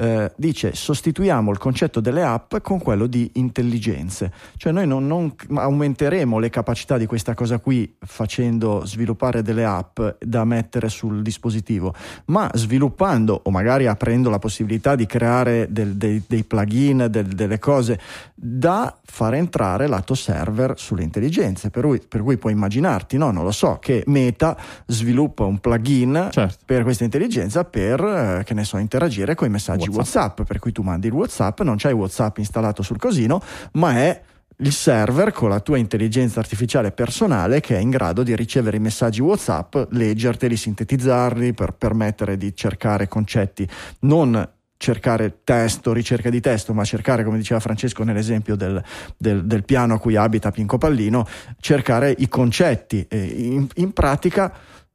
[0.00, 5.34] Eh, dice sostituiamo il concetto delle app con quello di intelligenze, cioè noi non, non,
[5.54, 11.94] aumenteremo le capacità di questa cosa qui facendo sviluppare delle app da mettere sul dispositivo,
[12.26, 17.58] ma sviluppando o magari aprendo la possibilità di creare del, dei, dei, plugin, del, delle
[17.58, 18.00] cose
[18.34, 23.44] da far entrare lato server sulle intelligenze, per cui, per cui puoi immaginarti, no, non
[23.44, 24.56] lo so, che Meta
[24.86, 26.56] sviluppa un plugin certo.
[26.64, 30.42] per questa intelligenza per, eh, che ne so, interagire con i messaggi WhatsApp.
[30.42, 33.42] Per cui tu mandi il WhatsApp, non c'hai WhatsApp installato sul cosino,
[33.72, 34.22] ma è
[34.60, 38.80] il server con la tua intelligenza artificiale personale che è in grado di ricevere i
[38.80, 43.68] messaggi WhatsApp, leggerteli, sintetizzarli per permettere di cercare concetti
[44.00, 48.82] non cercare testo, ricerca di testo, ma cercare, come diceva Francesco nell'esempio del,
[49.14, 51.26] del, del piano a cui abita Pinco Pallino,
[51.60, 54.50] cercare i concetti in, in pratica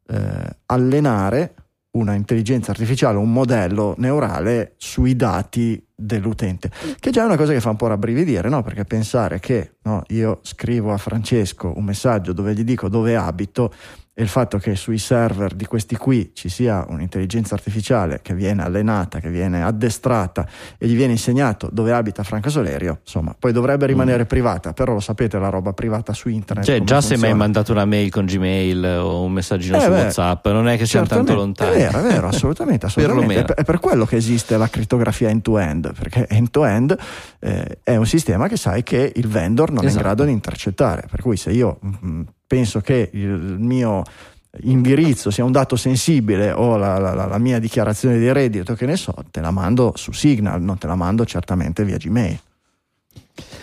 [0.07, 1.53] eh, allenare
[1.95, 6.69] una intelligenza artificiale, un modello neurale sui dati dell'utente,
[6.99, 8.61] che già è una cosa che fa un po' rabbrividire, no?
[8.61, 13.73] perché pensare che no, io scrivo a Francesco un messaggio dove gli dico dove abito
[14.17, 18.63] e il fatto che sui server di questi qui ci sia un'intelligenza artificiale che viene
[18.63, 20.47] allenata, che viene addestrata
[20.77, 24.27] e gli viene insegnato dove abita Franco Solerio, insomma, poi dovrebbe rimanere mm.
[24.27, 26.65] privata, però lo sapete la roba privata su internet.
[26.65, 27.21] Cioè, già funziona.
[27.21, 30.47] se mi hai mandato una mail con Gmail o un messaggino eh su beh, WhatsApp,
[30.47, 31.73] non è che siamo tanto lontani.
[31.73, 33.53] È vero, è vero, assolutamente, assolutamente.
[33.53, 36.97] è, per quello che esiste la crittografia end-to-end, perché end-to-end
[37.41, 39.79] eh, è un sistema che sai che il vendor non esatto.
[39.79, 40.03] è in esatto.
[40.03, 44.03] grado di intercettare, per cui se io mh, mm, penso che il mio
[44.61, 48.95] indirizzo sia un dato sensibile o la, la, la, mia dichiarazione di reddito, che ne
[48.95, 52.39] so, te la mando su Signal, non te la mando certamente via Gmail.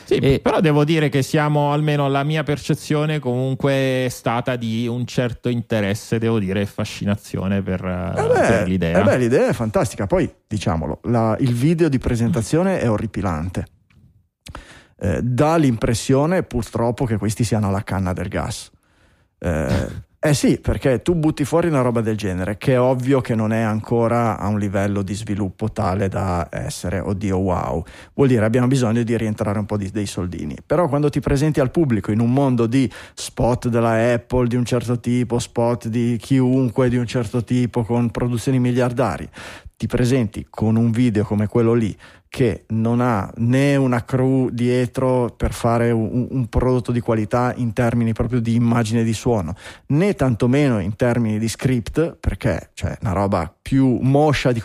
[0.05, 0.41] Sì, e...
[0.41, 5.49] però devo dire che siamo, almeno la mia percezione comunque è stata di un certo
[5.49, 9.01] interesse, devo dire, e fascinazione per, eh beh, per l'idea.
[9.01, 13.67] Eh beh, l'idea è fantastica, poi diciamolo, la, il video di presentazione è orripilante
[15.03, 18.71] eh, dà l'impressione purtroppo che questi siano alla canna del gas.
[19.45, 23.35] Eh, eh sì, perché tu butti fuori una roba del genere, che è ovvio che
[23.35, 27.85] non è ancora a un livello di sviluppo tale da essere, oddio, wow.
[28.15, 30.55] Vuol dire abbiamo bisogno di rientrare un po' di, dei soldini.
[30.65, 34.65] Però quando ti presenti al pubblico in un mondo di spot della Apple di un
[34.65, 39.29] certo tipo, spot di chiunque di un certo tipo, con produzioni miliardari,
[39.77, 41.97] ti presenti con un video come quello lì,
[42.33, 47.75] che non ha né una crew dietro per fare un, un, prodotto di qualità in
[47.75, 49.55] termini proprio di immagine di suono,
[49.89, 54.63] né tantomeno in termini di script, perché c'è una roba più moscia di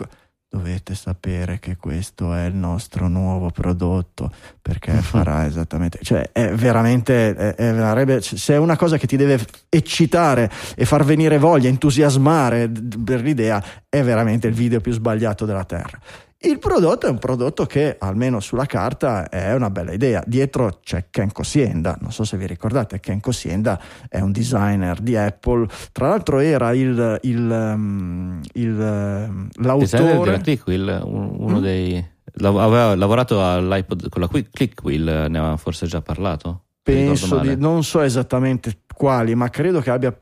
[0.48, 4.32] dovete sapere che questo è il nostro nuovo prodotto
[4.62, 9.18] perché farà esattamente cioè è veramente è, è veramente, se è una cosa che ti
[9.18, 12.70] deve eccitare e far venire voglia entusiasmare
[13.04, 16.00] per l'idea è veramente il video più sbagliato della terra
[16.40, 20.22] Il prodotto è un prodotto che almeno sulla carta è una bella idea.
[20.24, 25.16] Dietro c'è Ken Cosienda, non so se vi ricordate, Ken Cosienda è un designer di
[25.16, 30.38] Apple, tra l'altro era il, il, um, il, um, l'autore...
[30.38, 31.60] ClickWheel, un- uno Mm.
[31.60, 32.08] dei...
[32.40, 36.66] aveva lavorato all'iPod con la Quick- ClickWheel, ne aveva forse già parlato?
[36.84, 40.16] Penso di, non so esattamente quali, ma credo che abbia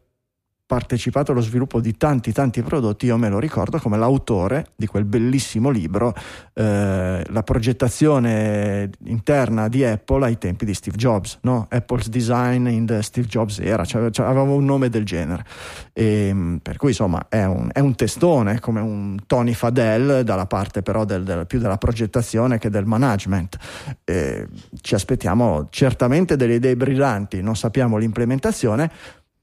[0.67, 5.05] partecipato allo sviluppo di tanti tanti prodotti, io me lo ricordo come l'autore di quel
[5.05, 6.13] bellissimo libro,
[6.55, 11.67] eh, la progettazione interna di Apple ai tempi di Steve Jobs, no?
[11.71, 15.45] Apple's Design in the Steve Jobs era, cioè, cioè, aveva un nome del genere,
[15.93, 20.47] e, mh, per cui insomma è un, è un testone come un Tony Fadell dalla
[20.47, 23.57] parte però del- del- più della progettazione che del management.
[24.05, 24.49] E
[24.81, 28.91] ci aspettiamo certamente delle idee brillanti, non sappiamo l'implementazione.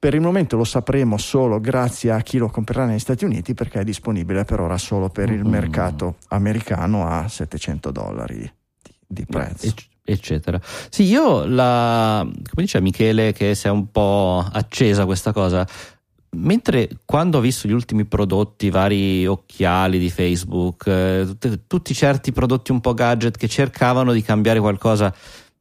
[0.04, 3.80] Per il momento lo sapremo solo grazie a chi lo comprerà negli Stati Uniti perché
[3.80, 5.50] è disponibile per ora solo per il Mm.
[5.50, 9.66] mercato americano a 700 dollari di, di prezzo.
[9.66, 10.60] Ecc- eccetera.
[10.90, 15.66] Sì, io la come dice Michele che si è un po' accesa questa cosa.
[16.32, 22.34] Mentre quando ho visto gli ultimi prodotti, vari occhiali di Facebook, eh, tutte- tutti certi
[22.34, 25.16] prodotti un po' gadget che cercavano di cambiare qualcosa,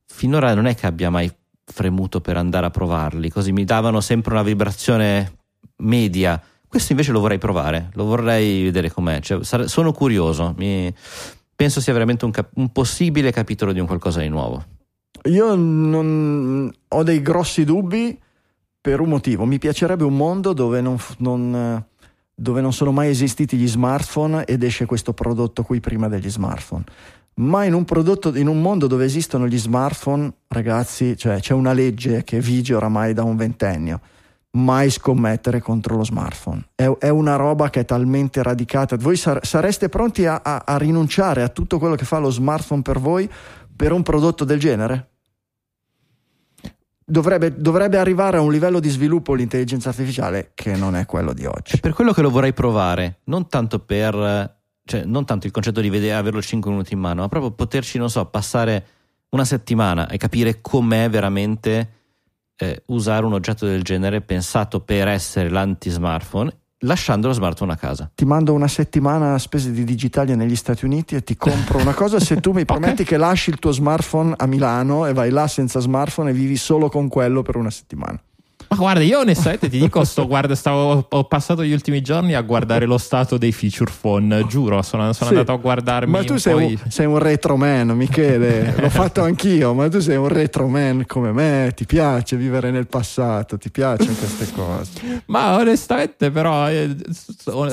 [0.05, 1.33] finora non è che abbia mai
[1.65, 5.39] fremuto per andare a provarli, così mi davano sempre una vibrazione
[5.79, 6.41] media.
[6.67, 9.21] Questo invece lo vorrei provare, lo vorrei vedere com'è.
[9.21, 10.93] Cioè, sono curioso, mi-
[11.55, 14.65] penso sia veramente un, cap- un possibile capitolo di un qualcosa di nuovo.
[15.25, 18.19] Io non, ho dei grossi dubbi
[18.81, 19.45] per un motivo.
[19.45, 21.85] Mi piacerebbe un mondo dove non, non,
[22.35, 26.85] dove non sono mai esistiti gli smartphone ed esce questo prodotto qui prima degli smartphone.
[27.35, 31.73] Ma in un, prodotto, in un mondo dove esistono gli smartphone, ragazzi, cioè c'è una
[31.73, 34.01] legge che vige oramai da un ventennio.
[34.55, 36.63] Mai scommettere contro lo smartphone.
[36.75, 38.97] È, è una roba che è talmente radicata.
[38.97, 42.83] Voi sar- sareste pronti a- a- a rinunciare a tutto quello che fa lo smartphone
[42.83, 43.29] per voi
[43.75, 45.09] per un prodotto del genere?
[47.05, 51.43] Dovrebbe, dovrebbe arrivare a un livello di sviluppo l'intelligenza artificiale che non è quello di
[51.45, 51.81] È oggi.
[51.81, 55.91] per quello che lo vorrei provare, non tanto per cioè non tanto il concetto di
[55.91, 58.87] vedere, averlo 5 minuti in mano, ma proprio poterci, non so, passare
[59.31, 62.01] una settimana e capire com'è veramente
[62.57, 68.11] eh, usare un oggetto del genere pensato per essere l'anti-smartphone, lasciando lo smartphone a casa.
[68.15, 71.95] Ti mando una settimana a spese di digitali negli Stati Uniti e ti compro una
[71.95, 75.47] cosa se tu mi prometti che lasci il tuo smartphone a Milano e vai là
[75.47, 78.21] senza smartphone e vivi solo con quello per una settimana.
[78.73, 82.41] Ma guarda, io onestamente ti dico, sto, guarda, stavo, ho passato gli ultimi giorni a
[82.41, 85.37] guardare lo stato dei feature phone, giuro, sono, sono Sì.
[85.37, 88.75] andato a guardarmi Ma tu sei un, sei un retro man, Michele.
[88.79, 91.73] L'ho fatto anch'io, ma tu sei un retro man come me.
[91.77, 95.23] Ti piace vivere nel passato, ti piacciono queste cose.
[95.27, 96.97] Ma onestamente, però, eh,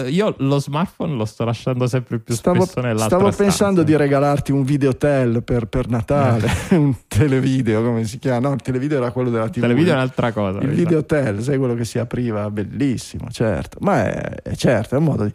[0.10, 3.84] io lo smartphone lo sto lasciando sempre più Stavo, spesso nell'altra stavo pensando stanza.
[3.84, 6.76] di regalarti un videotel per, per Natale, Eh.
[6.76, 8.50] un televideo, come si chiama?
[8.50, 9.62] No, il televideo era quello della TV.
[9.62, 10.60] Televideo è un'altra cosa.
[10.60, 10.88] Il.
[10.90, 13.78] Videotel, sai quello che si apriva, bellissimo, certo.
[13.82, 15.32] Ma è, è certo, è un modo di...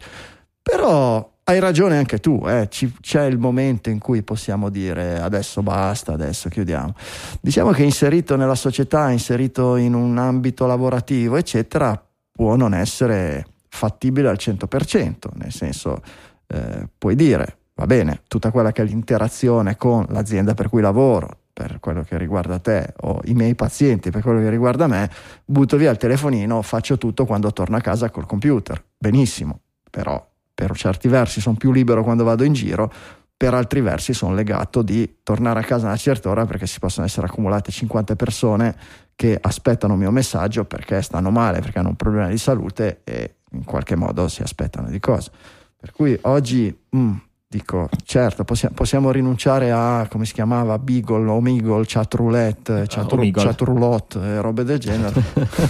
[0.61, 5.61] Però hai ragione anche tu, eh, ci- c'è il momento in cui possiamo dire adesso
[5.61, 6.93] basta, adesso chiudiamo.
[7.39, 14.29] Diciamo che inserito nella società, inserito in un ambito lavorativo, eccetera, può non essere fattibile
[14.29, 16.01] al 100%, nel senso
[16.47, 21.41] eh, puoi dire, va bene, tutta quella che è l'interazione con l'azienda per cui lavoro,
[21.55, 25.09] per quello che riguarda te, o i miei pazienti per quello che riguarda me,
[25.45, 28.83] butto via il telefonino, faccio tutto quando torno a casa col computer.
[28.97, 30.21] Benissimo, però
[30.53, 32.91] per certi versi sono più libero quando vado in giro,
[33.37, 36.79] per altri versi sono legato di tornare a casa a una certa ora perché si
[36.79, 38.75] possono essere accumulate 50 persone
[39.15, 43.35] che aspettano il mio messaggio perché stanno male, perché hanno un problema di salute e
[43.51, 45.31] in qualche modo si aspettano di cose.
[45.77, 47.13] Per cui oggi mm,
[47.55, 53.43] dico, certo, possia- possiamo rinunciare a come si chiamava Beagle, Omegle, chat roulette, chat, Omegle.
[53.43, 55.13] chat roulotte e robe del genere.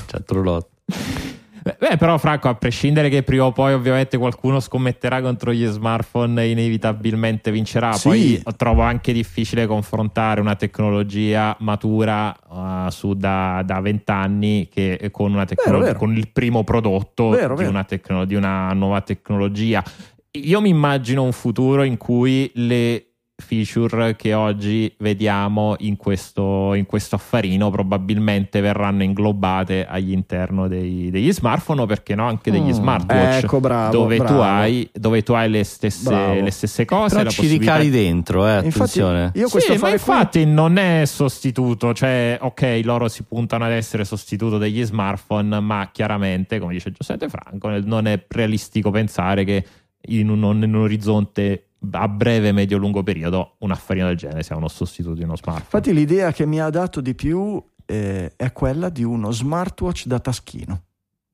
[0.08, 0.68] Cioè, Trulot.
[1.80, 6.44] Beh, però, Franco, a prescindere che prima o poi, ovviamente, qualcuno scommetterà contro gli smartphone
[6.44, 7.94] e inevitabilmente vincerà.
[7.94, 8.40] Sì.
[8.44, 15.34] Poi trovo anche difficile confrontare una tecnologia matura uh, su da da vent'anni che con,
[15.34, 15.98] una tecnolo- Vero, vero.
[16.00, 17.72] con il primo prodotto Vero, di, vero.
[17.72, 19.84] Una tecno- di una nuova tecnologia.
[20.44, 23.06] Io mi immagino un futuro in cui le
[23.38, 31.32] feature che oggi vediamo in questo, in questo affarino probabilmente verranno inglobate all'interno dei- degli
[31.34, 34.42] smartphone o perché no anche degli Mm, smartwatch ecco, bravo, dove, Tu bravo.
[34.42, 38.48] hai, dove tu hai le stesse, le stesse cose Però la ci possibilità ricali dentro,
[38.48, 39.32] eh, Infatti, attenzione.
[39.36, 43.66] io sì, questo ma fare qui- infatti non è sostituto, cioè ok, loro si puntano
[43.66, 49.44] ad essere sostituto degli smartphone, ma chiaramente, come dice Giuseppe Franco, non è realistico pensare
[49.44, 49.66] che
[50.08, 54.56] in un, in un orizzonte a breve, medio, lungo periodo un affarino del genere sia
[54.56, 55.64] uno sostituto di uno smartphone.
[55.66, 60.20] Infatti l'idea che mi ha dato di più eh, è quella di uno smartwatch da
[60.20, 60.82] taschino.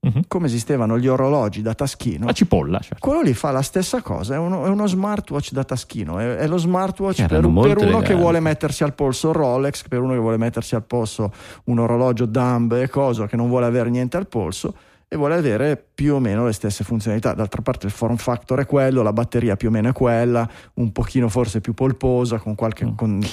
[0.04, 0.22] Mhm.
[0.28, 2.98] Come esistevano gli orologi da taschino, La cipolla, certo.
[3.00, 6.48] quello lì fa la stessa cosa, è uno, è uno smartwatch da taschino, è, è
[6.48, 8.14] lo smartwatch Che per, per uno che eleganti.
[8.16, 11.32] vuole mettersi al polso un Rolex, per uno che vuole mettersi al polso
[11.66, 14.74] un orologio dumb e cosa, che non vuole avere niente al polso
[15.14, 17.34] e vuole avere più o meno le stesse funzionalità.
[17.34, 20.94] D'altra parte il form factor è quello, la batteria più o meno è quella, un
[20.94, 22.96] pochino forse più polposa, con qualche Mm.
[22.96, 23.30] con Sì,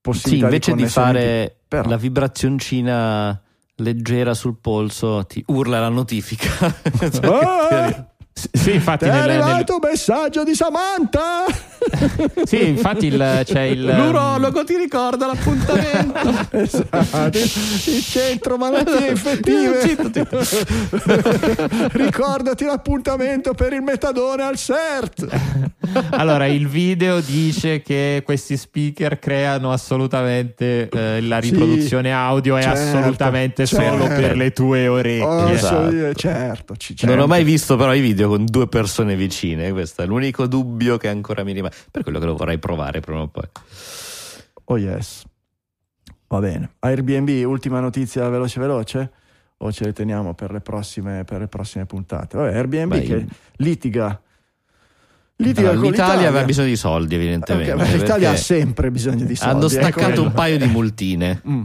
[0.00, 3.38] possibilità invece di connessione fare però- la vibrazioncina
[3.76, 6.48] leggera sul polso, ti urla la notifica.
[7.22, 7.88] Ah!
[7.90, 8.04] S-
[8.52, 11.44] Sì, infatti, Ti è nel- arrivato un messaggio di Samantha!
[12.44, 13.84] sì, infatti il- c'è il.
[13.84, 16.48] L'urologo ti ricorda l'appuntamento.
[16.56, 19.80] esatto, il centro malattie infettive.
[19.80, 21.88] Zitto, zitto.
[21.92, 25.26] Ricordati l'appuntamento per il metadone al CERT.
[26.10, 32.62] Allora, il video dice che questi speaker creano assolutamente eh, la Sì, riproduzione audio è
[32.62, 34.20] certo, assolutamente solo certo.
[34.20, 35.24] per le tue orecchie.
[35.24, 35.90] Oh, Esatto.
[35.90, 37.26] so io, certo, ci- Non ho certo.
[37.28, 39.72] mai visto però i video con due persone vicine.
[39.72, 41.74] Questo è l'unico dubbio che ancora mi rimane.
[41.90, 43.48] Per quello che lo vorrei provare prima o poi.
[44.66, 45.24] Oh yes.
[46.28, 46.74] Va bene.
[46.78, 49.10] Airbnb, ultima notizia veloce veloce?
[49.58, 52.36] O ce le teniamo per le prossime, per le prossime puntate?
[52.36, 53.26] Vabbè, Airbnb Beh, che
[53.56, 54.20] litiga.
[55.36, 57.72] Litiga Allora, L'Italia aveva bisogno di soldi, evidentemente.
[57.72, 59.54] Ok, ma l'Italia ha sempre bisogno di soldi.
[59.54, 60.22] hanno eh, staccato quello.
[60.22, 61.42] un paio di multine.
[61.48, 61.62] Mm.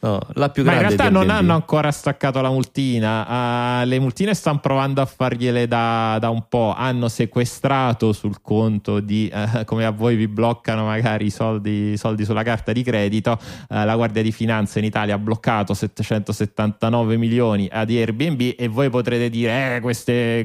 [0.00, 1.38] No, la più Ma in grande realtà di non Airbnb.
[1.42, 3.26] hanno ancora staccato la multina.
[3.26, 6.72] Ah, le multine stanno provando a fargliele da, da un po'.
[6.76, 12.24] Hanno sequestrato sul conto di eh, come a voi vi bloccano magari i soldi, soldi
[12.24, 13.38] sulla carta di credito.
[13.68, 18.90] eh, la Guardia di Finanza in Italia ha bloccato 779 milioni ad Airbnb e voi
[18.90, 20.44] potrete dire eh, queste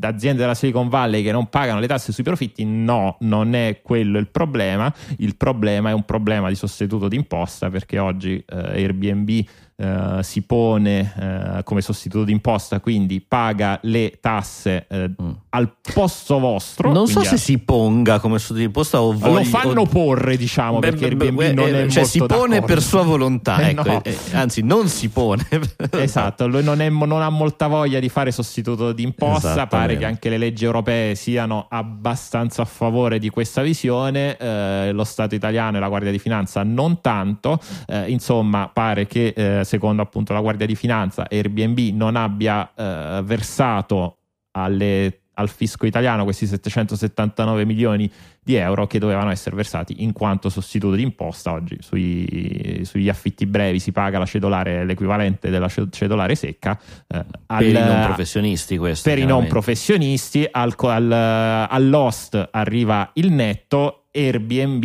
[0.00, 2.64] aziende della Silicon Valley che non pagano le tasse sui profitti.
[2.64, 4.92] No, non è quello il problema.
[5.18, 9.46] Il problema è un problema di sostituto d'imposta perché oggi eh, Airbnb
[9.76, 11.12] eh, si pone
[11.58, 15.30] eh, come sostituto d'imposta, quindi paga le tasse eh, Mm.
[15.50, 16.92] al posto vostro.
[16.92, 19.86] Non so se si ponga come sostituto di imposta o a- voglio- lo fanno o-
[19.86, 22.66] porre, diciamo, Beh, perché beh, beh, non è cioè molto si pone d'accordo.
[22.66, 24.02] per sua volontà, Eh, ecco, no.
[24.04, 25.46] eh, anzi non si pone.
[25.90, 29.66] Esatto, lui non, è- non ha molta voglia di fare sostituto d'imposta.
[29.66, 34.36] Pare che anche le leggi europee siano abbastanza a favore di questa visione.
[34.36, 37.58] eh, lo Stato italiano e la Guardia di Finanza non tanto.
[37.86, 43.22] Eh, insomma, pare che eh, secondo appunto la Guardia di Finanza Airbnb non abbia eh,
[43.22, 44.18] versato
[44.52, 48.08] alle- al fisco italiano questi 779 milioni
[48.40, 51.50] di euro che dovevano essere versati in quanto sostituto d'imposta.
[51.50, 56.78] Oggi sui- sugli affitti brevi si paga la cedolare, l'equivalente della ce- cedolare secca.
[57.08, 59.08] eh, per i al- non professionisti questo.
[59.08, 64.84] per i non professionisti, al, al- all'host arriva il netto, Airbnb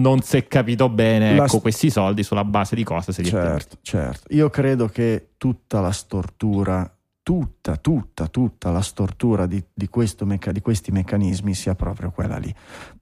[0.00, 3.14] non si è capito bene La ecco, st- questi soldi sulla base di cosa è
[3.14, 3.34] tenuti.
[3.34, 4.34] Certo, certo.
[4.34, 6.90] Io credo che tutta la stortura,
[7.22, 12.38] tutta, tutta, tutta la stortura di, di questo mecca- di questi meccanismi sia proprio quella
[12.38, 12.52] lì,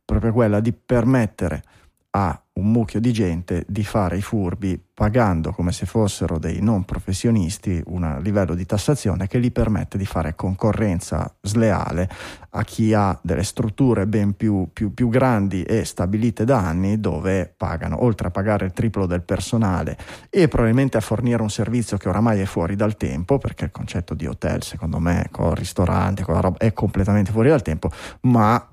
[0.05, 1.63] proprio quella di permettere
[2.11, 6.85] a un mucchio di gente di fare i furbi pagando come se fossero dei non
[6.85, 12.09] professionisti un livello di tassazione che gli permette di fare concorrenza sleale
[12.51, 17.53] a chi ha delle strutture ben più, più- più grandi e stabilite da anni dove
[17.57, 19.97] pagano, oltre a pagare il triplo del personale
[20.29, 24.15] e probabilmente a fornire un servizio che oramai è fuori dal tempo, perché il concetto
[24.15, 27.91] di hotel secondo me con ristorante, con la roba, è completamente fuori dal tempo,
[28.23, 28.70] ma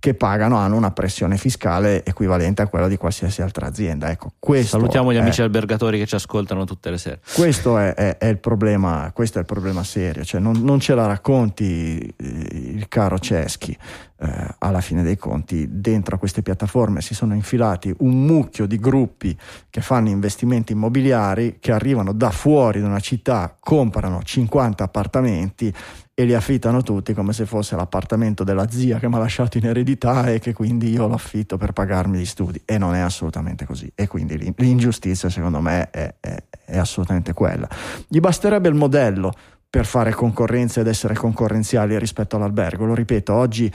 [0.00, 4.10] che pagano hanno una pressione fiscale equivalente a quella di qualsiasi altra azienda.
[4.10, 4.32] Ecco,
[4.64, 7.20] Salutiamo gli è- amici albergatori che ci ascoltano tutte le sere.
[7.34, 10.94] questo è, è- è il problema, questo è il problema serio, cioè non, non ce
[10.94, 13.76] la racconti eh, il caro Ceschi.
[14.22, 18.78] Eh, alla fine dei conti, dentro a queste piattaforme si sono infilati un mucchio di
[18.78, 19.36] gruppi
[19.70, 25.72] che fanno investimenti immobiliari che arrivano da fuori da una città, comprano 50 appartamenti
[26.12, 29.64] e li affittano tutti come se fosse l'appartamento della zia che mi ha lasciato in
[29.64, 32.60] eredità e che quindi io lo affitto per pagarmi gli studi.
[32.66, 33.90] E non è assolutamente così.
[33.94, 37.66] E quindi l'in- l'ingiustizia secondo me è, è- è assolutamente quella.
[38.06, 39.32] Gli basterebbe il modello
[39.70, 42.84] per fare concorrenza ed essere concorrenziali rispetto all'albergo.
[42.84, 43.72] Lo ripeto oggi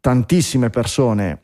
[0.00, 1.42] tantissime persone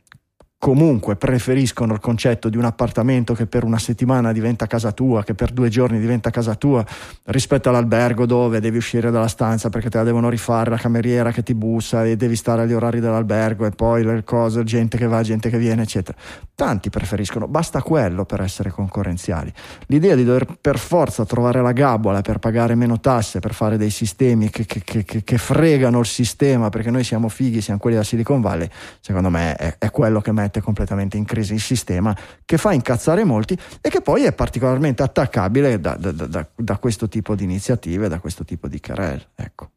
[0.65, 5.35] comunque preferiscono il concetto di un appartamento che per una settimana diventa casa tua, che
[5.35, 6.83] per due giorni diventa casa tua,
[7.25, 11.43] rispetto all'albergo dove devi uscire dalla stanza perché te la devono rifare, la cameriera che
[11.43, 15.21] ti bussa e devi stare agli orari dell'albergo e poi le cose, gente che va,
[15.23, 16.17] gente che viene, eccetera.
[16.55, 19.53] Tanti preferiscono, basta quello per essere concorrenziali.
[19.89, 23.91] L'idea di dover per forza trovare la gabola per pagare meno tasse, per fare dei
[23.91, 28.09] sistemi che, che, che, che fregano il sistema perché noi siamo fighi, siamo quelli della
[28.09, 28.71] Silicon Valley,
[29.01, 33.25] secondo me è, è quello che mette completamente in crisi il sistema, che fa incazzare
[33.25, 38.09] molti e che poi è particolarmente attaccabile da, da, da, da questo tipo di iniziative,
[38.09, 39.27] da questo tipo di querel.
[39.35, 39.71] Ecco.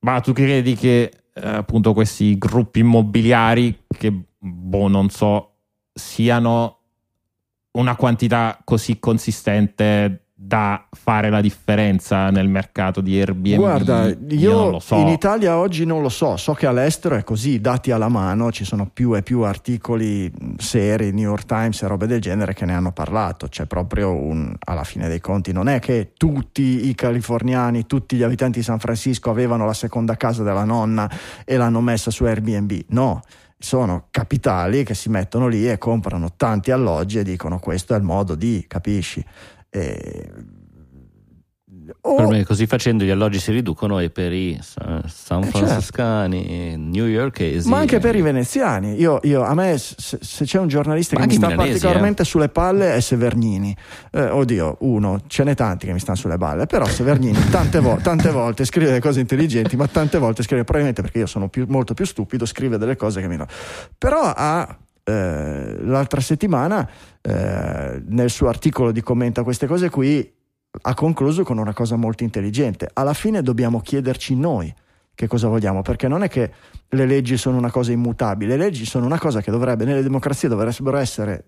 [0.00, 5.54] Ma tu credi che eh, appunto questi gruppi immobiliari, che boh, non so,
[5.92, 6.78] siano
[7.72, 13.54] una quantità così consistente da fare la differenza nel mercato di Airbnb?
[13.54, 14.96] Guarda, io, io so.
[14.96, 18.64] in Italia oggi non lo so, so che all'estero è così, dati alla mano, ci
[18.64, 22.74] sono più e più articoli seri, New York Times e robe del genere che ne
[22.74, 27.86] hanno parlato, c'è proprio un, alla fine dei conti, non è che tutti i californiani,
[27.86, 31.08] tutti gli abitanti di San Francisco avevano la seconda casa della nonna
[31.44, 33.22] e l'hanno messa su Airbnb, no
[33.58, 38.02] sono capitali che si mettono lì e comprano tanti alloggi e dicono questo è il
[38.02, 39.24] modo di, capisci?
[39.74, 40.30] E...
[42.02, 45.44] O- Per me così facendo gli alloggi si riducono e per i Sa- San Eh,
[45.50, 45.58] certo.
[45.58, 47.68] Franciscani, New Yorkesi.
[47.68, 51.14] Ma anche per i eh, veneziani, io, io- a me se, se c'è un giornalista
[51.18, 53.74] Ma che mi sta milanesi, particolarmente sulle palle è Severnini.
[54.12, 57.98] Eh, oddio, uno, ce n'è tanti che mi stanno sulle balle, però Severnini tante, vo-
[58.02, 61.66] tante volte scrive delle cose intelligenti, ma tante volte scrive, probabilmente perché io sono più-
[61.68, 63.38] molto più stupido, scrive delle cose che mi...
[63.98, 64.76] Però ha...
[65.04, 66.88] eh, l'altra settimana
[67.20, 70.32] eh, nel suo articolo di commenta queste cose qui
[70.82, 74.72] ha concluso con una cosa molto intelligente alla fine dobbiamo chiederci noi
[75.14, 76.50] che cosa vogliamo perché non è che
[76.88, 80.48] le leggi sono una cosa immutabile, le leggi sono una cosa che dovrebbe, nelle democrazie
[80.48, 81.44] dovrebbero essere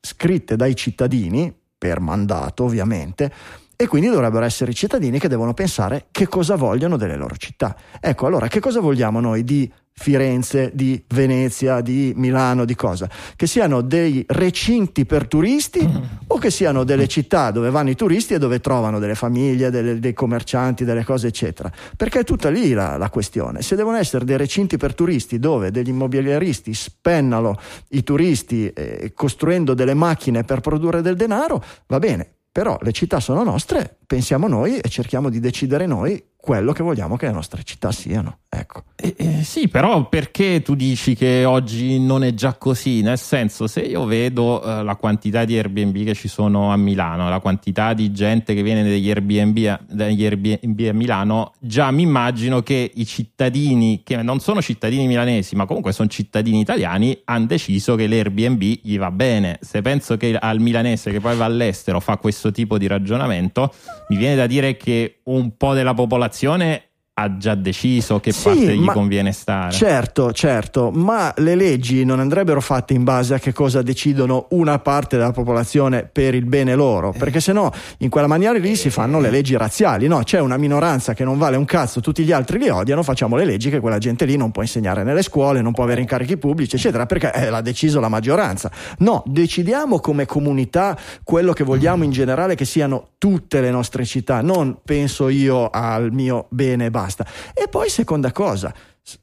[0.00, 3.32] scritte dai cittadini, per mandato ovviamente,
[3.76, 7.76] e quindi dovrebbero essere i cittadini che devono pensare che cosa vogliono delle loro città.
[8.00, 13.08] Ecco, allora che cosa vogliamo noi di Firenze, di Venezia, di Milano, di cosa?
[13.34, 15.80] Che siano dei recinti per turisti
[16.26, 19.98] o che siano delle città dove vanno i turisti e dove trovano delle famiglie, delle-
[19.98, 21.72] dei commercianti, delle cose, eccetera.
[21.96, 23.62] Perché è tutta lì la, la questione.
[23.62, 27.58] Se devono essere dei recinti per turisti dove degli immobiliaristi spennano
[27.88, 32.32] i turisti eh, costruendo delle macchine per produrre del denaro, va bene.
[32.52, 37.16] Però le città sono nostre, pensiamo noi e cerchiamo di decidere noi quello che vogliamo
[37.16, 38.38] che le nostre città siano.
[38.48, 38.84] Ecco.
[38.94, 43.02] Eh, eh, sì, però perché tu dici che oggi non è già così?
[43.02, 47.28] Nel senso, se io vedo eh, la quantità di Airbnb che ci sono a Milano,
[47.28, 52.02] la quantità di gente che viene dagli Airbnb a, dagli Airbnb a Milano, già mi
[52.02, 57.46] immagino che i cittadini, che non sono cittadini milanesi, ma comunque sono cittadini italiani, hanno
[57.46, 59.58] deciso che l'Airbnb gli va bene.
[59.62, 63.74] Se penso che al milanese che poi va all'estero fa questo tipo di ragionamento,
[64.10, 66.85] mi viene da dire che un po' della popolazione situazione
[67.18, 69.72] ha già deciso che Sì, parte gli conviene stare.
[69.72, 74.78] Certo, certo, ma le leggi non andrebbero fatte in base a che cosa decidono una
[74.80, 79.18] parte della popolazione per il bene loro, perché sennò in quella maniera lì si fanno
[79.18, 80.20] le leggi razziali, no?
[80.24, 83.46] C'è una minoranza che non vale un cazzo, tutti gli altri li odiano, facciamo le
[83.46, 86.76] leggi che quella gente lì non può insegnare nelle scuole, non può avere incarichi pubblici,
[86.76, 88.70] eccetera, perché eh, l'ha deciso la maggioranza.
[88.98, 90.94] No, decidiamo come comunità
[91.24, 96.12] quello che vogliamo in generale che siano tutte le nostre città, non penso io al
[96.12, 97.04] mio bene e basta.
[97.54, 98.74] E poi seconda cosa,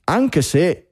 [0.06, 0.88] anche se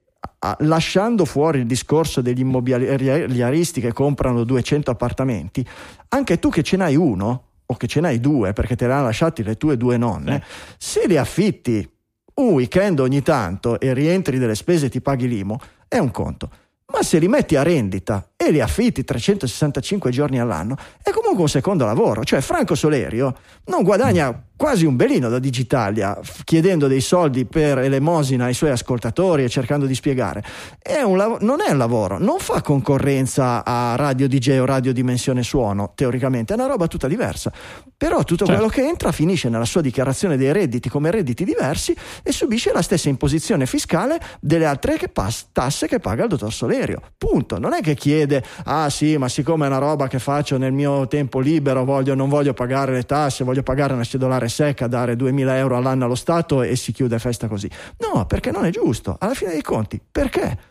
[0.58, 5.66] lasciando fuori il discorso degli immobiliaristi che comprano 200 appartamenti,
[6.08, 9.04] anche tu che ce n'hai uno o che ce n'hai due perché te li hanno
[9.04, 10.42] lasciati le tue due nonne,
[10.78, 11.88] se li affitti
[12.34, 16.50] un weekend ogni tanto e rientri delle spese e ti paghi l'IMO, è un conto.
[16.92, 21.48] Ma se li metti a rendita e li affitti 365 giorni all'anno, è comunque un
[21.48, 22.22] secondo lavoro.
[22.24, 23.34] Cioè Franco Solerio
[23.66, 29.42] non guadagna quasi un belino da Digitalia chiedendo dei soldi per elemosina ai suoi ascoltatori
[29.44, 30.42] e cercando di spiegare.
[30.80, 34.92] È un lav- non è un lavoro, non fa concorrenza a Radio DJ o Radio
[34.92, 37.50] Dimensione Suono, teoricamente, è una roba tutta diversa.
[37.96, 38.52] Però tutto Certo.
[38.60, 42.82] quello che entra finisce nella sua dichiarazione dei redditi come redditi diversi e subisce la
[42.82, 46.80] stessa imposizione fiscale delle altre che pas- tasse che paga il dottor Solerio.
[47.16, 47.58] Punto.
[47.58, 51.06] Non è che chiede, ah sì, ma siccome è una roba che faccio nel mio
[51.08, 55.56] tempo libero, voglio- non voglio pagare le tasse, voglio pagare una cedolare secca, dare 2000
[55.58, 57.70] euro all'anno allo Stato e si chiude festa così.
[57.98, 59.16] No, perché non è giusto.
[59.18, 60.70] Alla fine dei conti, perché?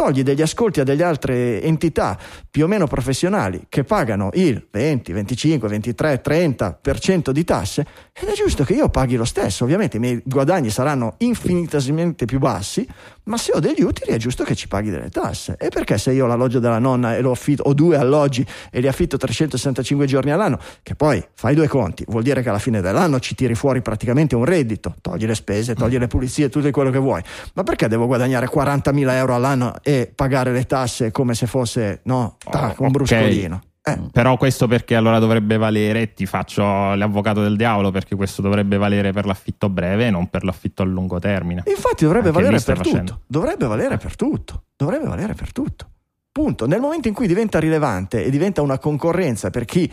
[0.00, 2.18] togli degli ascolti a delle altre entità
[2.50, 8.32] più o meno professionali che pagano il 20, 25, 23, 30% di tasse ed è
[8.32, 9.64] giusto che io paghi lo stesso.
[9.64, 12.88] Ovviamente i miei guadagni saranno infinitesimamente più bassi,
[13.30, 15.54] ma se ho degli utili è giusto che ci paghi delle tasse.
[15.56, 18.80] E perché se io ho l'alloggio della nonna e lo affitto, ho due alloggi e
[18.80, 22.80] li affitto 365 giorni all'anno, che poi fai due conti, vuol dire che alla fine
[22.80, 26.90] dell'anno ci tiri fuori praticamente un reddito, togli le spese, togli le pulizie, tutto quello
[26.90, 27.22] che vuoi.
[27.54, 32.36] Ma perché devo guadagare 40.000 euro all'anno e pagare le tasse come se fosse no,
[32.50, 33.62] tac, un bruscolino?
[33.82, 38.76] Eh, Però questo perché allora dovrebbe valere, ti faccio l'avvocato del diavolo, perché questo dovrebbe
[38.76, 41.62] valere per l'affitto breve e non per l'affitto a lungo termine.
[41.66, 43.12] Infatti dovrebbe Anche valere per facendo.
[43.12, 43.22] tutto.
[43.26, 44.64] Dovrebbe valere per tutto.
[44.76, 45.88] Dovrebbe valere per tutto.
[46.30, 46.66] Punto.
[46.66, 49.90] Nel momento in cui diventa rilevante e diventa una concorrenza per chi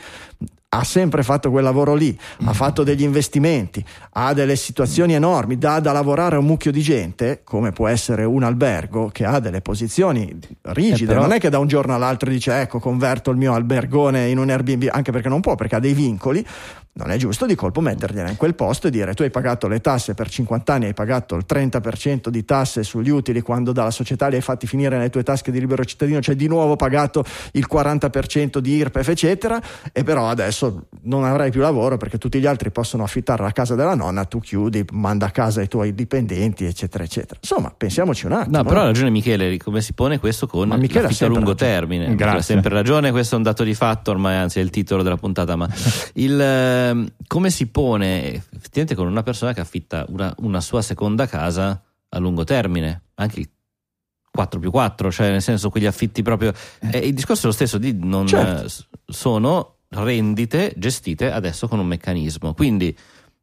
[0.70, 2.48] ha sempre fatto quel lavoro lì, Mm.
[2.50, 3.84] ha fatto degli investimenti,
[4.14, 8.26] ha delle situazioni enormi, dà da lavorare a un mucchio di gente, come può essere
[8.26, 11.96] un albergo che ha delle posizioni rigide, Eh, però- non è che da un giorno
[11.96, 15.76] all'altro dice ecco converto il mio albergone in un Airbnb, anche perché non può, perché
[15.76, 16.46] ha dei vincoli,
[16.98, 19.80] non è giusto di colpo mettergliela in quel posto e dire tu hai pagato le
[19.80, 24.28] tasse per 50 anni, hai pagato il 30% di tasse sugli utili quando dalla società
[24.28, 27.68] li hai fatti finire nelle tue tasche di libero cittadino, cioè di nuovo pagato il
[27.72, 29.62] 40% di IRPEF eccetera
[29.92, 33.76] e però adesso non avrai più lavoro perché tutti gli altri possono affittare la casa
[33.76, 37.40] della nonna, tu chiudi, manda a casa i tuoi dipendenti eccetera eccetera.
[37.40, 38.58] Insomma pensiamoci un attimo.
[38.58, 38.88] No, però ha no?
[38.88, 41.56] ragione Michele, come si pone questo con Ma Michele a lungo ragione.
[41.56, 42.16] termine?
[42.16, 42.40] Grazie.
[42.40, 45.18] Ha sempre ragione, questo è un dato di fatto, ormai anzi è il titolo della
[45.18, 45.68] puntata, ma
[46.16, 51.28] il, ehm, come si pone effettivamente con una persona che affitta una, una sua seconda
[51.28, 53.50] casa a lungo termine, anche il
[54.32, 56.54] 4 più 4, cioè nel senso quegli affitti proprio...
[56.92, 58.66] eh, il discorso è lo stesso, di non, Certo.
[58.66, 62.96] eh, sono rendite gestite adesso con un meccanismo, quindi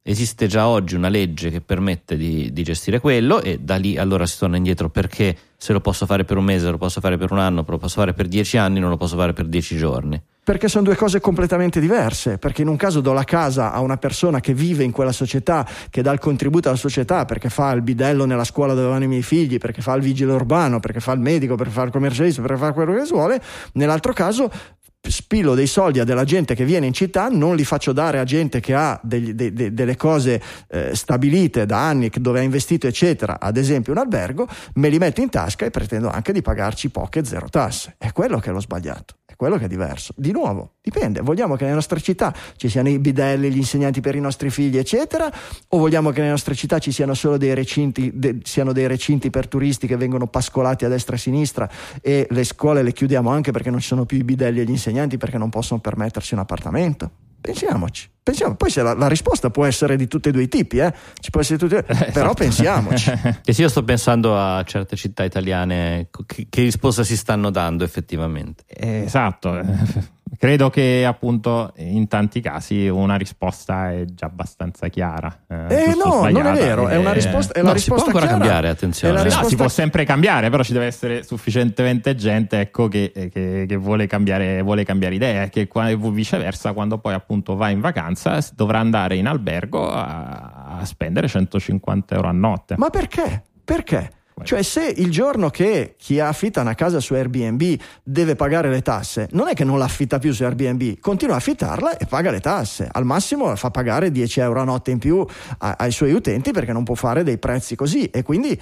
[0.06, 4.26] esiste già oggi una legge che permette di, di gestire quello e da lì allora
[4.26, 7.32] si torna indietro perché se lo posso fare per un mese, lo posso fare per
[7.32, 10.20] un anno, lo posso fare per dieci anni, non lo posso fare per dieci giorni.
[10.44, 12.36] Perché sono due cose completamente diverse.
[12.36, 15.66] Perché in un caso do la casa a una persona che vive in quella società,
[15.88, 19.08] che dà il contributo alla società, perché fa il bidello nella scuola dove vanno i
[19.08, 22.42] miei figli, perché fa il vigile urbano, perché fa il medico, perché fa il commercialista,
[22.42, 23.40] perché fa quello che vuole.
[23.72, 24.50] Nell'altro caso
[25.08, 28.24] spillo dei soldi a della gente che viene in città, non li faccio dare a
[28.24, 32.86] gente che ha degli- de- de- delle cose eh, stabilite da anni, dove ha investito,
[32.86, 36.90] eccetera, ad esempio un albergo, me li metto in tasca e pretendo anche di pagarci
[36.90, 37.96] poche zero tasse.
[37.98, 39.16] È quello che lo sbagliato.
[39.34, 40.14] È quello che è diverso.
[40.16, 41.20] Di nuovo, dipende.
[41.20, 44.78] Vogliamo che nelle nostre città ci siano i bidelli, gli insegnanti per i nostri figli,
[44.78, 45.28] eccetera,
[45.70, 49.30] o vogliamo che nelle nostre città ci siano solo dei recinti, de- siano dei recinti
[49.30, 51.68] per turisti che vengono pascolati a destra e a sinistra
[52.00, 54.70] e le scuole le chiudiamo anche perché non ci sono più i bidelli e gli
[54.70, 57.23] insegnanti perché non possono permettersi un appartamento?
[57.44, 58.08] Pensiamoci.
[58.22, 58.54] Pensiamo.
[58.54, 60.90] Poi se la, la risposta può essere di tutti e due i tipi, eh?
[61.20, 62.34] Ci può essere tutti e due, però Esatto.
[62.34, 63.12] pensiamoci.
[63.44, 67.84] E sì, io sto pensando a certe città italiane, che, che risposta si stanno dando
[67.84, 68.64] effettivamente.
[68.66, 69.60] Eh, Esatto,
[70.38, 75.44] credo che appunto in tanti casi una risposta è già abbastanza chiara.
[75.48, 76.52] Eh o no, non è sbagliata.
[76.52, 78.38] vero, è una Eh, risposta, è no, la si può risposta ancora chiara.
[78.38, 79.14] cambiare, attenzione.
[79.14, 83.10] La No, si risposta può sempre cambiare, però ci deve essere sufficientemente gente ecco, che,
[83.12, 85.68] che- che vuole, cambiare, vuole cambiare idea e che
[86.12, 92.14] viceversa quando poi appunto va in vacanza dovrà andare in albergo a, a spendere 150
[92.14, 92.74] euro a notte.
[92.78, 93.42] Ma perché?
[93.64, 94.10] Perché?
[94.42, 97.62] Cioè, se il giorno che chi affitta una casa su Airbnb
[98.02, 101.96] deve pagare le tasse, non è che non l'affitta più su Airbnb, continua a affittarla
[101.96, 102.88] e paga le tasse.
[102.90, 105.24] Al massimo fa pagare 10 euro a notte in più
[105.58, 108.06] a- ai suoi utenti perché non può fare dei prezzi così.
[108.06, 108.60] E quindi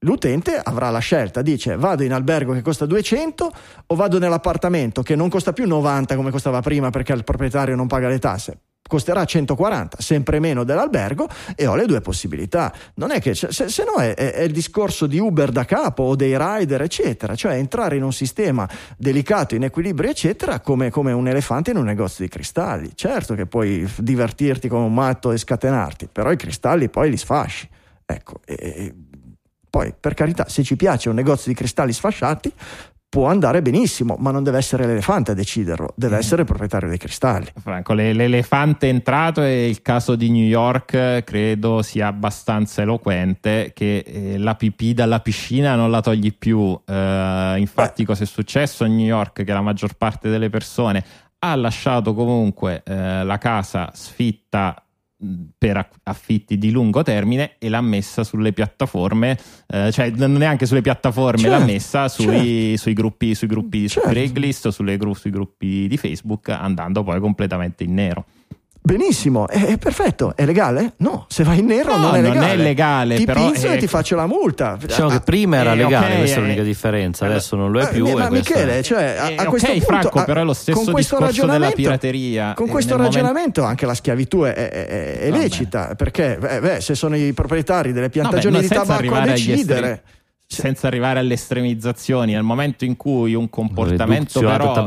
[0.00, 3.52] l'utente avrà la scelta: dice vado in albergo che costa 200
[3.86, 7.86] o vado nell'appartamento che non costa più 90 come costava prima perché il proprietario non
[7.86, 8.58] paga le tasse.
[8.86, 12.72] Costerà 140, sempre meno dell'albergo, e ho le due possibilità.
[12.96, 16.16] Non è che, se, se no, è, è- il discorso di Uber da capo o
[16.16, 18.68] dei rider, eccetera, cioè entrare in un sistema
[18.98, 22.92] delicato, in equilibrio, eccetera, come, come un elefante in un negozio di cristalli.
[22.94, 27.68] Certo che puoi divertirti come un matto e scatenarti, però i cristalli poi li sfasci.
[28.04, 28.94] Ecco, e- e-
[29.70, 32.52] poi per carità, se ci piace un negozio di cristalli sfasciati,
[33.12, 36.96] può andare benissimo, ma non deve essere l'elefante a deciderlo, deve essere il proprietario dei
[36.96, 37.52] cristalli.
[37.60, 43.98] Franco, le- l'elefante entrato e il caso di New York credo sia abbastanza eloquente che
[43.98, 46.80] eh, la pipì dalla piscina non la togli più.
[46.86, 49.44] Eh, infatti, cosa è successo a New York?
[49.44, 51.04] Che la maggior parte delle persone
[51.40, 54.81] ha lasciato comunque eh, la casa sfitta
[55.56, 59.38] per aff- affitti di lungo termine e l'ha messa sulle piattaforme,
[59.68, 64.08] eh, cioè neanche sulle piattaforme, Certo, l'ha messa sui, sui gruppi, sui gruppi su Certo.
[64.10, 68.24] Craigslist o sulle gru- sui gruppi di Facebook, andando poi completamente in nero.
[68.84, 70.94] Benissimo, è, è perfetto, è legale?
[70.98, 72.52] No, se vai in nero No, non è non legale.
[72.52, 74.76] è legale, ti però pizzo è- e ti faccio la multa.
[74.76, 77.54] Diciamo Ah, che prima era eh, legale, ok, questa è eh, l'unica differenza, eh, adesso
[77.54, 78.08] non lo è eh, più.
[78.10, 80.92] ma Michele, cioè, a, Eh, a questo punto, Franco, a- però è lo stesso con
[80.92, 82.52] questo discorso della ragionamento- pirateria.
[82.56, 85.42] Con questo ragionamento anche la schiavitù è, è- è- è Vabbè.
[85.42, 89.20] lecita, perché eh, beh, se sono i proprietari delle piantagioni Vabbè, di senza tabacco a
[89.20, 90.00] decidere, estremi.
[90.52, 94.84] Senza arrivare alle estremizzazioni, nel momento in cui un comportamento però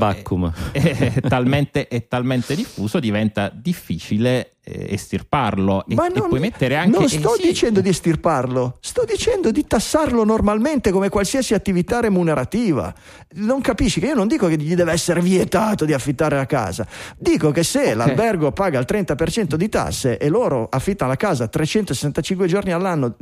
[0.71, 5.85] è, è talmente, è talmente diffuso, diventa difficile eh, estirparlo.
[5.87, 6.91] E, Ma e non, puoi mettere anche...
[6.91, 11.99] non eh, sto sì, dicendo di estirparlo, sto dicendo di tassarlo normalmente come qualsiasi attività
[11.99, 12.93] remunerativa.
[13.35, 16.87] Non capisci che io non dico che gli deve essere vietato di affittare la casa,
[17.17, 22.47] dico che se l'albergo paga il 30% di tasse e loro affittano la casa 365
[22.47, 23.15] giorni all'anno,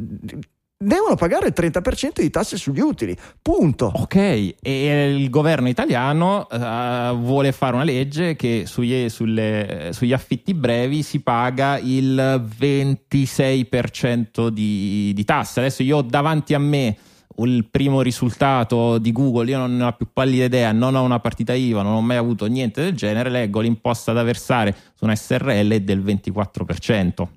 [0.83, 3.17] devono pagare il 30% di tasse sugli utili.
[3.41, 3.91] Punto.
[3.95, 10.53] Ok, e il governo italiano eh, vuole fare una legge che sugli, sulle- sugli affitti
[10.53, 12.15] brevi si paga il
[12.59, 15.59] 26% di, di tasse.
[15.59, 16.97] Adesso io ho davanti a me
[17.37, 21.19] il primo risultato di Google, io non ne ho più pallida idea, non ho una
[21.19, 25.15] partita IVA, non ho mai avuto niente del genere, leggo l'imposta da versare su una
[25.15, 27.27] SRL del 24%.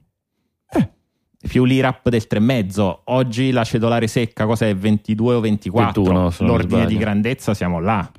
[1.47, 2.99] Più l'IRAP del 3,5.
[3.05, 4.75] Oggi la cedolare secca cos'è?
[4.75, 6.03] 22 o 24?
[6.03, 8.11] 21, se non L'ordine di grandezza siamo là.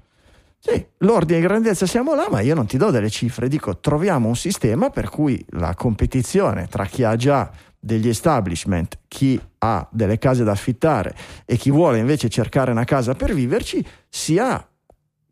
[0.59, 4.27] Sì, l'ordine di grandezza siamo là, ma io non ti do delle cifre, dico troviamo
[4.27, 7.49] un sistema per cui la competizione tra chi ha già
[7.79, 13.13] degli establishment, chi ha delle case da affittare e chi vuole invece cercare una casa
[13.13, 14.67] per viverci sia,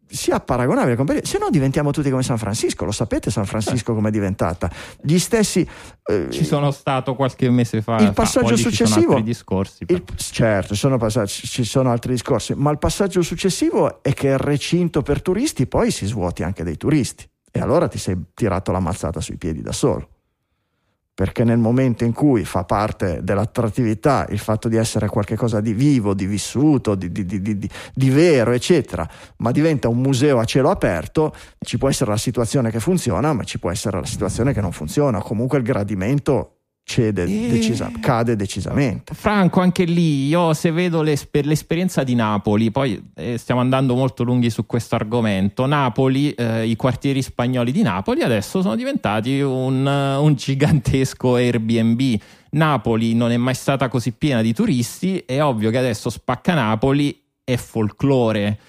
[0.07, 4.09] sia paragonabile, compet- se no diventiamo tutti come San Francisco, lo sapete San Francisco come
[4.09, 4.69] è diventata,
[5.01, 5.67] gli stessi...
[6.05, 7.97] eh, Ci sono stato qualche mese fa.
[7.97, 9.83] Il fa, passaggio ci sono successivo- altri discorsi.
[9.87, 14.37] Il- certo, sono passaggi- ci sono altri discorsi, ma il passaggio successivo è che il
[14.37, 18.79] recinto per turisti poi si svuoti anche dei turisti e allora ti sei tirato la
[18.79, 20.09] mazzata sui piedi da solo.
[21.15, 26.13] Perché nel momento in cui fa parte dell'attrattività il fatto di essere qualcosa di vivo,
[26.13, 31.33] di vissuto, di, di- di- di- vero, eccetera, ma diventa un museo a cielo aperto,
[31.61, 34.73] ci può essere la situazione che funziona, ma ci può essere la situazione che non
[34.73, 35.21] funziona.
[35.21, 36.54] Comunque il gradimento
[36.87, 39.15] cede decisa- cade decisamente.
[39.15, 44.23] Franco, anche lì, io se vedo l'esper- l'esperienza di Napoli, poi eh, stiamo andando molto
[44.23, 49.85] lunghi su questo argomento, Napoli, eh, i quartieri spagnoli di Napoli adesso sono diventati un,
[49.85, 52.19] un gigantesco Airbnb.
[52.51, 57.19] Napoli non è mai stata così piena di turisti, è ovvio che adesso spacca Napoli
[57.43, 58.59] è folklore.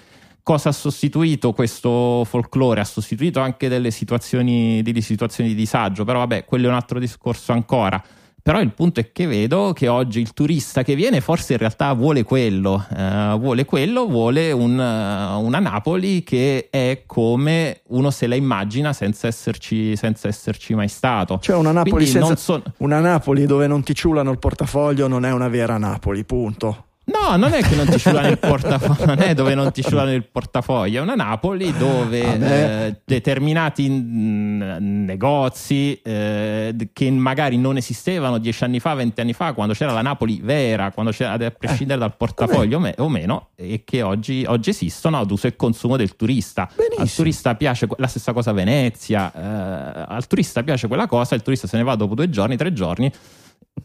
[0.47, 2.79] Cosa ha sostituito questo folklore?
[2.79, 6.99] Ha sostituito anche delle situazioni, delle situazioni di disagio, però vabbè, quello è un altro
[6.99, 8.01] discorso ancora.
[8.41, 11.91] Però il punto è che vedo che oggi il turista che viene forse in realtà
[11.91, 18.25] vuole quello, eh, vuole quello, vuole un, eh, una Napoli che è come uno se
[18.25, 21.39] la immagina senza esserci, senza esserci mai stato.
[21.41, 25.31] Cioè una Napoli, senza, so- una Napoli dove non ti ciulano il portafoglio non è
[25.33, 26.86] una vera Napoli, punto.
[27.09, 30.13] No, non è che non ti ciulano il portafoglio, non è dove non ti ciulano
[30.13, 37.57] il portafoglio, è una Napoli dove A me- eh, determinati mm, negozi eh, che magari
[37.57, 41.31] non esistevano dieci anni fa, venti anni fa, quando c'era la Napoli vera, quando c'era,
[41.33, 45.47] a prescindere dal portafoglio o me- o meno, e che oggi, oggi esistono ad uso
[45.47, 46.69] e consumo del turista.
[46.75, 47.03] Benissimo.
[47.03, 51.41] Al turista piace la stessa cosa a Venezia, eh, al turista piace quella cosa, il
[51.41, 53.09] turista se ne va dopo due giorni, tre giorni.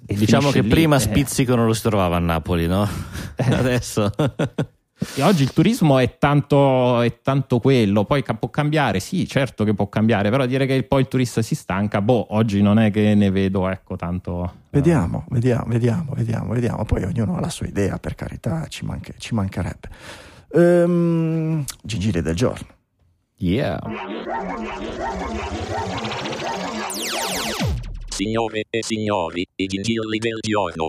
[0.06, 0.69] E Diciamo che lì.
[0.69, 1.01] prima Eh.
[1.01, 2.86] Spizzico non lo si trovava a Napoli, no?
[3.36, 4.10] Adesso.
[5.16, 9.74] E oggi il turismo è tanto, è tanto quello, poi può cambiare, sì, certo che
[9.74, 13.14] può cambiare, però dire che poi il turista si stanca, boh, oggi non è che
[13.16, 14.52] ne vedo, ecco, tanto...
[14.70, 16.85] Vediamo, vediamo, vediamo, vediamo, vediamo.
[16.85, 19.89] Poi ognuno ha la sua idea, per carità, ci, manche- ci mancherebbe.
[20.55, 22.66] Ehm, Gingilli del giorno.
[23.39, 23.81] Yeah.
[28.12, 30.89] Signore e signori, i gingilli del giorno.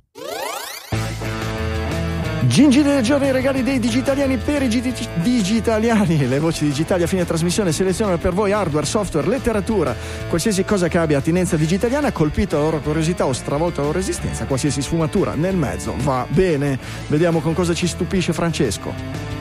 [2.48, 6.28] Gingilli del giorno, i regali dei digitaliani per i gidi- digitaliani.
[6.28, 9.96] Le voci digitali a fine trasmissione selezionano per voi hardware, software, letteratura,
[10.28, 14.44] qualsiasi cosa che abbia attinenza digitaliana, colpito la loro curiosità o stravolto la loro esistenza,
[14.44, 16.78] qualsiasi sfumatura nel mezzo va bene.
[17.08, 19.33] Vediamo con cosa ci stupisce Francesco.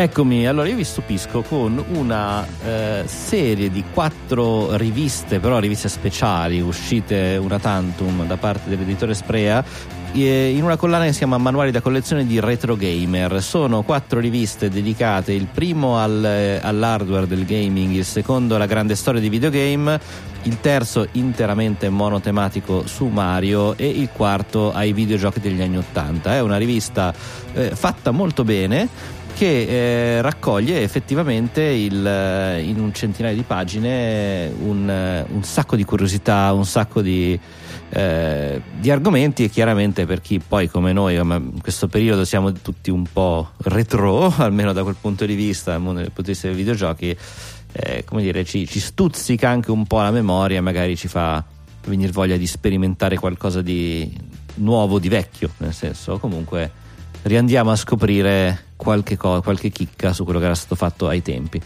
[0.00, 6.60] Eccomi, allora io vi stupisco con una eh, serie di quattro riviste, però riviste speciali,
[6.60, 9.64] uscite una tantum da parte dell'editore Sprea,
[10.12, 13.42] in una collana che si chiama Manuali da collezione di Retro Gamer.
[13.42, 18.94] Sono quattro riviste dedicate, il primo al, eh, all'hardware del gaming, il secondo alla grande
[18.94, 19.98] storia di videogame,
[20.44, 26.36] il terzo interamente monotematico su Mario e il quarto ai videogiochi degli anni Ottanta.
[26.36, 27.12] È una rivista
[27.52, 34.52] eh, fatta molto bene che eh, raccoglie effettivamente il, eh, in un centinaio di pagine
[34.62, 37.38] un, eh, un sacco di curiosità, un sacco di,
[37.90, 42.90] eh, di argomenti e chiaramente per chi poi come noi in questo periodo siamo tutti
[42.90, 47.16] un po' retro, almeno da quel punto di vista, dal punto di vista dei videogiochi,
[47.70, 51.44] eh, come dire, ci, ci stuzzica anche un po' la memoria, magari ci fa
[51.86, 54.12] venire voglia di sperimentare qualcosa di
[54.54, 56.72] nuovo, di vecchio, nel senso comunque
[57.22, 61.60] riandiamo a scoprire qualche, co- qualche chicca su quello che era stato fatto ai tempi.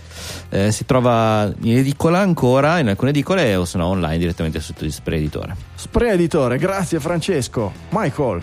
[0.49, 4.75] Eh, si trova in edicola ancora, in alcune edicole o se no online direttamente sul
[4.75, 5.55] sito di Spray Editore.
[5.77, 7.71] Spray Editore, grazie Francesco.
[7.91, 8.43] Michael.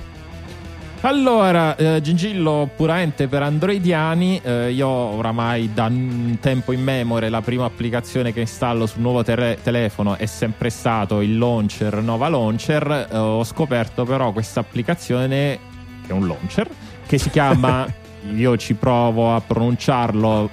[1.02, 7.40] Allora, eh, Gingillo puramente per androidiani, eh, io oramai da un tempo in memoria la
[7.42, 13.08] prima applicazione che installo sul nuovo tele- telefono è sempre stato il launcher Nova Launcher,
[13.10, 15.58] Eh, ho scoperto però questa applicazione
[16.06, 16.68] che è un launcher
[17.08, 17.88] che si chiama,
[18.36, 20.50] io ci provo a pronunciarlo,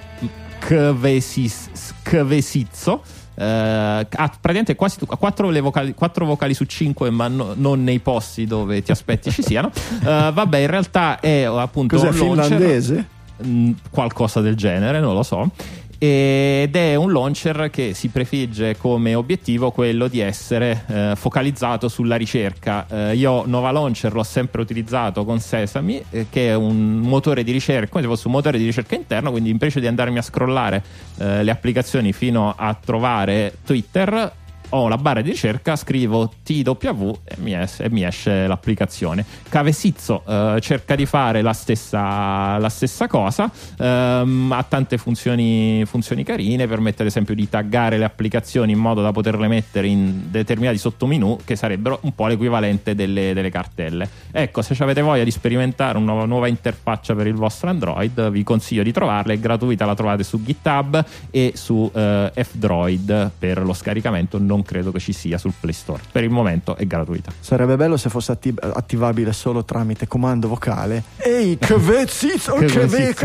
[0.59, 3.01] Kvesis- Kvesizzo.
[3.39, 8.45] Eh, ha praticamente quasi quattro, vocali, quattro vocali su cinque, ma no- non nei posti
[8.47, 9.69] dove ti aspetti ci siano.
[10.03, 13.07] Eh, vabbè, in realtà è appunto Cos'è un launcher- finlandese?
[13.45, 15.51] Mm, qualcosa del genere, non lo so.
[15.99, 22.15] Ed è un launcher che si prefigge come obiettivo quello di essere eh, focalizzato sulla
[22.15, 22.85] ricerca.
[22.87, 27.51] Eh, io Nova Launcher l'ho sempre utilizzato con Sesame, eh, che è un motore di
[27.51, 30.83] ricerca, come se fosse un motore di ricerca interno, quindi invece di andarmi a scrollare
[31.17, 34.31] eh, le applicazioni fino a trovare Twitter,
[34.69, 39.25] ho la barra di ricerca, scrivo TW e mi, es- e mi esce l'applicazione.
[39.49, 46.23] Cavesizzo eh, cerca di fare la stessa, la stessa cosa, ehm, ha tante funzioni, funzioni
[46.23, 50.77] carine, permette ad esempio di taggare le applicazioni in modo da poterle mettere in determinati
[50.77, 54.09] sottomenu che sarebbero un po' l'equivalente delle, delle cartelle.
[54.31, 58.83] Ecco, se avete voglia di sperimentare una nuova, interfaccia per il vostro Android, vi consiglio
[58.83, 64.39] di trovarla, è gratuita, la trovate su GitHub e su eh, F-Droid per lo scaricamento,
[64.39, 66.01] non credo che ci sia sul Play Store.
[66.11, 67.31] Per il momento è gratuita.
[67.39, 71.03] Sarebbe bello se fosse atti- attivabile solo tramite comando vocale.
[71.17, 72.07] Ehi, ve-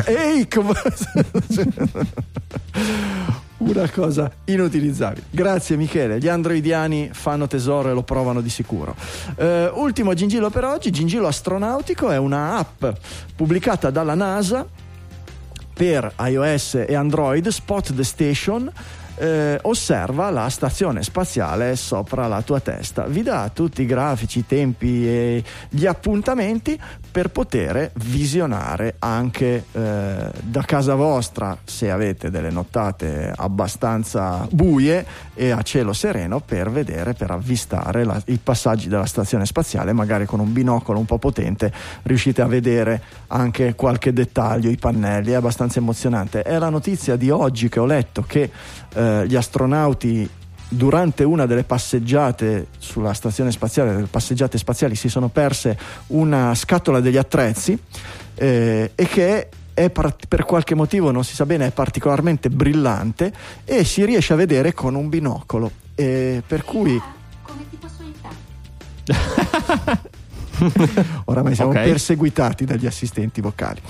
[0.07, 0.49] ehi,
[3.59, 5.27] Una cosa inutilizzabile.
[5.31, 8.97] Grazie Michele, gli androidiani fanno tesoro e lo provano di sicuro.
[9.37, 12.85] Eh, ultimo Gingillo per oggi, Gingillo Astronautico è una app
[13.37, 14.67] pubblicata dalla NASA
[15.73, 18.71] per iOS e Android, Spot the Station,
[19.17, 23.05] eh, osserva la stazione spaziale sopra la tua testa.
[23.05, 26.79] Vi dà tutti i grafici, i tempi e gli appuntamenti
[27.11, 35.51] per poter visionare anche eh, da casa vostra, se avete delle nottate abbastanza buie e
[35.51, 40.41] a cielo sereno, per vedere, per avvistare la- i passaggi della stazione spaziale, magari con
[40.41, 41.73] un binocolo un po' potente
[42.03, 46.43] riuscite a vedere anche qualche dettaglio, i pannelli, è abbastanza emozionante.
[46.43, 48.51] È la notizia di oggi che ho letto che
[48.95, 50.29] eh, gli astronauti
[50.69, 57.01] durante una delle passeggiate sulla stazione spaziale, delle passeggiate spaziali, si sono perse una scatola
[57.01, 57.79] degli attrezzi
[58.35, 63.33] eh, e che è per qualche motivo, non si sa bene, è particolarmente brillante
[63.65, 65.71] e si riesce a vedere con un binocolo.
[65.95, 67.01] Eh, per cui
[67.43, 70.11] Come ti posso aiutare?
[71.27, 71.83] Oramai siamo Ok.
[71.83, 73.81] perseguitati dagli assistenti vocali.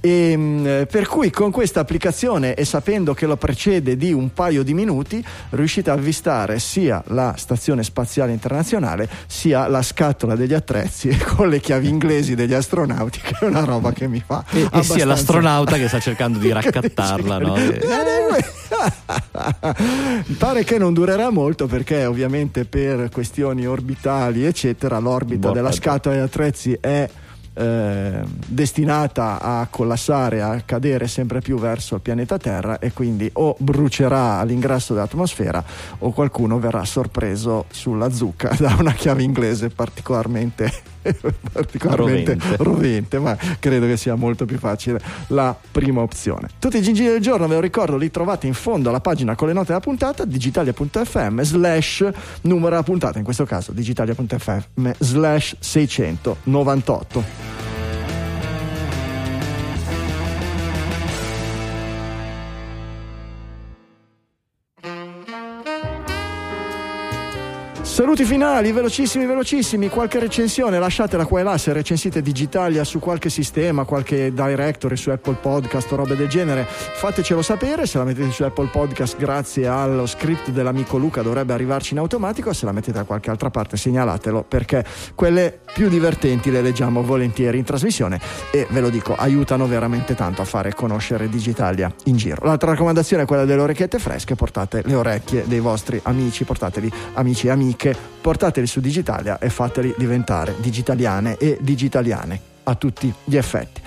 [0.00, 4.62] E, mh, per cui con questa applicazione e sapendo che lo precede di un paio
[4.62, 11.16] di minuti, riuscite a avvistare sia la stazione spaziale internazionale sia la scatola degli attrezzi
[11.36, 14.44] con le chiavi inglesi degli astronauti, che è una roba che mi fa.
[14.50, 17.56] E, e sia l'astronauta che sta cercando di raccattarla, no?
[17.56, 17.80] Eh,
[20.38, 25.72] Pare che non durerà molto perché ovviamente per questioni orbitali eccetera l'orbita Boh, della eh,
[25.72, 27.08] scatola di attrezzi è
[27.58, 33.56] eh, destinata a collassare, a cadere sempre più verso il pianeta Terra e quindi o
[33.58, 35.64] brucerà all'ingresso dell'atmosfera
[35.98, 40.70] o qualcuno verrà sorpreso sulla zucca da una chiave inglese particolarmente,
[41.52, 42.62] particolarmente Rovente.
[42.62, 46.48] rovente, ma credo che sia molto più facile la prima opzione.
[46.58, 49.48] Tutti i gingilli del giorno, ve lo ricordo, li trovate in fondo alla pagina con
[49.48, 52.08] le note della puntata, digitalia.fm slash
[52.42, 57.75] numero della puntata, in questo caso digitalia.fm slash 698.
[67.96, 69.88] Saluti finali, velocissimi, velocissimi.
[69.88, 71.56] Qualche recensione, lasciatela qua e là.
[71.56, 76.66] Se recensite Digitalia su qualche sistema, qualche directory su Apple Podcast o robe del genere,
[76.68, 77.86] fatecelo sapere.
[77.86, 82.52] Se la mettete su Apple Podcast, grazie allo script dell'amico Luca, dovrebbe arrivarci in automatico.
[82.52, 87.56] Se la mettete da qualche altra parte, segnalatelo perché quelle più divertenti le leggiamo volentieri
[87.56, 88.20] in trasmissione
[88.52, 92.44] e ve lo dico, aiutano veramente tanto a fare conoscere Digitalia in giro.
[92.44, 94.34] L'altra raccomandazione è quella delle orecchiette fresche.
[94.34, 97.84] Portate le orecchie dei vostri amici, portateli amici e amiche,
[98.20, 103.80] portateli su Digitalia e fateli diventare digitaliane e digitaliane a tutti gli effetti.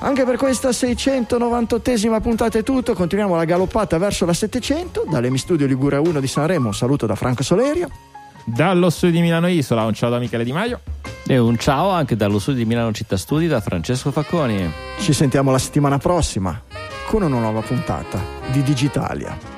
[0.00, 5.66] Anche per questa 698esima puntata è tutto, continuiamo la galoppata verso la 700, dall'Emi Studio
[5.66, 7.88] Liguria 1 di Sanremo, un saluto da Franco Solerio.
[8.44, 10.80] Dallo studio di Milano Isola, un ciao da Michele Di Maio.
[11.26, 14.70] E un ciao anche dallo studio di Milano Città Studi da Francesco Facconi.
[14.98, 16.60] Ci sentiamo la settimana prossima
[17.06, 19.53] con una nuova puntata di Digitalia.